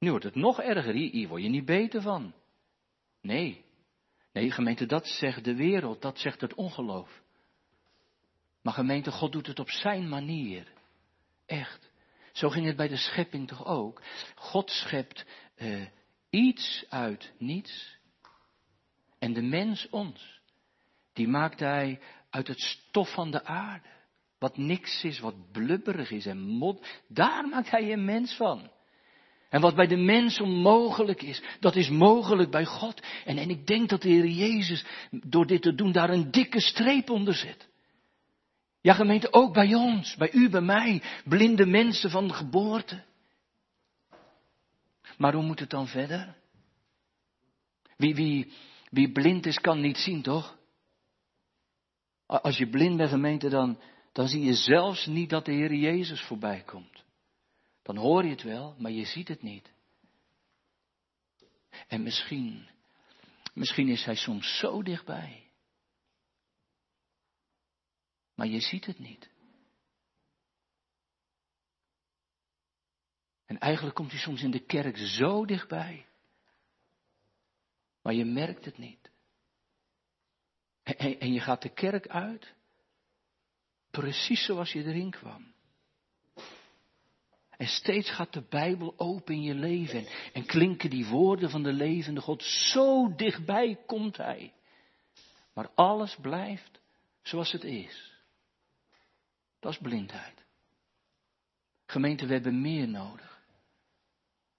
Nu 0.00 0.10
wordt 0.10 0.24
het 0.24 0.34
nog 0.34 0.60
erger, 0.60 0.94
hier, 0.94 1.28
word 1.28 1.42
je 1.42 1.48
niet 1.48 1.64
beter 1.64 2.02
van. 2.02 2.34
Nee, 3.20 3.64
nee 4.32 4.50
gemeente, 4.50 4.86
dat 4.86 5.06
zegt 5.06 5.44
de 5.44 5.54
wereld, 5.54 6.02
dat 6.02 6.18
zegt 6.18 6.40
het 6.40 6.54
ongeloof. 6.54 7.22
Maar 8.62 8.72
gemeente, 8.72 9.10
God 9.10 9.32
doet 9.32 9.46
het 9.46 9.58
op 9.58 9.70
zijn 9.70 10.08
manier. 10.08 10.72
Echt. 11.46 11.90
Zo 12.32 12.48
ging 12.48 12.66
het 12.66 12.76
bij 12.76 12.88
de 12.88 12.96
schepping 12.96 13.48
toch 13.48 13.64
ook. 13.66 14.02
God 14.34 14.70
schept 14.70 15.26
uh, 15.56 15.86
iets 16.30 16.84
uit 16.88 17.32
niets. 17.38 17.98
En 19.18 19.32
de 19.32 19.42
mens 19.42 19.88
ons. 19.90 20.40
Die 21.12 21.28
maakt 21.28 21.60
hij 21.60 22.00
uit 22.30 22.48
het 22.48 22.60
stof 22.60 23.12
van 23.12 23.30
de 23.30 23.44
aarde. 23.44 23.88
Wat 24.38 24.56
niks 24.56 25.04
is, 25.04 25.18
wat 25.18 25.52
blubberig 25.52 26.10
is 26.10 26.26
en 26.26 26.40
mod. 26.40 26.86
Daar 27.08 27.48
maakt 27.48 27.70
hij 27.70 27.92
een 27.92 28.04
mens 28.04 28.36
van. 28.36 28.70
En 29.50 29.60
wat 29.60 29.74
bij 29.74 29.86
de 29.86 29.96
mens 29.96 30.40
onmogelijk 30.40 31.22
is, 31.22 31.42
dat 31.60 31.76
is 31.76 31.88
mogelijk 31.88 32.50
bij 32.50 32.64
God. 32.64 33.02
En, 33.24 33.38
en 33.38 33.50
ik 33.50 33.66
denk 33.66 33.88
dat 33.88 34.02
de 34.02 34.08
Heer 34.08 34.26
Jezus 34.26 34.84
door 35.10 35.46
dit 35.46 35.62
te 35.62 35.74
doen 35.74 35.92
daar 35.92 36.10
een 36.10 36.30
dikke 36.30 36.60
streep 36.60 37.10
onder 37.10 37.34
zet. 37.34 37.68
Ja, 38.80 38.94
gemeente, 38.94 39.32
ook 39.32 39.52
bij 39.52 39.74
ons, 39.74 40.16
bij 40.16 40.32
u, 40.32 40.48
bij 40.48 40.60
mij, 40.60 41.02
blinde 41.24 41.66
mensen 41.66 42.10
van 42.10 42.34
geboorte. 42.34 43.04
Maar 45.16 45.34
hoe 45.34 45.44
moet 45.44 45.60
het 45.60 45.70
dan 45.70 45.88
verder? 45.88 46.36
Wie, 47.96 48.14
wie, 48.14 48.52
wie 48.90 49.12
blind 49.12 49.46
is, 49.46 49.58
kan 49.58 49.80
niet 49.80 49.98
zien, 49.98 50.22
toch? 50.22 50.58
Als 52.26 52.58
je 52.58 52.68
blind 52.68 52.96
bent, 52.96 53.10
gemeente, 53.10 53.48
dan, 53.48 53.80
dan 54.12 54.28
zie 54.28 54.42
je 54.42 54.54
zelfs 54.54 55.06
niet 55.06 55.30
dat 55.30 55.44
de 55.44 55.52
Heer 55.52 55.74
Jezus 55.74 56.22
voorbij 56.22 56.62
komt. 56.66 56.99
Dan 57.82 57.96
hoor 57.96 58.24
je 58.24 58.30
het 58.30 58.42
wel, 58.42 58.74
maar 58.78 58.90
je 58.90 59.04
ziet 59.04 59.28
het 59.28 59.42
niet. 59.42 59.72
En 61.86 62.02
misschien, 62.02 62.68
misschien 63.54 63.88
is 63.88 64.04
Hij 64.04 64.16
soms 64.16 64.58
zo 64.58 64.82
dichtbij. 64.82 65.50
Maar 68.34 68.46
je 68.46 68.60
ziet 68.60 68.86
het 68.86 68.98
niet. 68.98 69.30
En 73.46 73.58
eigenlijk 73.58 73.94
komt 73.96 74.10
hij 74.10 74.20
soms 74.20 74.42
in 74.42 74.50
de 74.50 74.64
kerk 74.64 74.96
zo 74.96 75.44
dichtbij. 75.44 76.06
Maar 78.02 78.14
je 78.14 78.24
merkt 78.24 78.64
het 78.64 78.78
niet. 78.78 79.10
En, 80.82 81.32
je 81.32 81.40
gaat 81.40 81.62
de 81.62 81.72
kerk 81.72 82.08
uit. 82.08 82.54
Precies 83.90 84.44
zoals 84.44 84.72
je 84.72 84.84
erin 84.84 85.10
kwam. 85.10 85.49
En 87.60 87.66
steeds 87.66 88.10
gaat 88.10 88.32
de 88.32 88.42
Bijbel 88.48 88.94
open 88.96 89.34
in 89.34 89.42
je 89.42 89.54
leven. 89.54 90.06
En 90.32 90.46
klinken 90.46 90.90
die 90.90 91.06
woorden 91.06 91.50
van 91.50 91.62
de 91.62 91.72
levende 91.72 92.20
God. 92.20 92.42
Zo 92.42 93.14
dichtbij 93.14 93.78
komt 93.86 94.16
Hij. 94.16 94.52
Maar 95.54 95.70
alles 95.74 96.16
blijft 96.20 96.80
zoals 97.22 97.52
het 97.52 97.64
is. 97.64 98.12
Dat 99.58 99.72
is 99.72 99.78
blindheid. 99.78 100.44
Gemeente, 101.86 102.26
we 102.26 102.32
hebben 102.32 102.60
meer 102.60 102.88
nodig. 102.88 103.42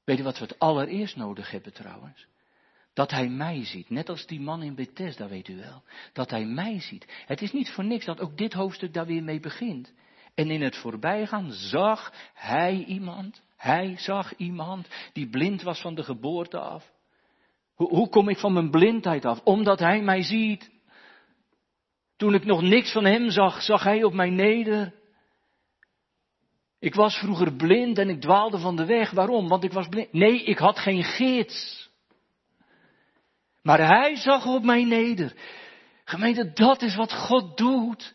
Weet 0.04 0.18
je 0.18 0.24
wat 0.24 0.38
we 0.38 0.46
het 0.46 0.60
allereerst 0.60 1.16
nodig 1.16 1.52
hebben 1.52 1.74
trouwens? 1.74 2.28
Dat 2.94 3.12
hij 3.12 3.30
mij 3.30 3.66
ziet, 3.66 3.90
net 3.90 4.10
als 4.10 4.26
die 4.26 4.40
man 4.40 4.64
in 4.64 4.76
Bethesda, 4.76 5.28
weet 5.28 5.48
u 5.48 5.56
wel. 5.56 5.84
Dat 6.14 6.30
hij 6.30 6.46
mij 6.46 6.82
ziet. 6.82 7.06
Het 7.26 7.42
is 7.42 7.52
niet 7.52 7.70
voor 7.70 7.86
niks 7.86 8.06
dat 8.06 8.20
ook 8.20 8.38
dit 8.38 8.54
hoofdstuk 8.54 8.94
daar 8.94 9.06
weer 9.06 9.24
mee 9.24 9.40
begint. 9.40 9.94
En 10.36 10.52
in 10.52 10.62
het 10.62 10.76
voorbijgaan 10.76 11.52
zag 11.52 12.14
hij 12.34 12.84
iemand, 12.88 13.42
hij 13.58 13.96
zag 13.98 14.36
iemand 14.36 14.88
die 15.14 15.30
blind 15.30 15.62
was 15.62 15.82
van 15.82 15.96
de 15.96 16.04
geboorte 16.04 16.60
af. 16.60 16.92
Hoe, 17.76 17.90
hoe 17.90 18.10
kom 18.10 18.30
ik 18.30 18.38
van 18.38 18.54
mijn 18.54 18.70
blindheid 18.70 19.26
af? 19.26 19.42
Omdat 19.44 19.80
hij 19.80 20.02
mij 20.02 20.22
ziet. 20.22 20.72
Toen 22.18 22.34
ik 22.34 22.46
nog 22.46 22.62
niks 22.62 22.92
van 22.92 23.06
hem 23.06 23.30
zag, 23.30 23.62
zag 23.62 23.84
hij 23.84 24.04
op 24.04 24.14
mij 24.14 24.30
neder. 24.30 24.94
Ik 26.80 26.96
was 26.96 27.16
vroeger 27.16 27.54
blind 27.54 27.98
en 27.98 28.10
ik 28.10 28.22
dwaalde 28.22 28.58
van 28.58 28.76
de 28.76 28.86
weg. 28.86 29.12
Waarom? 29.12 29.48
Want 29.48 29.64
ik 29.64 29.72
was 29.72 29.88
blind. 29.88 30.14
Nee, 30.14 30.44
ik 30.44 30.58
had 30.58 30.80
geen 30.80 31.04
gids. 31.04 31.90
Maar 33.62 33.88
hij 33.88 34.16
zag 34.16 34.46
op 34.46 34.64
mij 34.64 34.84
neder. 34.84 35.34
Gemeente, 36.04 36.52
dat 36.54 36.82
is 36.82 36.96
wat 36.96 37.14
God 37.14 37.58
doet. 37.58 38.14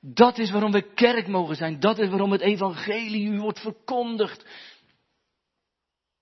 Dat 0.00 0.38
is 0.38 0.50
waarom 0.50 0.72
we 0.72 0.92
kerk 0.94 1.26
mogen 1.26 1.56
zijn. 1.56 1.80
Dat 1.80 1.98
is 1.98 2.08
waarom 2.08 2.32
het 2.32 2.40
evangelie 2.40 3.26
u 3.26 3.40
wordt 3.40 3.60
verkondigd. 3.60 4.46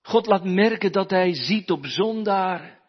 God 0.01 0.25
laat 0.25 0.43
merken 0.43 0.91
dat 0.91 1.09
hij 1.09 1.33
ziet 1.33 1.71
op 1.71 1.85
zondaar. 1.85 2.79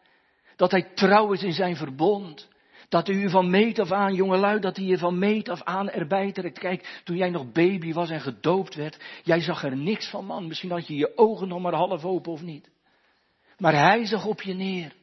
Dat 0.55 0.71
hij 0.71 0.91
trouw 0.95 1.31
is 1.31 1.43
in 1.43 1.53
zijn 1.53 1.75
verbond. 1.75 2.47
Dat 2.89 3.09
u 3.09 3.29
van 3.29 3.49
meet 3.49 3.79
af 3.79 3.91
aan, 3.91 4.13
jongelui, 4.13 4.59
dat 4.59 4.75
hij 4.75 4.85
je 4.85 4.97
van 4.97 5.19
meet 5.19 5.49
af 5.49 5.63
aan 5.63 5.89
erbij 5.89 6.31
trekt. 6.31 6.59
Kijk, 6.59 7.01
toen 7.03 7.15
jij 7.15 7.29
nog 7.29 7.51
baby 7.51 7.93
was 7.93 8.09
en 8.09 8.21
gedoopt 8.21 8.75
werd, 8.75 8.97
jij 9.23 9.41
zag 9.41 9.63
er 9.63 9.77
niks 9.77 10.09
van, 10.09 10.25
man. 10.25 10.47
Misschien 10.47 10.71
had 10.71 10.87
je 10.87 10.95
je 10.95 11.17
ogen 11.17 11.47
nog 11.47 11.61
maar 11.61 11.73
half 11.73 12.05
open 12.05 12.31
of 12.31 12.41
niet. 12.41 12.69
Maar 13.57 13.73
hij 13.73 14.05
zag 14.05 14.25
op 14.25 14.41
je 14.41 14.53
neer. 14.53 14.93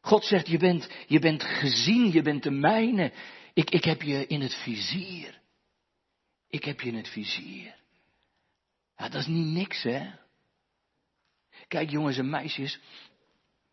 God 0.00 0.24
zegt, 0.24 0.48
je 0.48 0.58
bent, 0.58 0.90
je 1.06 1.18
bent 1.18 1.42
gezien, 1.42 2.12
je 2.12 2.22
bent 2.22 2.42
de 2.42 2.50
mijne. 2.50 3.12
Ik, 3.58 3.70
ik 3.70 3.84
heb 3.84 4.02
je 4.02 4.26
in 4.26 4.40
het 4.40 4.54
vizier. 4.54 5.40
Ik 6.48 6.64
heb 6.64 6.80
je 6.80 6.88
in 6.88 6.96
het 6.96 7.08
vizier. 7.08 7.74
Dat 8.96 9.14
is 9.14 9.26
niet 9.26 9.46
niks, 9.46 9.82
hè? 9.82 10.10
Kijk, 11.68 11.90
jongens 11.90 12.18
en 12.18 12.30
meisjes, 12.30 12.80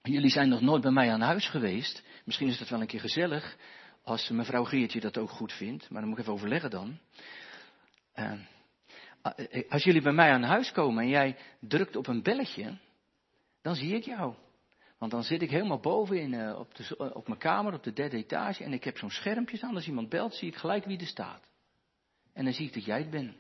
jullie 0.02 0.30
zijn 0.30 0.50
nog 0.50 0.62
nooit 0.62 0.82
bij 0.82 0.92
mij 0.92 1.12
aan 1.12 1.22
huis 1.22 1.50
geweest. 1.50 2.04
Misschien 2.24 2.48
is 2.48 2.58
dat 2.58 2.70
wel 2.70 2.82
een 2.82 2.88
keer 2.88 3.00
gezellig, 3.00 3.58
als 4.04 4.30
mevrouw 4.30 4.64
Geertje 4.64 5.00
dat 5.00 5.18
ook 5.18 5.30
goed 5.30 5.54
vindt, 5.54 5.90
maar 5.90 6.02
dan 6.02 6.10
moet 6.10 6.18
ik 6.18 6.24
even 6.24 6.36
overleggen 6.36 6.70
dan. 6.70 7.00
Uh, 8.16 8.34
als 9.70 9.84
jullie 9.84 10.02
bij 10.02 10.14
mij 10.14 10.32
aan 10.32 10.44
huis 10.44 10.72
komen 10.72 11.04
en 11.04 11.10
jij 11.10 11.38
drukt 11.60 11.96
op 11.96 12.08
een 12.08 12.24
belletje, 12.24 12.78
dan 13.62 13.76
zie 13.76 13.96
ik 13.96 14.04
jou. 14.04 14.36
Want 14.98 15.12
dan 15.12 15.24
zit 15.24 15.42
ik 15.42 15.50
helemaal 15.50 15.80
boven 15.80 16.34
uh, 16.34 16.60
op, 16.60 16.76
de, 16.76 17.14
op 17.14 17.28
mijn 17.28 17.40
kamer, 17.40 17.74
op 17.74 17.84
de 17.84 17.94
derde 17.94 18.18
etage, 18.18 18.64
en 18.64 18.74
ik 18.74 18.84
heb 18.84 18.98
zo'n 18.98 19.10
schermpje 19.10 19.62
aan. 19.62 19.76
Als 19.76 19.88
iemand 19.88 20.10
belt, 20.10 20.34
zie 20.34 20.48
ik 20.48 20.56
gelijk 20.56 20.86
wie 20.86 21.00
er 21.00 21.08
staat. 21.08 21.44
En 22.34 22.44
dan 22.44 22.54
zie 22.54 22.68
ik 22.68 22.74
dat 22.74 22.86
jij 22.86 23.00
het 23.00 23.10
bent. 23.10 23.36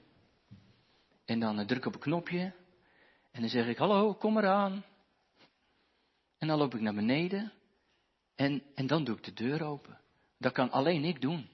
En 1.25 1.39
dan 1.39 1.59
uh, 1.59 1.65
druk 1.65 1.79
ik 1.79 1.85
op 1.85 1.93
een 1.93 1.99
knopje, 1.99 2.53
en 3.31 3.41
dan 3.41 3.49
zeg 3.49 3.67
ik, 3.67 3.77
hallo, 3.77 4.13
kom 4.13 4.37
eraan. 4.37 4.85
En 6.37 6.47
dan 6.47 6.57
loop 6.57 6.75
ik 6.75 6.81
naar 6.81 6.93
beneden, 6.93 7.51
en, 8.35 8.63
en 8.75 8.87
dan 8.87 9.03
doe 9.03 9.17
ik 9.17 9.23
de 9.23 9.33
deur 9.33 9.63
open. 9.63 9.99
Dat 10.37 10.53
kan 10.53 10.71
alleen 10.71 11.03
ik 11.03 11.21
doen, 11.21 11.49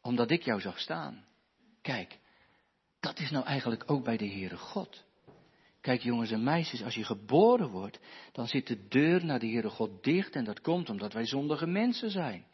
omdat 0.00 0.30
ik 0.30 0.42
jou 0.42 0.60
zag 0.60 0.78
staan. 0.78 1.24
Kijk, 1.82 2.18
dat 3.00 3.18
is 3.18 3.30
nou 3.30 3.44
eigenlijk 3.44 3.90
ook 3.90 4.04
bij 4.04 4.16
de 4.16 4.28
Heere 4.28 4.56
God. 4.56 5.03
Kijk 5.84 6.02
jongens 6.02 6.30
en 6.30 6.42
meisjes, 6.42 6.82
als 6.82 6.94
je 6.94 7.04
geboren 7.04 7.68
wordt, 7.68 8.00
dan 8.32 8.46
zit 8.46 8.66
de 8.66 8.88
deur 8.88 9.24
naar 9.24 9.38
de 9.38 9.46
Heere 9.46 9.68
God 9.68 10.04
dicht 10.04 10.34
en 10.34 10.44
dat 10.44 10.60
komt 10.60 10.90
omdat 10.90 11.12
wij 11.12 11.26
zondige 11.26 11.66
mensen 11.66 12.10
zijn. 12.10 12.44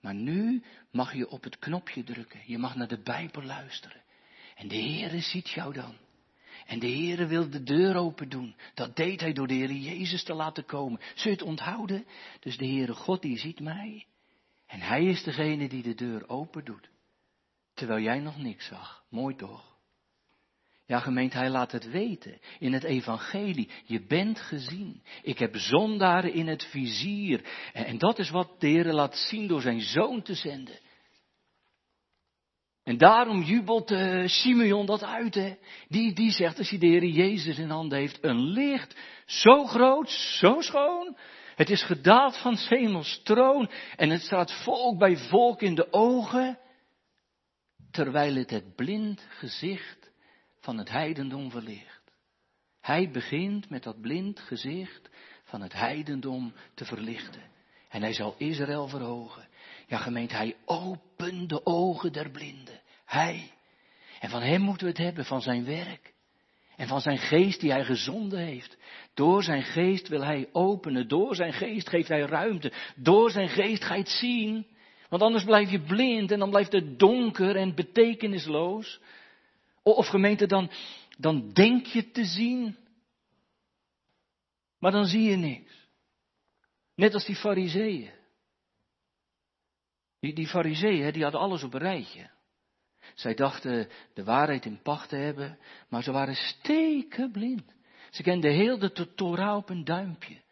Maar 0.00 0.14
nu 0.14 0.62
mag 0.90 1.14
je 1.14 1.28
op 1.28 1.44
het 1.44 1.58
knopje 1.58 2.04
drukken, 2.04 2.40
je 2.46 2.58
mag 2.58 2.74
naar 2.74 2.88
de 2.88 3.02
Bijbel 3.02 3.42
luisteren. 3.42 4.02
En 4.54 4.68
de 4.68 4.76
Heere 4.76 5.20
ziet 5.20 5.50
jou 5.50 5.72
dan. 5.72 5.94
En 6.66 6.78
de 6.78 6.90
Heere 6.90 7.26
wil 7.26 7.50
de 7.50 7.62
deur 7.62 7.96
open 7.96 8.28
doen. 8.28 8.56
Dat 8.74 8.96
deed 8.96 9.20
hij 9.20 9.32
door 9.32 9.46
de 9.46 9.54
Heere 9.54 9.80
Jezus 9.80 10.24
te 10.24 10.34
laten 10.34 10.64
komen. 10.64 11.00
Zul 11.14 11.30
je 11.30 11.36
het 11.36 11.46
onthouden? 11.46 12.06
Dus 12.40 12.56
de 12.56 12.66
Heere 12.66 12.94
God 12.94 13.22
die 13.22 13.38
ziet 13.38 13.60
mij. 13.60 14.06
En 14.66 14.80
hij 14.80 15.04
is 15.04 15.22
degene 15.22 15.68
die 15.68 15.82
de 15.82 15.94
deur 15.94 16.28
open 16.28 16.64
doet. 16.64 16.90
Terwijl 17.74 18.02
jij 18.02 18.18
nog 18.18 18.38
niks 18.38 18.66
zag. 18.66 19.04
Mooi 19.08 19.36
toch? 19.36 19.71
Ja, 20.86 20.98
gemeente, 20.98 21.36
hij 21.36 21.50
laat 21.50 21.72
het 21.72 21.90
weten 21.90 22.40
in 22.58 22.72
het 22.72 22.84
evangelie. 22.84 23.70
Je 23.84 24.06
bent 24.06 24.40
gezien. 24.40 25.02
Ik 25.22 25.38
heb 25.38 25.56
zondaren 25.56 26.32
in 26.32 26.46
het 26.46 26.64
vizier. 26.64 27.44
En, 27.72 27.98
dat 27.98 28.18
is 28.18 28.30
wat 28.30 28.60
de 28.60 28.66
Heer 28.66 28.92
laat 28.92 29.16
zien 29.16 29.46
door 29.46 29.60
zijn 29.60 29.80
zoon 29.80 30.22
te 30.22 30.34
zenden. 30.34 30.78
En 32.82 32.98
daarom 32.98 33.42
jubelt 33.42 33.90
uh, 33.90 34.26
Simeon 34.26 34.86
dat 34.86 35.04
uit. 35.04 35.34
Hè? 35.34 35.54
Die, 35.88 36.12
die 36.12 36.30
zegt 36.30 36.58
als 36.58 36.70
hij 36.70 36.78
de 36.78 36.86
Heer 36.86 37.04
Jezus 37.04 37.58
in 37.58 37.70
handen 37.70 37.98
heeft, 37.98 38.18
een 38.20 38.40
licht 38.40 38.96
zo 39.26 39.66
groot, 39.66 40.10
zo 40.10 40.60
schoon. 40.60 41.16
Het 41.54 41.70
is 41.70 41.82
gedaald 41.82 42.36
van 42.36 42.56
hemels 42.68 43.20
troon 43.24 43.70
en 43.96 44.10
het 44.10 44.22
staat 44.22 44.52
volk 44.52 44.98
bij 44.98 45.16
volk 45.16 45.62
in 45.62 45.74
de 45.74 45.92
ogen 45.92 46.58
terwijl 47.90 48.34
het 48.34 48.50
het 48.50 48.74
blind 48.74 49.26
gezicht 49.28 50.01
van 50.62 50.78
het 50.78 50.90
heidendom 50.90 51.50
verlicht. 51.50 52.02
Hij 52.80 53.10
begint 53.10 53.70
met 53.70 53.82
dat 53.82 54.00
blind 54.00 54.40
gezicht 54.40 55.10
van 55.44 55.60
het 55.60 55.72
heidendom 55.72 56.52
te 56.74 56.84
verlichten. 56.84 57.42
En 57.88 58.02
hij 58.02 58.12
zal 58.12 58.34
Israël 58.38 58.88
verhogen. 58.88 59.48
Ja, 59.86 59.96
gemeente, 59.96 60.34
hij 60.34 60.56
opent 60.64 61.48
de 61.48 61.66
ogen 61.66 62.12
der 62.12 62.30
blinden. 62.30 62.80
Hij. 63.04 63.50
En 64.20 64.30
van 64.30 64.42
hem 64.42 64.60
moeten 64.60 64.86
we 64.86 64.92
het 64.92 65.02
hebben, 65.02 65.24
van 65.24 65.42
zijn 65.42 65.64
werk. 65.64 66.12
En 66.76 66.88
van 66.88 67.00
zijn 67.00 67.18
geest 67.18 67.60
die 67.60 67.70
hij 67.70 67.84
gezonden 67.84 68.38
heeft. 68.38 68.76
Door 69.14 69.42
zijn 69.42 69.62
geest 69.62 70.08
wil 70.08 70.24
hij 70.24 70.48
openen. 70.52 71.08
Door 71.08 71.34
zijn 71.34 71.52
geest 71.52 71.88
geeft 71.88 72.08
hij 72.08 72.20
ruimte. 72.20 72.72
Door 72.96 73.30
zijn 73.30 73.48
geest 73.48 73.84
ga 73.84 73.94
je 73.94 74.00
het 74.00 74.10
zien. 74.10 74.66
Want 75.08 75.22
anders 75.22 75.44
blijf 75.44 75.70
je 75.70 75.80
blind 75.80 76.30
en 76.30 76.38
dan 76.38 76.50
blijft 76.50 76.72
het 76.72 76.98
donker 76.98 77.56
en 77.56 77.74
betekenisloos. 77.74 79.00
Of 79.82 80.06
gemeente, 80.06 80.46
dan, 80.46 80.70
dan 81.18 81.52
denk 81.52 81.86
je 81.86 82.10
te 82.10 82.24
zien. 82.24 82.76
Maar 84.78 84.92
dan 84.92 85.06
zie 85.06 85.22
je 85.22 85.36
niks. 85.36 85.88
Net 86.94 87.14
als 87.14 87.24
die 87.24 87.36
fariseeën. 87.36 88.10
Die, 90.20 90.34
die 90.34 90.46
fariseeën, 90.46 91.12
die 91.12 91.22
hadden 91.22 91.40
alles 91.40 91.62
op 91.62 91.74
een 91.74 91.80
rijtje. 91.80 92.30
Zij 93.14 93.34
dachten 93.34 93.88
de 94.14 94.24
waarheid 94.24 94.64
in 94.64 94.82
pacht 94.82 95.08
te 95.08 95.16
hebben, 95.16 95.58
maar 95.88 96.02
ze 96.02 96.12
waren 96.12 96.34
stekenblind. 96.34 97.74
Ze 98.10 98.22
kenden 98.22 98.52
heel 98.52 98.78
de 98.78 99.14
Torah 99.14 99.56
op 99.56 99.68
een 99.68 99.84
duimpje. 99.84 100.42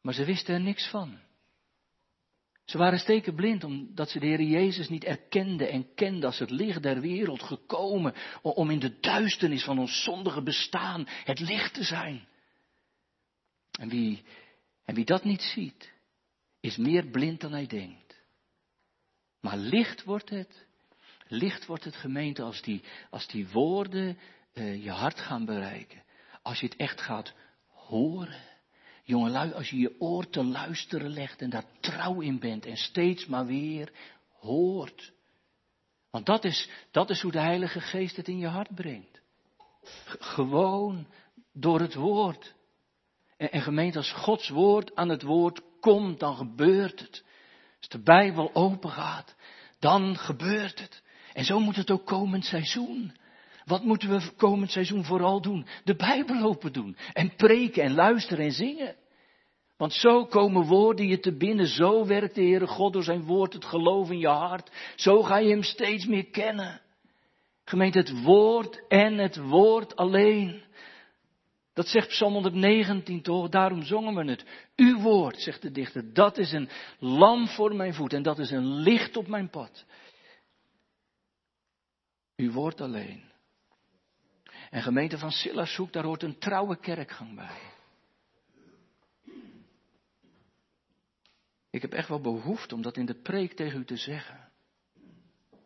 Maar 0.00 0.14
ze 0.14 0.24
wisten 0.24 0.54
er 0.54 0.60
niks 0.60 0.88
van. 0.90 1.18
Ze 2.66 2.78
waren 2.78 2.98
stekenblind 2.98 3.64
omdat 3.64 4.10
ze 4.10 4.18
de 4.18 4.26
Heer 4.26 4.42
Jezus 4.42 4.88
niet 4.88 5.04
erkenden 5.04 5.70
en 5.70 5.94
kenden 5.94 6.24
als 6.24 6.38
het 6.38 6.50
licht 6.50 6.82
der 6.82 7.00
wereld 7.00 7.42
gekomen 7.42 8.14
om 8.42 8.70
in 8.70 8.78
de 8.78 8.98
duisternis 9.00 9.64
van 9.64 9.78
ons 9.78 10.02
zondige 10.02 10.42
bestaan 10.42 11.04
het 11.06 11.40
licht 11.40 11.74
te 11.74 11.84
zijn. 11.84 12.28
En 13.78 13.88
wie, 13.88 14.22
en 14.84 14.94
wie 14.94 15.04
dat 15.04 15.24
niet 15.24 15.42
ziet, 15.42 15.92
is 16.60 16.76
meer 16.76 17.06
blind 17.06 17.40
dan 17.40 17.52
hij 17.52 17.66
denkt. 17.66 18.20
Maar 19.40 19.56
licht 19.56 20.04
wordt 20.04 20.30
het, 20.30 20.66
licht 21.28 21.66
wordt 21.66 21.84
het 21.84 21.96
gemeente 21.96 22.42
als 22.42 22.62
die, 22.62 22.82
als 23.10 23.26
die 23.26 23.48
woorden 23.48 24.18
uh, 24.54 24.84
je 24.84 24.90
hart 24.90 25.20
gaan 25.20 25.44
bereiken. 25.44 26.02
Als 26.42 26.60
je 26.60 26.66
het 26.66 26.76
echt 26.76 27.00
gaat 27.00 27.34
horen. 27.68 28.45
Jongelui, 29.06 29.52
als 29.52 29.70
je 29.70 29.78
je 29.78 30.00
oor 30.00 30.28
te 30.30 30.44
luisteren 30.44 31.10
legt 31.10 31.42
en 31.42 31.50
daar 31.50 31.64
trouw 31.80 32.20
in 32.20 32.38
bent 32.38 32.66
en 32.66 32.76
steeds 32.76 33.26
maar 33.26 33.46
weer 33.46 33.92
hoort. 34.38 35.12
Want 36.10 36.26
dat 36.26 36.44
is, 36.44 36.70
dat 36.90 37.10
is 37.10 37.20
hoe 37.20 37.32
de 37.32 37.40
Heilige 37.40 37.80
Geest 37.80 38.16
het 38.16 38.28
in 38.28 38.38
je 38.38 38.46
hart 38.46 38.74
brengt. 38.74 39.20
gewoon 40.18 41.06
door 41.52 41.80
het 41.80 41.94
woord. 41.94 42.54
En, 43.36 43.52
en 43.52 43.62
gemeente, 43.62 43.98
als 43.98 44.12
Gods 44.12 44.48
woord 44.48 44.94
aan 44.94 45.08
het 45.08 45.22
woord 45.22 45.60
komt, 45.80 46.20
dan 46.20 46.36
gebeurt 46.36 47.00
het. 47.00 47.24
Als 47.78 47.88
de 47.88 48.02
Bijbel 48.02 48.54
open 48.54 48.90
gaat, 48.90 49.34
dan 49.78 50.16
gebeurt 50.16 50.80
het. 50.80 51.02
En 51.32 51.44
zo 51.44 51.60
moet 51.60 51.76
het 51.76 51.90
ook 51.90 52.06
komend 52.06 52.44
seizoen. 52.44 53.16
Wat 53.66 53.84
moeten 53.84 54.08
we 54.08 54.34
komend 54.36 54.70
seizoen 54.70 55.04
vooral 55.04 55.40
doen? 55.40 55.66
De 55.84 55.96
Bijbel 55.96 56.42
open 56.42 56.72
doen. 56.72 56.96
En 57.12 57.34
preken 57.36 57.82
en 57.82 57.94
luisteren 57.94 58.44
en 58.44 58.52
zingen. 58.52 58.96
Want 59.76 59.92
zo 59.92 60.24
komen 60.24 60.66
woorden 60.66 61.06
je 61.06 61.18
te 61.18 61.36
binnen. 61.36 61.66
Zo 61.66 62.06
werkt 62.06 62.34
de 62.34 62.40
Heere 62.40 62.66
God 62.66 62.92
door 62.92 63.02
zijn 63.02 63.22
woord 63.22 63.52
het 63.52 63.64
geloof 63.64 64.10
in 64.10 64.18
je 64.18 64.28
hart. 64.28 64.70
Zo 64.96 65.22
ga 65.22 65.38
je 65.38 65.50
hem 65.50 65.62
steeds 65.62 66.06
meer 66.06 66.26
kennen. 66.26 66.80
Gemeente, 67.64 67.98
het 67.98 68.22
woord 68.22 68.86
en 68.88 69.18
het 69.18 69.36
woord 69.36 69.96
alleen. 69.96 70.62
Dat 71.74 71.88
zegt 71.88 72.08
Psalm 72.08 72.32
119 72.32 73.22
toch? 73.22 73.48
Daarom 73.48 73.82
zongen 73.82 74.14
we 74.14 74.30
het. 74.30 74.44
Uw 74.76 75.00
woord, 75.00 75.40
zegt 75.40 75.62
de 75.62 75.70
dichter, 75.70 76.12
dat 76.12 76.38
is 76.38 76.52
een 76.52 76.68
lam 76.98 77.48
voor 77.48 77.74
mijn 77.74 77.94
voet 77.94 78.12
en 78.12 78.22
dat 78.22 78.38
is 78.38 78.50
een 78.50 78.66
licht 78.66 79.16
op 79.16 79.26
mijn 79.26 79.50
pad. 79.50 79.84
Uw 82.36 82.52
woord 82.52 82.80
alleen. 82.80 83.34
En 84.70 84.82
gemeente 84.82 85.18
van 85.18 85.30
Silashoek, 85.30 85.92
daar 85.92 86.04
hoort 86.04 86.22
een 86.22 86.38
trouwe 86.38 86.76
kerkgang 86.76 87.34
bij. 87.34 87.74
Ik 91.70 91.82
heb 91.82 91.92
echt 91.92 92.08
wel 92.08 92.20
behoefte 92.20 92.74
om 92.74 92.82
dat 92.82 92.96
in 92.96 93.06
de 93.06 93.14
preek 93.14 93.52
tegen 93.52 93.80
u 93.80 93.84
te 93.84 93.96
zeggen. 93.96 94.48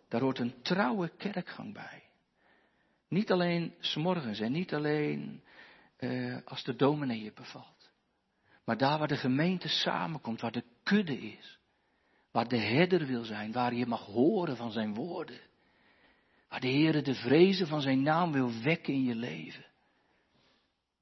Daar 0.08 0.20
hoort 0.20 0.38
een 0.38 0.62
trouwe 0.62 1.08
kerkgang 1.16 1.74
bij. 1.74 2.02
Niet 3.08 3.30
alleen 3.30 3.74
s'morgens 3.78 4.40
en 4.40 4.52
niet 4.52 4.74
alleen 4.74 5.42
eh, 5.96 6.36
als 6.44 6.62
de 6.64 6.76
dominee 6.76 7.22
je 7.22 7.32
bevalt. 7.32 7.90
Maar 8.64 8.76
daar 8.76 8.98
waar 8.98 9.08
de 9.08 9.16
gemeente 9.16 9.68
samenkomt, 9.68 10.40
waar 10.40 10.52
de 10.52 10.64
kudde 10.82 11.18
is. 11.18 11.58
Waar 12.30 12.48
de 12.48 12.58
herder 12.58 13.06
wil 13.06 13.24
zijn, 13.24 13.52
waar 13.52 13.74
je 13.74 13.86
mag 13.86 14.04
horen 14.04 14.56
van 14.56 14.72
zijn 14.72 14.94
woorden. 14.94 15.40
Waar 16.50 16.60
de 16.60 16.68
Heer 16.68 17.02
de 17.02 17.14
vrezen 17.14 17.66
van 17.66 17.80
zijn 17.80 18.02
naam 18.02 18.32
wil 18.32 18.62
wekken 18.62 18.94
in 18.94 19.04
je 19.04 19.14
leven. 19.14 19.64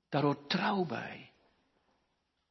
Daar 0.09 0.23
hoort 0.23 0.49
trouw 0.49 0.85
bij. 0.85 1.31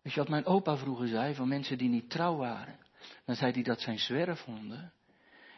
Weet 0.01 0.13
je 0.13 0.19
wat 0.19 0.29
mijn 0.29 0.45
opa 0.45 0.77
vroeger 0.77 1.07
zei 1.07 1.36
van 1.36 1.47
mensen 1.47 1.77
die 1.77 1.89
niet 1.89 2.10
trouw 2.10 2.36
waren? 2.36 2.79
Dan 3.25 3.36
zei 3.36 3.51
hij 3.51 3.63
dat 3.63 3.81
zijn 3.81 3.99
zwerfhonden. 3.99 4.93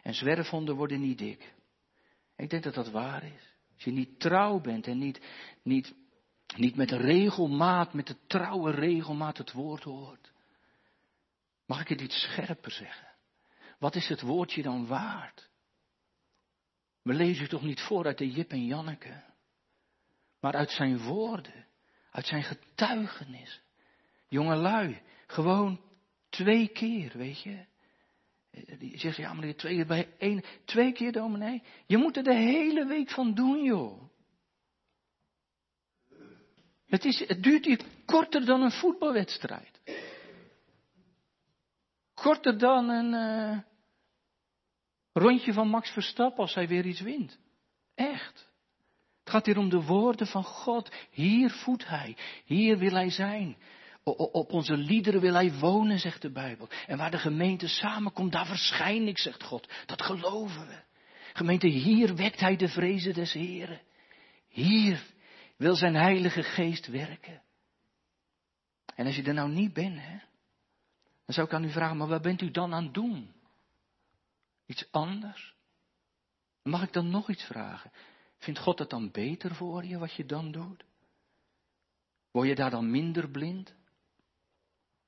En 0.02 0.14
zwerfhonden 0.14 0.76
worden 0.76 1.00
niet 1.00 1.18
dik. 1.18 1.54
Ik 2.36 2.50
denk 2.50 2.62
dat 2.62 2.74
dat 2.74 2.90
waar 2.90 3.24
is. 3.24 3.54
Als 3.74 3.84
je 3.84 3.90
niet 3.90 4.20
trouw 4.20 4.60
bent 4.60 4.86
en 4.86 4.98
niet, 4.98 5.20
niet, 5.62 5.94
niet 6.56 6.76
met 6.76 6.90
regelmaat, 6.90 7.92
met 7.92 8.06
de 8.06 8.16
trouwe 8.26 8.70
regelmaat 8.70 9.38
het 9.38 9.52
woord 9.52 9.82
hoort. 9.82 10.32
Mag 11.66 11.80
ik 11.80 11.88
het 11.88 12.00
iets 12.00 12.20
scherper 12.20 12.70
zeggen? 12.70 13.08
Wat 13.78 13.94
is 13.94 14.08
het 14.08 14.20
woordje 14.20 14.62
dan 14.62 14.86
waard? 14.86 15.49
We 17.02 17.14
lezen 17.14 17.48
toch 17.48 17.62
niet 17.62 17.80
voor 17.80 18.06
uit 18.06 18.18
de 18.18 18.30
Jip 18.30 18.50
en 18.50 18.66
Janneke, 18.66 19.22
maar 20.40 20.52
uit 20.52 20.70
zijn 20.70 20.98
woorden, 20.98 21.66
uit 22.10 22.26
zijn 22.26 22.42
getuigenis. 22.42 23.60
Jongelui, 24.28 25.02
gewoon 25.26 25.80
twee 26.28 26.68
keer, 26.68 27.12
weet 27.16 27.42
je. 27.42 27.64
Die 28.78 28.98
zegt, 28.98 29.16
ja 29.16 29.32
maar 29.32 29.54
twee 29.54 29.74
keer 29.74 29.86
bij 29.86 30.08
één, 30.18 30.44
twee 30.64 30.92
keer 30.92 31.12
dominee. 31.12 31.62
Je 31.86 31.96
moet 31.96 32.16
er 32.16 32.22
de 32.22 32.34
hele 32.34 32.86
week 32.86 33.10
van 33.10 33.34
doen, 33.34 33.62
joh. 33.62 34.08
Het, 36.86 37.04
is, 37.04 37.24
het 37.26 37.42
duurt 37.42 37.64
hier 37.64 37.80
korter 38.04 38.44
dan 38.44 38.62
een 38.62 38.70
voetbalwedstrijd. 38.70 39.80
Korter 42.14 42.58
dan 42.58 42.88
een 42.88 43.12
uh, 43.12 43.58
rondje 45.20 45.52
van 45.52 45.68
Max 45.68 45.90
Verstappen 45.90 46.42
als 46.42 46.54
hij 46.54 46.68
weer 46.68 46.86
iets 46.86 47.00
wint. 47.00 47.38
Echt. 47.94 48.48
Het 49.20 49.30
gaat 49.30 49.46
hier 49.46 49.58
om 49.58 49.68
de 49.68 49.82
woorden 49.82 50.26
van 50.26 50.44
God. 50.44 50.92
Hier 51.10 51.50
voedt 51.50 51.88
hij. 51.88 52.16
Hier 52.44 52.78
wil 52.78 52.92
hij 52.92 53.10
zijn. 53.10 53.56
Op 54.02 54.52
onze 54.52 54.76
liederen 54.76 55.20
wil 55.20 55.34
hij 55.34 55.52
wonen, 55.52 55.98
zegt 55.98 56.22
de 56.22 56.30
Bijbel. 56.30 56.68
En 56.86 56.98
waar 56.98 57.10
de 57.10 57.18
gemeente 57.18 57.68
samenkomt, 57.68 58.32
daar 58.32 58.46
verschijn 58.46 59.06
ik, 59.08 59.18
zegt 59.18 59.42
God. 59.42 59.68
Dat 59.86 60.02
geloven 60.02 60.66
we. 60.66 60.82
Gemeente, 61.32 61.66
hier 61.66 62.14
wekt 62.16 62.40
hij 62.40 62.56
de 62.56 62.68
vrezen 62.68 63.14
des 63.14 63.32
Heren. 63.32 63.80
Hier 64.48 65.02
wil 65.56 65.74
zijn 65.74 65.94
Heilige 65.94 66.42
Geest 66.42 66.86
werken. 66.86 67.42
En 68.94 69.06
als 69.06 69.16
je 69.16 69.22
er 69.22 69.34
nou 69.34 69.50
niet 69.50 69.72
bent, 69.72 70.00
hè, 70.00 70.18
dan 71.24 71.34
zou 71.34 71.46
ik 71.46 71.54
aan 71.54 71.64
u 71.64 71.70
vragen, 71.70 71.96
maar 71.96 72.08
wat 72.08 72.22
bent 72.22 72.42
u 72.42 72.50
dan 72.50 72.74
aan 72.74 72.84
het 72.84 72.94
doen? 72.94 73.32
Iets 74.70 74.88
anders? 74.90 75.54
Mag 76.62 76.82
ik 76.82 76.92
dan 76.92 77.10
nog 77.10 77.30
iets 77.30 77.44
vragen? 77.44 77.92
Vindt 78.38 78.60
God 78.60 78.78
het 78.78 78.90
dan 78.90 79.10
beter 79.10 79.54
voor 79.54 79.84
je 79.84 79.98
wat 79.98 80.14
je 80.14 80.24
dan 80.24 80.52
doet? 80.52 80.84
Word 82.30 82.48
je 82.48 82.54
daar 82.54 82.70
dan 82.70 82.90
minder 82.90 83.30
blind? 83.30 83.74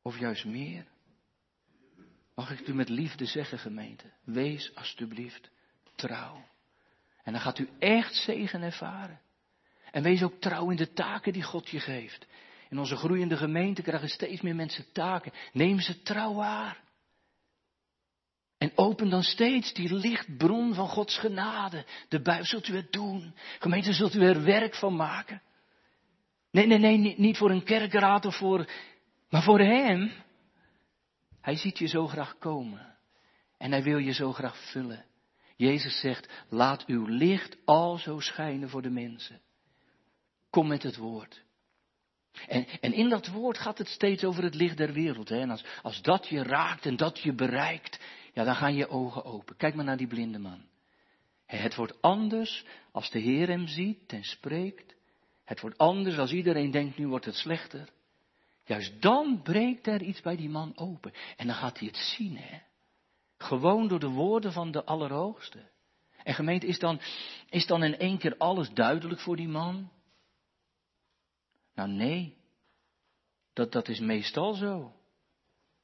Of 0.03 0.19
juist 0.19 0.45
meer? 0.45 0.87
Mag 2.35 2.51
ik 2.51 2.69
u 2.69 2.75
met 2.75 2.89
liefde 2.89 3.27
zeggen, 3.27 3.59
gemeente? 3.59 4.13
Wees 4.25 4.75
alstublieft 4.75 5.51
trouw. 5.95 6.45
En 7.23 7.33
dan 7.33 7.41
gaat 7.41 7.59
u 7.59 7.69
echt 7.79 8.15
zegen 8.15 8.63
ervaren. 8.63 9.21
En 9.91 10.03
wees 10.03 10.23
ook 10.23 10.41
trouw 10.41 10.71
in 10.71 10.77
de 10.77 10.93
taken 10.93 11.33
die 11.33 11.43
God 11.43 11.69
je 11.69 11.81
geeft. 11.81 12.27
In 12.69 12.79
onze 12.79 12.97
groeiende 12.97 13.37
gemeente 13.37 13.83
krijgen 13.83 14.09
steeds 14.09 14.41
meer 14.41 14.55
mensen 14.55 14.93
taken. 14.93 15.33
Neem 15.53 15.81
ze 15.81 16.03
trouw 16.03 16.35
waar. 16.35 16.83
En 18.63 18.73
open 18.75 19.11
dan 19.11 19.23
steeds 19.23 19.73
die 19.73 19.95
lichtbron 19.95 20.75
van 20.75 20.89
Gods 20.89 21.19
genade. 21.19 21.85
De 22.09 22.21
bui 22.23 22.45
zult 22.45 22.69
u 22.69 22.77
het 22.77 22.93
doen. 22.93 23.35
Gemeente 23.59 23.93
zult 23.93 24.15
u 24.15 24.21
er 24.21 24.45
werk 24.45 24.75
van 24.75 24.97
maken. 24.97 25.43
Nee, 26.51 26.67
nee, 26.67 26.79
nee, 26.79 27.15
niet 27.19 27.37
voor 27.37 27.51
een 27.51 27.65
kerkraad 27.65 28.25
of 28.25 28.37
voor, 28.37 28.69
maar 29.31 29.43
voor 29.43 29.61
Hem. 29.61 30.13
Hij 31.41 31.57
ziet 31.57 31.79
je 31.79 31.87
zo 31.87 32.07
graag 32.07 32.39
komen. 32.39 32.97
En 33.59 33.71
Hij 33.71 33.83
wil 33.83 33.99
je 33.99 34.13
zo 34.13 34.33
graag 34.33 34.71
vullen. 34.71 35.05
Jezus 35.57 36.01
zegt, 36.01 36.29
laat 36.49 36.87
uw 36.87 37.07
licht 37.07 37.57
al 37.65 37.99
zo 37.99 38.21
schijnen 38.21 38.69
voor 38.69 38.83
de 38.83 38.91
mensen. 38.91 39.41
Kom 40.51 40.69
met 40.69 40.83
het 40.83 40.97
woord. 40.97 41.43
En, 42.49 42.67
en 42.81 42.93
in 42.93 43.09
dat 43.09 43.27
woord 43.27 43.59
gaat 43.59 43.79
het 43.79 43.89
steeds 43.89 44.25
over 44.25 44.43
het 44.43 44.55
licht 44.55 44.77
der 44.77 44.93
wereld. 44.93 45.29
Hè? 45.29 45.41
En 45.41 45.51
als, 45.51 45.65
als 45.83 46.03
dat 46.03 46.29
je 46.29 46.43
raakt 46.43 46.87
en 46.87 46.97
dat 46.97 47.19
je 47.19 47.35
bereikt, 47.35 47.99
ja, 48.33 48.45
dan 48.45 48.55
gaan 48.55 48.75
je 48.75 48.89
ogen 48.89 49.25
open. 49.25 49.57
Kijk 49.57 49.75
maar 49.75 49.85
naar 49.85 49.97
die 49.97 50.07
blinde 50.07 50.39
man. 50.39 50.65
Het 51.47 51.75
wordt 51.75 52.03
anders 52.03 52.65
als 52.93 53.11
de 53.11 53.19
Heer 53.19 53.49
hem 53.49 53.67
ziet 53.67 54.13
en 54.13 54.25
spreekt. 54.25 54.95
Het 55.45 55.61
wordt 55.61 55.79
anders 55.79 56.19
als 56.19 56.33
iedereen 56.33 56.71
denkt, 56.71 56.99
nu 56.99 57.09
wordt 57.09 57.25
het 57.25 57.35
slechter. 57.35 57.89
Juist 58.65 59.03
dan 59.03 59.43
breekt 59.43 59.87
er 59.87 60.03
iets 60.03 60.21
bij 60.21 60.37
die 60.37 60.49
man 60.49 60.77
open. 60.77 61.13
En 61.37 61.47
dan 61.47 61.57
gaat 61.57 61.79
hij 61.79 61.89
het 61.89 61.97
zien, 61.97 62.37
hè. 62.37 62.59
Gewoon 63.37 63.89
door 63.89 64.01
de 64.01 64.09
woorden 64.09 64.53
van 64.53 64.71
de 64.71 64.85
Allerhoogste. 64.85 65.71
En 66.23 66.35
gemeente, 66.35 66.67
is 66.67 66.79
dan, 66.79 67.01
is 67.49 67.67
dan 67.67 67.83
in 67.83 67.99
één 67.99 68.19
keer 68.19 68.37
alles 68.37 68.71
duidelijk 68.71 69.21
voor 69.21 69.37
die 69.37 69.49
man? 69.49 69.91
Nou 71.75 71.91
nee, 71.91 72.37
dat, 73.53 73.73
dat 73.73 73.89
is 73.89 74.01
meestal 74.01 74.55
zo. 74.55 74.93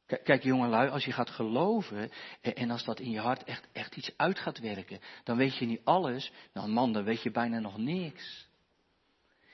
Kijk 0.09 0.43
jongelui, 0.43 0.89
als 0.89 1.05
je 1.05 1.13
gaat 1.13 1.31
geloven 1.31 2.11
en 2.41 2.71
als 2.71 2.85
dat 2.85 3.01
in 3.01 3.11
je 3.11 3.21
hart 3.21 3.45
echt, 3.45 3.69
echt 3.73 3.97
iets 3.97 4.13
uit 4.17 4.39
gaat 4.39 4.59
werken, 4.59 5.01
dan 5.25 5.37
weet 5.37 5.57
je 5.57 5.67
niet 5.67 5.81
alles. 5.85 6.33
Nou 6.53 6.69
man, 6.69 6.93
dan 6.93 7.05
weet 7.05 7.23
je 7.23 7.31
bijna 7.31 7.59
nog 7.59 7.79
niks. 7.79 8.49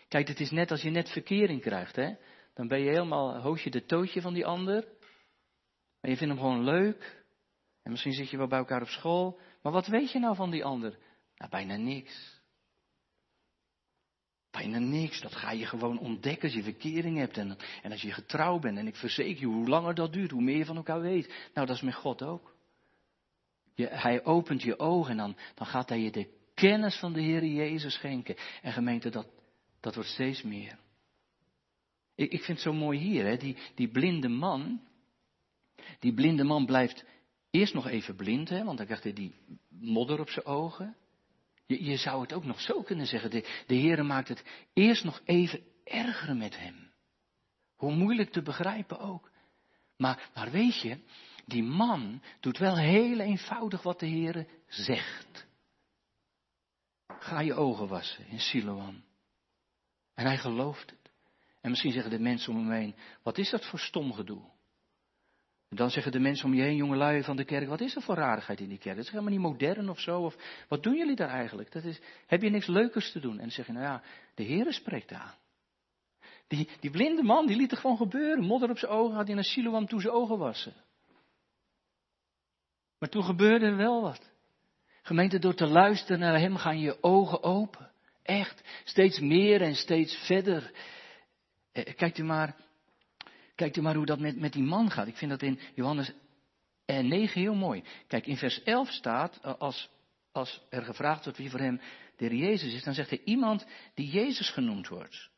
Kijk, 0.09 0.29
het 0.29 0.41
is 0.41 0.51
net 0.51 0.71
als 0.71 0.83
je 0.83 0.91
net 0.91 1.11
verkering 1.11 1.61
krijgt, 1.61 1.97
hè. 1.97 2.15
Dan 2.55 2.69
ben 2.69 2.81
je 2.81 2.89
helemaal, 2.89 3.41
hoog 3.41 3.63
je 3.63 3.71
de 3.71 3.85
tootje 3.85 4.21
van 4.21 4.35
die 4.35 4.47
ander. 4.47 4.89
En 6.01 6.11
je 6.11 6.17
vindt 6.17 6.35
hem 6.35 6.43
gewoon 6.43 6.65
leuk. 6.65 7.25
En 7.83 7.91
misschien 7.91 8.13
zit 8.13 8.31
je 8.31 8.37
wel 8.37 8.47
bij 8.47 8.59
elkaar 8.59 8.83
op 8.83 8.89
school. 8.89 9.41
Maar 9.63 9.73
wat 9.73 9.87
weet 9.87 10.13
je 10.13 10.19
nou 10.19 10.37
van 10.37 10.51
die 10.51 10.65
ander? 10.65 10.99
Nou, 11.37 11.51
bijna 11.51 11.77
niks. 11.77 12.43
Bijna 14.55 14.79
niks. 14.79 15.21
Dat 15.21 15.35
ga 15.35 15.51
je 15.51 15.67
gewoon 15.67 15.99
ontdekken 15.99 16.43
als 16.43 16.53
je 16.53 16.63
verkering 16.63 17.19
hebt 17.19 17.37
en, 17.37 17.57
en 17.83 17.91
als 17.91 18.03
je 18.03 18.13
getrouwd 18.13 18.61
bent. 18.61 18.79
En 18.79 18.87
ik 18.87 18.97
verzeker 18.97 19.41
je, 19.41 19.47
hoe 19.47 19.69
langer 19.69 19.95
dat 19.95 20.13
duurt, 20.13 20.31
hoe 20.31 20.43
meer 20.43 20.57
je 20.57 20.65
van 20.65 20.77
elkaar 20.77 21.01
weet. 21.01 21.27
Nou, 21.55 21.67
dat 21.67 21.77
is 21.77 21.83
met 21.83 21.95
God 21.95 22.23
ook. 22.23 22.55
Je, 23.75 23.87
hij 23.87 24.25
opent 24.25 24.63
je 24.63 24.79
ogen 24.79 25.11
en 25.11 25.17
dan, 25.17 25.37
dan 25.55 25.67
gaat 25.67 25.89
hij 25.89 26.01
je 26.01 26.11
de 26.11 26.29
kennis 26.55 26.97
van 26.97 27.13
de 27.13 27.21
Heer 27.21 27.45
Jezus 27.45 27.95
schenken. 27.95 28.37
En 28.63 28.73
gemeente, 28.73 29.11
dat, 29.11 29.27
dat 29.81 29.95
wordt 29.95 30.11
steeds 30.11 30.43
meer. 30.43 30.79
Ik, 32.15 32.33
ik 32.33 32.43
vind 32.43 32.59
het 32.59 32.67
zo 32.67 32.73
mooi 32.73 32.99
hier, 32.99 33.25
hè? 33.25 33.37
Die, 33.37 33.57
die 33.75 33.89
blinde 33.89 34.29
man. 34.29 34.81
Die 35.99 36.15
blinde 36.15 36.45
man 36.45 36.67
blijft 36.67 37.05
eerst 37.51 37.75
nog 37.75 37.87
even 37.89 38.17
blind, 38.17 38.49
hè? 38.49 38.65
want 38.65 38.77
dan 38.77 38.87
krijgt 38.87 39.05
hij 39.05 39.13
die 39.13 39.35
modder 39.69 40.21
op 40.21 40.31
zijn 40.31 40.47
ogen. 40.47 40.97
Je, 41.67 41.85
je 41.85 41.97
zou 41.97 42.23
het 42.23 42.33
ook 42.33 42.45
nog 42.45 42.61
zo 42.61 42.83
kunnen 42.83 43.07
zeggen. 43.07 43.31
De, 43.31 43.63
de 43.67 43.77
Heere 43.77 44.03
maakt 44.03 44.29
het 44.29 44.45
eerst 44.73 45.05
nog 45.05 45.21
even 45.25 45.63
erger 45.85 46.37
met 46.37 46.59
hem. 46.59 46.93
Hoe 47.75 47.95
moeilijk 47.95 48.31
te 48.31 48.43
begrijpen 48.43 48.99
ook. 48.99 49.31
Maar, 49.97 50.31
maar 50.35 50.51
weet 50.51 50.81
je, 50.81 50.99
die 51.47 51.63
man 51.63 52.23
doet 52.41 52.59
wel 52.59 52.77
heel 52.77 53.19
eenvoudig 53.19 53.83
wat 53.83 54.01
de 54.01 54.09
Heere 54.09 54.49
zegt. 54.67 55.47
Ga 57.19 57.41
je 57.41 57.55
ogen 57.55 57.89
wassen 57.89 58.27
in 58.27 58.41
Siloam. 58.41 59.05
En 60.15 60.27
hij 60.27 60.39
gelooft 60.39 60.91
het. 60.91 61.13
En 61.61 61.71
misschien 61.71 61.93
zeggen 61.93 62.11
de 62.11 62.19
mensen 62.19 62.53
om 62.53 62.59
hem 62.59 62.71
heen, 62.71 62.95
wat 63.23 63.39
is 63.39 63.51
dat 63.51 63.67
voor 63.67 63.79
stom 63.79 64.13
gedoe? 64.13 64.54
En 65.75 65.81
dan 65.81 65.91
zeggen 65.91 66.13
de 66.13 66.19
mensen 66.19 66.47
om 66.47 66.55
je 66.55 66.63
heen, 66.63 66.77
jongelui 66.77 67.23
van 67.23 67.37
de 67.37 67.45
kerk, 67.45 67.69
wat 67.69 67.81
is 67.81 67.97
er 67.97 68.03
voor 68.03 68.15
rarigheid 68.15 68.61
in 68.61 68.69
die 68.69 68.79
kerk? 68.79 68.97
Dat 68.97 69.05
is 69.05 69.11
helemaal 69.11 69.33
niet 69.33 69.41
modern 69.41 69.89
of 69.89 70.01
zo. 70.01 70.21
Of 70.21 70.37
wat 70.69 70.83
doen 70.83 70.97
jullie 70.97 71.17
daar 71.17 71.29
eigenlijk? 71.29 71.73
Dat 71.73 71.85
is, 71.85 72.01
heb 72.27 72.43
je 72.43 72.51
niks 72.51 72.67
leukers 72.67 73.13
te 73.13 73.21
doen? 73.21 73.33
En 73.33 73.39
dan 73.39 73.51
zeg 73.51 73.67
je, 73.67 73.73
nou 73.73 73.85
ja, 73.85 74.03
de 74.35 74.45
Heere 74.45 74.73
spreekt 74.73 75.13
aan. 75.13 75.35
Die, 76.49 76.69
die 76.81 76.91
blinde 76.91 77.23
man, 77.23 77.47
die 77.47 77.57
liet 77.57 77.71
het 77.71 77.81
gewoon 77.81 77.97
gebeuren. 77.97 78.45
Modder 78.45 78.71
op 78.71 78.79
zijn 78.79 78.93
ogen, 78.93 79.17
had 79.17 79.27
hij 79.27 79.35
naar 79.35 79.45
Siloam 79.45 79.87
toe 79.87 80.01
zijn 80.01 80.13
ogen 80.13 80.39
wassen. 80.39 80.75
Maar 82.99 83.09
toen 83.09 83.25
gebeurde 83.25 83.67
er 83.67 83.77
wel 83.77 84.03
wat. 84.03 84.31
Gemeente, 85.03 85.39
door 85.39 85.55
te 85.55 85.67
luisteren 85.67 86.19
naar 86.19 86.39
hem 86.39 86.57
gaan 86.57 86.79
je 86.79 87.03
ogen 87.03 87.43
open. 87.43 87.91
Echt, 88.23 88.63
steeds 88.85 89.21
meer 89.21 89.63
en 89.63 89.75
steeds 89.75 90.17
verder. 90.17 90.71
Eh, 91.73 91.95
kijkt 91.95 92.19
u 92.19 92.23
maar 92.23 92.57
Kijk 93.55 93.77
u 93.77 93.83
maar 93.83 93.95
hoe 93.95 94.07
dat 94.07 94.19
met, 94.19 94.39
met 94.39 94.53
die 94.53 94.63
man 94.63 94.91
gaat. 94.91 95.07
Ik 95.07 95.17
vind 95.17 95.31
dat 95.31 95.43
in 95.43 95.61
Johannes 95.75 96.13
9 96.87 97.41
heel 97.41 97.55
mooi. 97.55 97.85
Kijk, 98.07 98.27
in 98.27 98.37
vers 98.37 98.63
11 98.63 98.91
staat, 98.91 99.39
eh, 99.43 99.55
als, 99.59 99.91
als 100.33 100.63
er 100.71 100.83
gevraagd 100.83 101.25
wordt 101.25 101.39
wie 101.39 101.51
voor 101.51 101.61
hem 101.61 101.81
de 102.17 102.37
Jezus 102.37 102.75
is, 102.75 102.85
dan 102.85 102.95
zegt 102.95 103.11
hij 103.11 103.21
iemand 103.25 103.67
die 103.95 104.11
Jezus 104.11 104.51
genoemd 104.51 104.89
wordt. 104.89 105.31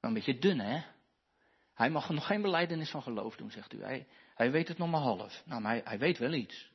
Nou, 0.00 0.14
een 0.14 0.24
beetje 0.24 0.38
dun, 0.38 0.60
hè? 0.60 0.82
Hij 1.74 1.90
mag 1.90 2.08
nog 2.08 2.26
geen 2.26 2.42
beleidenis 2.42 2.90
van 2.90 3.02
geloof 3.02 3.36
doen, 3.36 3.50
zegt 3.50 3.72
u. 3.72 3.82
Hij, 3.82 4.06
hij 4.34 4.50
weet 4.50 4.68
het 4.68 4.78
nog 4.78 4.90
maar 4.90 5.00
half. 5.00 5.42
Nou, 5.44 5.60
maar 5.60 5.72
hij, 5.72 5.80
hij 5.84 5.98
weet 5.98 6.18
wel 6.18 6.32
iets. 6.32 6.70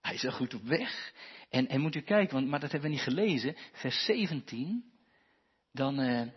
Hij 0.00 0.14
is 0.14 0.24
er 0.24 0.32
goed 0.32 0.54
op 0.54 0.62
weg. 0.62 1.12
En, 1.50 1.68
en 1.68 1.80
moet 1.80 1.94
u 1.94 2.00
kijken, 2.00 2.34
want, 2.34 2.48
maar 2.48 2.60
dat 2.60 2.72
hebben 2.72 2.90
we 2.90 2.96
niet 2.96 3.04
gelezen. 3.04 3.56
Vers 3.72 4.04
17. 4.04 4.92
Dan, 5.72 6.00
eh, 6.00 6.28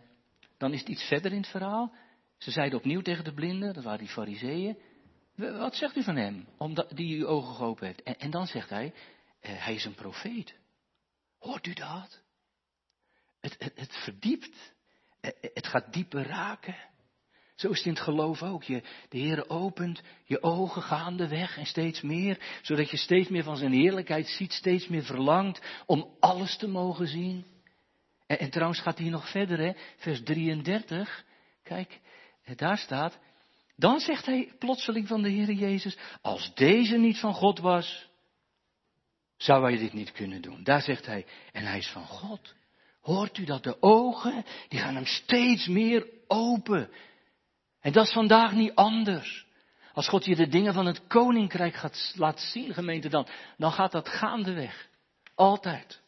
dan 0.58 0.74
is 0.74 0.80
het 0.80 0.90
iets 0.90 1.04
verder 1.04 1.32
in 1.32 1.38
het 1.38 1.50
verhaal. 1.50 1.94
Ze 2.40 2.52
zeiden 2.52 2.80
opnieuw 2.80 3.02
tegen 3.02 3.24
de 3.24 3.34
blinden, 3.34 3.74
dat 3.74 3.84
waren 3.84 4.00
die 4.00 4.08
fariseeën, 4.08 4.78
wat 5.36 5.76
zegt 5.76 5.96
u 5.96 6.04
van 6.04 6.16
hem, 6.16 6.48
omdat 6.58 6.90
die 6.96 7.20
uw 7.20 7.28
ogen 7.28 7.56
geopend 7.56 8.02
heeft? 8.04 8.20
En, 8.20 8.32
dan 8.32 8.48
zegt 8.48 8.70
hij, 8.70 8.94
eh, 9.40 9.66
hij 9.66 9.74
is 9.74 9.86
een 9.86 9.96
profeet. 9.96 10.56
Hoort 11.40 11.68
u 11.68 11.74
dat? 11.74 12.22
Het, 13.40 13.72
het, 13.76 13.96
verdiept, 13.96 14.74
het, 15.22 15.50
het 15.54 15.68
gaat 15.68 15.94
dieper 15.94 16.28
raken. 16.28 16.76
Zo 17.56 17.70
is 17.70 17.78
het 17.78 17.86
in 17.86 17.94
het 17.94 18.02
geloof 18.02 18.44
ook. 18.44 18.64
Je, 18.64 18.84
de 19.10 19.18
Heer 19.18 19.50
opent 19.50 20.02
je 20.26 20.44
ogen 20.44 20.82
gaandeweg 20.82 21.58
en 21.58 21.66
steeds 21.66 22.02
meer, 22.02 22.60
zodat 22.62 22.90
je 22.90 22.98
steeds 22.98 23.30
meer 23.30 23.44
van 23.44 23.58
zijn 23.58 23.72
heerlijkheid 23.72 24.28
ziet, 24.28 24.54
steeds 24.54 24.88
meer 24.88 25.04
verlangt 25.04 25.62
om 25.86 26.16
alles 26.20 26.58
te 26.58 26.68
mogen 26.68 27.08
zien. 27.08 27.46
En, 28.28 28.40
en 28.40 28.50
trouwens 28.50 28.80
gaat 28.80 28.98
hij 28.98 29.10
nog 29.10 29.30
verder, 29.32 29.60
hè? 29.60 29.72
vers 29.98 30.24
33. 30.24 31.26
Kijk, 31.64 32.00
daar 32.58 32.78
staat, 32.78 33.20
dan 33.76 34.00
zegt 34.00 34.26
hij 34.26 34.54
plotseling 34.60 35.08
van 35.08 35.22
de 35.22 35.30
Heer 35.30 35.52
Jezus, 35.52 35.98
als 36.22 36.54
deze 36.54 36.98
niet 36.98 37.20
van 37.20 37.34
God 37.34 37.60
was, 37.60 38.10
zou 39.38 39.64
hij 39.64 39.78
dit 39.78 39.94
niet 39.94 40.12
kunnen 40.12 40.42
doen. 40.42 40.64
Daar 40.64 40.82
zegt 40.82 41.06
hij, 41.06 41.26
en 41.52 41.66
hij 41.66 41.78
is 41.78 41.90
van 41.90 42.06
God. 42.06 42.54
Hoort 43.02 43.38
u 43.38 43.44
dat 43.44 43.64
de 43.64 43.82
ogen, 43.82 44.46
die 44.68 44.80
gaan 44.80 44.96
hem 44.96 45.06
steeds 45.06 45.68
meer 45.68 46.08
open. 46.28 46.90
En 47.80 47.92
dat 47.92 48.06
is 48.06 48.14
vandaag 48.14 48.54
niet 48.54 48.76
anders. 48.76 49.48
Als 49.94 50.08
God 50.08 50.26
je 50.26 50.36
de 50.36 50.48
dingen 50.48 50.74
van 50.74 50.86
het 50.86 51.08
koninkrijk 51.08 51.76
gaat 51.76 52.14
laten 52.16 52.48
zien, 52.48 52.74
gemeente, 52.74 53.10
dan, 53.10 53.28
dan 53.58 53.72
gaat 53.72 53.92
dat 53.92 54.10
gaandeweg. 54.10 54.88
Altijd. 55.36 56.02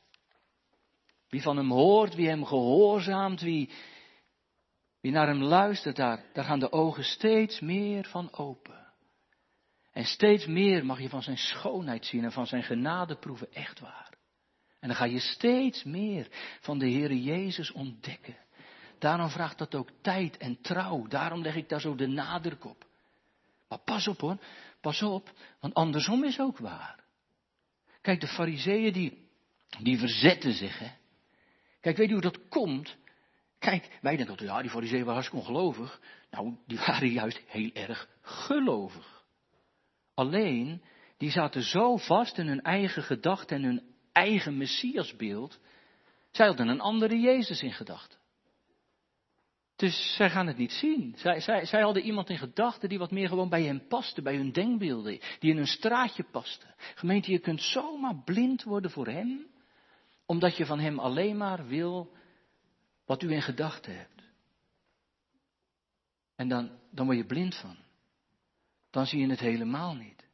Wie 1.29 1.41
van 1.41 1.57
hem 1.57 1.71
hoort, 1.71 2.15
wie 2.15 2.27
hem 2.27 2.45
gehoorzaamt, 2.45 3.41
wie, 3.41 3.69
wie 5.02 5.12
naar 5.12 5.28
hem 5.28 5.43
luistert, 5.43 5.95
daar, 5.95 6.24
daar 6.34 6.43
gaan 6.43 6.60
de 6.60 6.72
ogen 6.72 7.04
steeds 7.04 7.60
meer 7.60 8.06
van 8.06 8.34
open. 8.34 8.80
En 9.91 10.06
steeds 10.06 10.45
meer 10.45 10.86
mag 10.86 11.02
je 11.02 11.10
van 11.10 11.24
zijn 11.24 11.38
schoonheid 11.38 12.06
zien 12.06 12.24
en 12.24 12.32
van 12.32 12.47
zijn 12.47 12.64
genade 12.64 13.16
proeven, 13.16 13.54
echt 13.54 13.80
waar. 13.80 14.10
En 14.80 14.88
dan 14.88 14.97
ga 14.97 15.06
je 15.06 15.20
steeds 15.20 15.84
meer 15.84 16.28
van 16.62 16.78
de 16.78 16.91
Heere 16.91 17.22
Jezus 17.22 17.72
ontdekken. 17.72 18.38
Daarom 18.99 19.30
vraagt 19.30 19.58
dat 19.58 19.76
ook 19.76 19.89
tijd 20.02 20.38
en 20.38 20.62
trouw. 20.62 21.08
Daarom 21.08 21.41
leg 21.41 21.56
ik 21.56 21.70
daar 21.70 21.82
zo 21.82 21.95
de 21.95 22.08
nadruk 22.08 22.66
op. 22.66 22.86
Maar 23.68 23.80
pas 23.80 24.08
op 24.08 24.20
hoor, 24.20 24.38
pas 24.82 25.02
op, 25.02 25.32
want 25.60 25.74
andersom 25.74 26.24
is 26.24 26.39
ook 26.39 26.58
waar. 26.58 27.04
Kijk, 28.02 28.22
de 28.22 28.28
fariseeën 28.28 28.93
die, 28.93 29.30
die 29.80 29.97
verzetten 29.97 30.54
zich. 30.54 30.80
Hè. 30.80 30.91
Kijk, 31.82 31.97
weet 31.97 32.10
u 32.10 32.12
hoe 32.12 32.22
dat 32.22 32.47
komt? 32.47 32.97
Kijk, 33.62 33.97
wij 34.01 34.16
denken 34.16 34.30
altijd, 34.30 34.49
ja, 34.49 34.62
die 34.62 34.70
fariseeën 34.70 35.05
waren 35.05 35.22
hartstikke 35.22 35.45
ongelovig. 35.45 35.99
Nou, 36.32 36.55
die 36.68 36.78
waren 36.88 37.09
juist 37.09 37.41
heel 37.47 37.70
erg 37.74 38.07
gelovig. 38.22 39.24
Alleen, 40.14 40.82
die 41.18 41.32
zaten 41.32 41.62
zo 41.62 41.97
vast 41.97 42.38
in 42.38 42.47
hun 42.47 42.62
eigen 42.62 43.03
gedachten 43.03 43.57
en 43.57 43.64
hun 43.64 43.84
eigen 44.12 44.57
messiasbeeld. 44.57 45.59
Zij 46.32 46.47
hadden 46.47 46.68
een 46.68 46.80
andere 46.80 47.20
Jezus 47.20 47.62
in 47.62 47.74
gedachten. 47.74 48.20
Dus 49.76 50.16
zij 50.16 50.30
gaan 50.30 50.47
het 50.47 50.57
niet 50.57 50.72
zien. 50.72 51.14
Zij, 51.18 51.39
zij, 51.39 51.66
zij 51.66 51.82
hadden 51.82 52.03
iemand 52.03 52.30
in 52.30 52.38
gedachten 52.38 52.89
die 52.89 52.99
wat 52.99 53.12
meer 53.12 53.28
gewoon 53.28 53.49
bij 53.49 53.64
hen 53.64 53.88
paste, 53.88 54.22
bij 54.22 54.36
hun 54.36 54.51
denkbeelden, 54.51 55.20
die 55.39 55.51
in 55.51 55.57
hun 55.57 55.68
straatje 55.68 56.24
paste. 56.32 56.66
Gemeente, 56.95 57.32
je 57.32 57.39
kunt 57.39 57.62
zomaar 57.62 58.22
blind 58.26 58.64
worden 58.64 58.91
voor 58.91 59.07
hem, 59.07 59.45
omdat 60.26 60.57
je 60.57 60.66
van 60.66 60.80
hem 60.80 60.99
alleen 60.99 61.38
maar 61.38 61.68
wil 61.68 62.20
wat 63.12 63.24
u 63.24 63.32
in 63.32 63.41
gedachten 63.41 63.97
hebt. 63.97 64.22
En 66.36 66.47
dan, 66.47 66.72
dan 66.91 67.05
word 67.05 67.18
je 67.18 67.26
blind 67.26 67.55
van. 67.55 67.78
Dan 68.89 69.05
zie 69.05 69.20
je 69.20 69.30
het 69.30 69.39
helemaal 69.39 69.95
niet. 69.95 70.26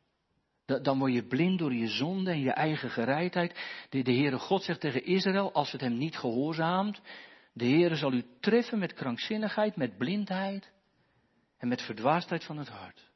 Dan 0.65 0.99
word 0.99 1.13
je 1.13 1.27
blind 1.27 1.59
door 1.59 1.73
je 1.73 1.87
zonde 1.87 2.31
en 2.31 2.39
je 2.39 2.51
eigen 2.51 2.89
gereidheid. 2.89 3.59
De, 3.89 4.01
de 4.01 4.11
Heere 4.11 4.37
God 4.37 4.63
zegt 4.63 4.79
tegen 4.79 5.05
Israël, 5.05 5.53
als 5.53 5.71
het 5.71 5.81
hem 5.81 5.97
niet 5.97 6.17
gehoorzaamt, 6.17 7.01
de 7.53 7.65
Heere 7.65 7.95
zal 7.95 8.13
u 8.13 8.25
treffen 8.39 8.79
met 8.79 8.93
krankzinnigheid, 8.93 9.75
met 9.75 9.97
blindheid 9.97 10.71
en 11.57 11.67
met 11.67 11.81
verdwaasdheid 11.81 12.43
van 12.43 12.57
het 12.57 12.69
hart. 12.69 13.09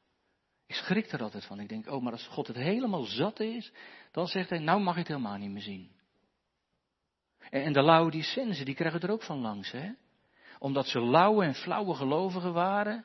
Ik 0.66 0.74
schrik 0.74 1.12
er 1.12 1.22
altijd 1.22 1.44
van. 1.44 1.60
Ik 1.60 1.68
denk, 1.68 1.90
oh, 1.90 2.02
maar 2.02 2.12
als 2.12 2.26
God 2.26 2.46
het 2.46 2.56
helemaal 2.56 3.04
zat 3.04 3.40
is, 3.40 3.72
dan 4.12 4.26
zegt 4.26 4.50
hij, 4.50 4.58
nou 4.58 4.80
mag 4.80 4.92
ik 4.92 4.98
het 4.98 5.08
helemaal 5.08 5.38
niet 5.38 5.50
meer 5.50 5.62
zien. 5.62 5.90
En, 7.52 7.72
de 7.72 7.82
Laodicensen, 7.82 8.64
die 8.64 8.74
krijgen 8.74 9.00
er 9.00 9.10
ook 9.10 9.22
van 9.22 9.38
langs, 9.38 9.70
hè? 9.70 9.90
Omdat 10.58 10.86
ze 10.86 11.00
lauwe 11.00 11.44
en 11.44 11.54
flauwe 11.54 11.94
gelovigen 11.94 12.52
waren, 12.52 13.04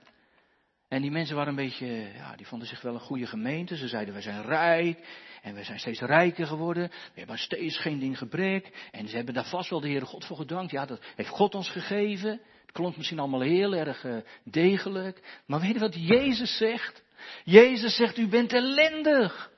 en 0.87 1.01
die 1.01 1.11
mensen 1.11 1.35
waren 1.35 1.49
een 1.49 1.65
beetje, 1.65 2.11
ja, 2.15 2.35
die 2.35 2.47
vonden 2.47 2.67
zich 2.67 2.81
wel 2.81 2.93
een 2.93 2.99
goede 2.99 3.25
gemeente. 3.25 3.77
Ze 3.77 3.87
zeiden, 3.87 4.13
wij 4.13 4.23
zijn 4.23 4.43
rijk 4.43 5.07
en 5.41 5.53
wij 5.53 5.63
zijn 5.63 5.79
steeds 5.79 5.99
rijker 5.99 6.47
geworden. 6.47 6.87
We 6.87 7.19
hebben 7.19 7.37
steeds 7.37 7.77
geen 7.77 7.99
ding 7.99 8.17
gebrek. 8.17 8.89
En 8.91 9.07
ze 9.07 9.15
hebben 9.15 9.33
daar 9.33 9.49
vast 9.49 9.69
wel 9.69 9.79
de 9.79 9.87
Heere 9.87 10.05
God 10.05 10.25
voor 10.25 10.37
gedankt. 10.37 10.71
Ja, 10.71 10.85
dat 10.85 11.01
heeft 11.15 11.29
God 11.29 11.55
ons 11.55 11.69
gegeven. 11.69 12.29
Het 12.61 12.71
klonk 12.71 12.97
misschien 12.97 13.19
allemaal 13.19 13.41
heel 13.41 13.75
erg 13.75 14.03
uh, 14.03 14.17
degelijk. 14.43 15.41
Maar 15.45 15.59
weet 15.59 15.73
je 15.73 15.79
wat 15.79 15.95
Jezus 15.95 16.57
zegt? 16.57 17.03
Jezus 17.43 17.95
zegt, 17.95 18.17
u 18.17 18.27
bent 18.27 18.53
ellendig. 18.53 19.51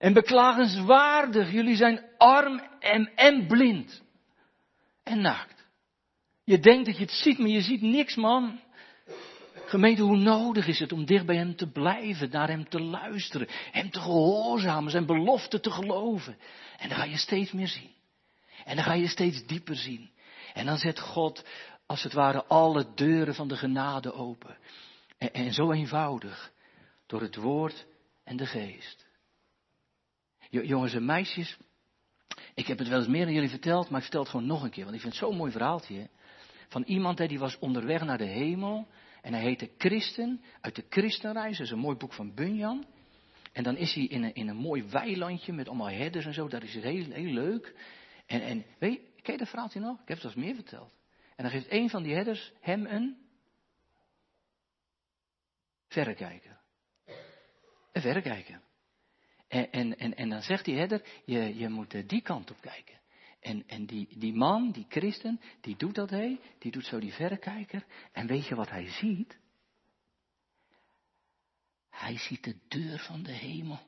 En 0.00 0.12
beklagenswaardig. 0.12 1.52
Jullie 1.52 1.76
zijn 1.76 2.04
arm 2.18 2.60
en, 2.78 3.12
en 3.14 3.46
blind. 3.46 4.02
En 5.02 5.20
naakt. 5.20 5.66
Je 6.44 6.58
denkt 6.58 6.86
dat 6.86 6.96
je 6.96 7.02
het 7.02 7.12
ziet, 7.12 7.38
maar 7.38 7.48
je 7.48 7.60
ziet 7.60 7.82
niks, 7.82 8.16
man. 8.16 8.60
Gemeente, 9.66 10.02
hoe 10.02 10.16
nodig 10.16 10.66
is 10.66 10.78
het 10.78 10.92
om 10.92 11.04
dicht 11.04 11.26
bij 11.26 11.36
Hem 11.36 11.56
te 11.56 11.70
blijven, 11.70 12.30
naar 12.30 12.48
Hem 12.48 12.68
te 12.68 12.80
luisteren, 12.80 13.46
Hem 13.50 13.90
te 13.90 14.00
gehoorzamen, 14.00 14.90
Zijn 14.90 15.06
belofte 15.06 15.60
te 15.60 15.70
geloven. 15.70 16.36
En 16.78 16.88
dan 16.88 16.98
ga 16.98 17.04
je 17.04 17.16
steeds 17.16 17.52
meer 17.52 17.68
zien. 17.68 17.90
En 18.64 18.76
dan 18.76 18.84
ga 18.84 18.92
je 18.92 19.08
steeds 19.08 19.46
dieper 19.46 19.76
zien. 19.76 20.10
En 20.54 20.66
dan 20.66 20.78
zet 20.78 21.00
God, 21.00 21.44
als 21.86 22.02
het 22.02 22.12
ware, 22.12 22.44
alle 22.44 22.86
deuren 22.94 23.34
van 23.34 23.48
de 23.48 23.56
genade 23.56 24.12
open. 24.12 24.56
En, 25.18 25.32
en 25.32 25.52
zo 25.52 25.72
eenvoudig, 25.72 26.52
door 27.06 27.20
het 27.20 27.36
woord 27.36 27.86
en 28.24 28.36
de 28.36 28.46
geest. 28.46 29.08
Jongens 30.50 30.94
en 30.94 31.04
meisjes, 31.04 31.58
ik 32.54 32.66
heb 32.66 32.78
het 32.78 32.88
wel 32.88 32.98
eens 32.98 33.08
meer 33.08 33.26
aan 33.26 33.32
jullie 33.32 33.48
verteld, 33.48 33.88
maar 33.88 33.96
ik 33.96 34.02
vertel 34.02 34.20
het 34.20 34.30
gewoon 34.30 34.46
nog 34.46 34.62
een 34.62 34.70
keer, 34.70 34.84
want 34.84 34.94
ik 34.94 35.00
vind 35.00 35.12
het 35.12 35.22
zo'n 35.22 35.36
mooi 35.36 35.52
verhaaltje. 35.52 36.08
Van 36.68 36.82
iemand 36.82 37.18
hè, 37.18 37.26
die 37.26 37.38
was 37.38 37.58
onderweg 37.58 38.02
naar 38.02 38.18
de 38.18 38.24
hemel 38.24 38.88
en 39.22 39.32
hij 39.32 39.42
heette 39.42 39.70
Christen, 39.78 40.42
uit 40.60 40.74
de 40.74 40.84
Christenreis, 40.88 41.56
dat 41.56 41.66
is 41.66 41.72
een 41.72 41.78
mooi 41.78 41.96
boek 41.96 42.12
van 42.12 42.34
Bunyan. 42.34 42.86
En 43.52 43.62
dan 43.62 43.76
is 43.76 43.94
hij 43.94 44.04
in 44.04 44.22
een, 44.22 44.34
in 44.34 44.48
een 44.48 44.56
mooi 44.56 44.82
weilandje 44.82 45.52
met 45.52 45.68
allemaal 45.68 45.90
herders 45.90 46.26
en 46.26 46.34
zo, 46.34 46.48
daar 46.48 46.62
is 46.62 46.74
het 46.74 46.84
heel, 46.84 47.10
heel 47.10 47.32
leuk. 47.32 47.74
En, 48.26 48.42
en 48.42 48.64
weet 48.78 48.92
je, 48.92 49.22
ken 49.22 49.32
je 49.32 49.38
dat 49.38 49.48
verhaaltje 49.48 49.80
nog? 49.80 50.00
Ik 50.00 50.08
heb 50.08 50.22
het 50.22 50.22
wel 50.22 50.32
eens 50.32 50.44
meer 50.44 50.54
verteld. 50.54 50.92
En 51.36 51.42
dan 51.42 51.50
geeft 51.52 51.70
een 51.70 51.90
van 51.90 52.02
die 52.02 52.14
herders 52.14 52.52
hem 52.60 52.86
een 52.86 53.16
verrekijker. 55.88 56.60
Een 57.92 58.02
verrekijker. 58.02 58.60
En, 59.50 59.96
en, 59.96 60.16
en, 60.16 60.28
dan 60.28 60.42
zegt 60.42 60.64
die 60.64 60.76
herder, 60.76 61.02
je, 61.24 61.56
je 61.56 61.68
moet 61.68 62.08
die 62.08 62.22
kant 62.22 62.50
op 62.50 62.60
kijken. 62.60 62.98
En, 63.40 63.68
en 63.68 63.86
die, 63.86 64.18
die 64.18 64.32
man, 64.32 64.70
die 64.72 64.86
christen, 64.88 65.40
die 65.60 65.76
doet 65.76 65.94
dat 65.94 66.10
hé, 66.10 66.38
die 66.58 66.70
doet 66.70 66.86
zo 66.86 66.98
die 66.98 67.12
verrekijker. 67.12 67.84
En 68.12 68.26
weet 68.26 68.46
je 68.46 68.54
wat 68.54 68.68
hij 68.70 68.88
ziet? 68.88 69.38
Hij 71.90 72.18
ziet 72.18 72.44
de 72.44 72.56
deur 72.68 72.98
van 72.98 73.22
de 73.22 73.32
hemel. 73.32 73.80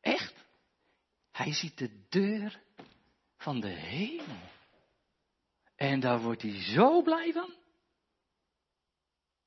Echt? 0.00 0.34
Hij 1.30 1.52
ziet 1.52 1.78
de 1.78 2.06
deur 2.08 2.60
van 3.36 3.60
de 3.60 3.68
hemel. 3.68 4.48
En 5.76 6.00
daar 6.00 6.20
wordt 6.20 6.42
hij 6.42 6.62
zo 6.62 7.02
blij 7.02 7.32
van. 7.32 7.54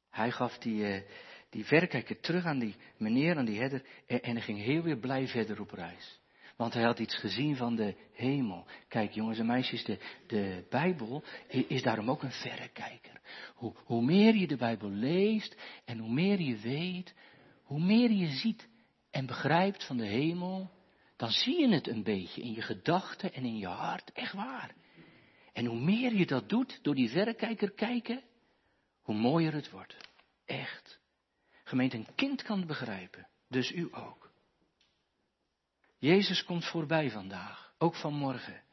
Hij 0.10 0.32
gaf 0.32 0.58
die, 0.58 1.04
uh, 1.04 1.10
die 1.52 1.66
verrekijker 1.66 2.20
terug 2.20 2.46
aan 2.46 2.60
die 2.60 2.76
meneer, 2.98 3.38
aan 3.38 3.46
die 3.46 3.60
herder. 3.60 3.84
En, 4.08 4.20
hij 4.34 4.42
ging 4.42 4.58
heel 4.58 4.82
weer 4.82 4.98
blij 4.98 5.28
verder 5.28 5.62
op 5.62 5.72
reis. 5.72 6.20
Want 6.56 6.74
hij 6.74 6.84
had 6.84 7.00
iets 7.00 7.16
gezien 7.16 7.56
van 7.56 7.76
de 7.76 7.96
hemel. 8.14 8.66
Kijk 8.88 9.12
jongens 9.12 9.40
en 9.40 9.46
meisjes, 9.46 9.84
de, 9.84 9.98
de 10.28 10.66
Bijbel 10.70 11.24
is 11.48 11.82
daarom 11.82 12.10
ook 12.10 12.24
een 12.24 12.32
verrekijker. 12.32 13.22
Hoe, 13.56 13.74
hoe 13.76 14.04
meer 14.04 14.36
je 14.36 14.48
de 14.48 14.58
Bijbel 14.58 14.90
leest 14.90 15.56
en 15.86 15.98
hoe 15.98 16.12
meer 16.12 16.42
je 16.42 16.58
weet, 16.58 17.16
hoe 17.64 17.80
meer 17.80 18.12
je 18.12 18.28
ziet 18.28 18.68
en 19.10 19.26
begrijpt 19.26 19.86
van 19.86 19.98
de 19.98 20.08
hemel, 20.08 20.72
dan 21.16 21.30
zie 21.30 21.60
je 21.60 21.74
het 21.74 21.88
een 21.88 22.04
beetje 22.04 22.42
in 22.42 22.54
je 22.54 22.62
gedachten 22.62 23.34
en 23.34 23.44
in 23.44 23.58
je 23.58 23.68
hart, 23.68 24.12
echt 24.12 24.34
waar. 24.34 24.76
En 25.54 25.66
hoe 25.66 25.80
meer 25.80 26.14
je 26.14 26.26
dat 26.26 26.50
doet 26.50 26.80
door 26.82 26.96
die 26.96 27.10
verrekijker 27.10 27.72
kijken, 27.72 28.24
hoe 29.02 29.16
mooier 29.16 29.54
het 29.54 29.70
wordt. 29.70 29.98
Echt. 30.46 31.01
Gemeente, 31.72 31.98
een 31.98 32.16
kind 32.16 32.44
kan 32.44 32.66
begrijpen, 32.66 33.28
dus 33.48 33.72
u 33.72 33.88
ook. 33.92 34.32
Jezus 35.98 36.44
komt 36.44 36.66
voorbij 36.66 37.12
vandaag, 37.12 37.74
ook 37.78 37.96
vanmorgen. 37.96 38.64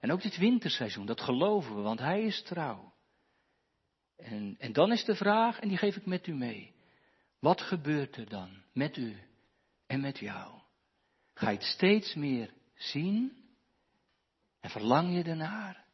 En 0.00 0.12
ook 0.12 0.22
dit 0.22 0.36
winterseizoen, 0.36 1.06
dat 1.06 1.20
geloven 1.20 1.74
we, 1.74 1.80
want 1.80 1.98
Hij 1.98 2.22
is 2.22 2.42
trouw. 2.42 2.94
En, 4.16 4.56
en 4.58 4.72
dan 4.72 4.92
is 4.92 5.04
de 5.04 5.14
vraag, 5.14 5.58
en 5.58 5.68
die 5.68 5.76
geef 5.76 5.96
ik 5.96 6.06
met 6.06 6.26
u 6.26 6.34
mee. 6.34 6.74
Wat 7.38 7.60
gebeurt 7.60 8.16
er 8.16 8.28
dan 8.28 8.62
met 8.72 8.96
u 8.96 9.16
en 9.86 10.00
met 10.00 10.18
jou? 10.18 10.60
Ga 11.34 11.50
je 11.50 11.56
het 11.56 11.66
steeds 11.66 12.14
meer 12.14 12.52
zien? 12.74 13.44
En 14.60 14.70
verlang 14.70 15.14
je 15.14 15.22
ernaar? 15.22 15.84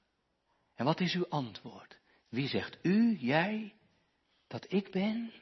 En 0.75 0.85
wat 0.85 1.01
is 1.01 1.15
uw 1.15 1.29
antwoord? 1.29 1.99
Wie 2.29 2.49
zegt 2.49 2.79
u, 2.83 3.17
jij, 3.17 3.75
dat 4.47 4.73
ik 4.73 4.91
ben? 4.91 5.33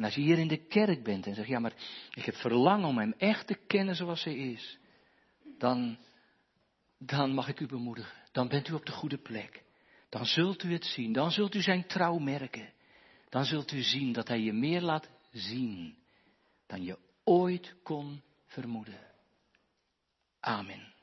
En 0.00 0.06
als 0.06 0.14
je 0.14 0.20
hier 0.20 0.38
in 0.38 0.48
de 0.48 0.66
kerk 0.66 1.02
bent 1.02 1.26
en 1.26 1.34
zegt, 1.34 1.48
ja, 1.48 1.58
maar 1.58 1.74
ik 2.10 2.24
heb 2.24 2.34
verlangen 2.34 2.88
om 2.88 2.98
hem 2.98 3.14
echt 3.18 3.46
te 3.46 3.54
kennen 3.66 3.94
zoals 3.94 4.24
hij 4.24 4.34
is, 4.34 4.78
dan, 5.58 5.98
dan 6.98 7.34
mag 7.34 7.48
ik 7.48 7.60
u 7.60 7.66
bemoedigen. 7.66 8.18
Dan 8.32 8.48
bent 8.48 8.68
u 8.68 8.72
op 8.72 8.86
de 8.86 8.92
goede 8.92 9.18
plek. 9.18 9.62
Dan 10.08 10.26
zult 10.26 10.62
u 10.62 10.72
het 10.72 10.84
zien. 10.84 11.12
Dan 11.12 11.30
zult 11.30 11.54
u 11.54 11.62
zijn 11.62 11.86
trouw 11.86 12.18
merken. 12.18 12.72
Dan 13.28 13.44
zult 13.44 13.72
u 13.72 13.82
zien 13.82 14.12
dat 14.12 14.28
hij 14.28 14.40
je 14.40 14.52
meer 14.52 14.80
laat 14.80 15.10
zien 15.32 15.96
dan 16.66 16.82
je 16.82 16.98
ooit 17.24 17.74
kon 17.82 18.22
vermoeden. 18.46 19.00
Amen. 20.40 20.94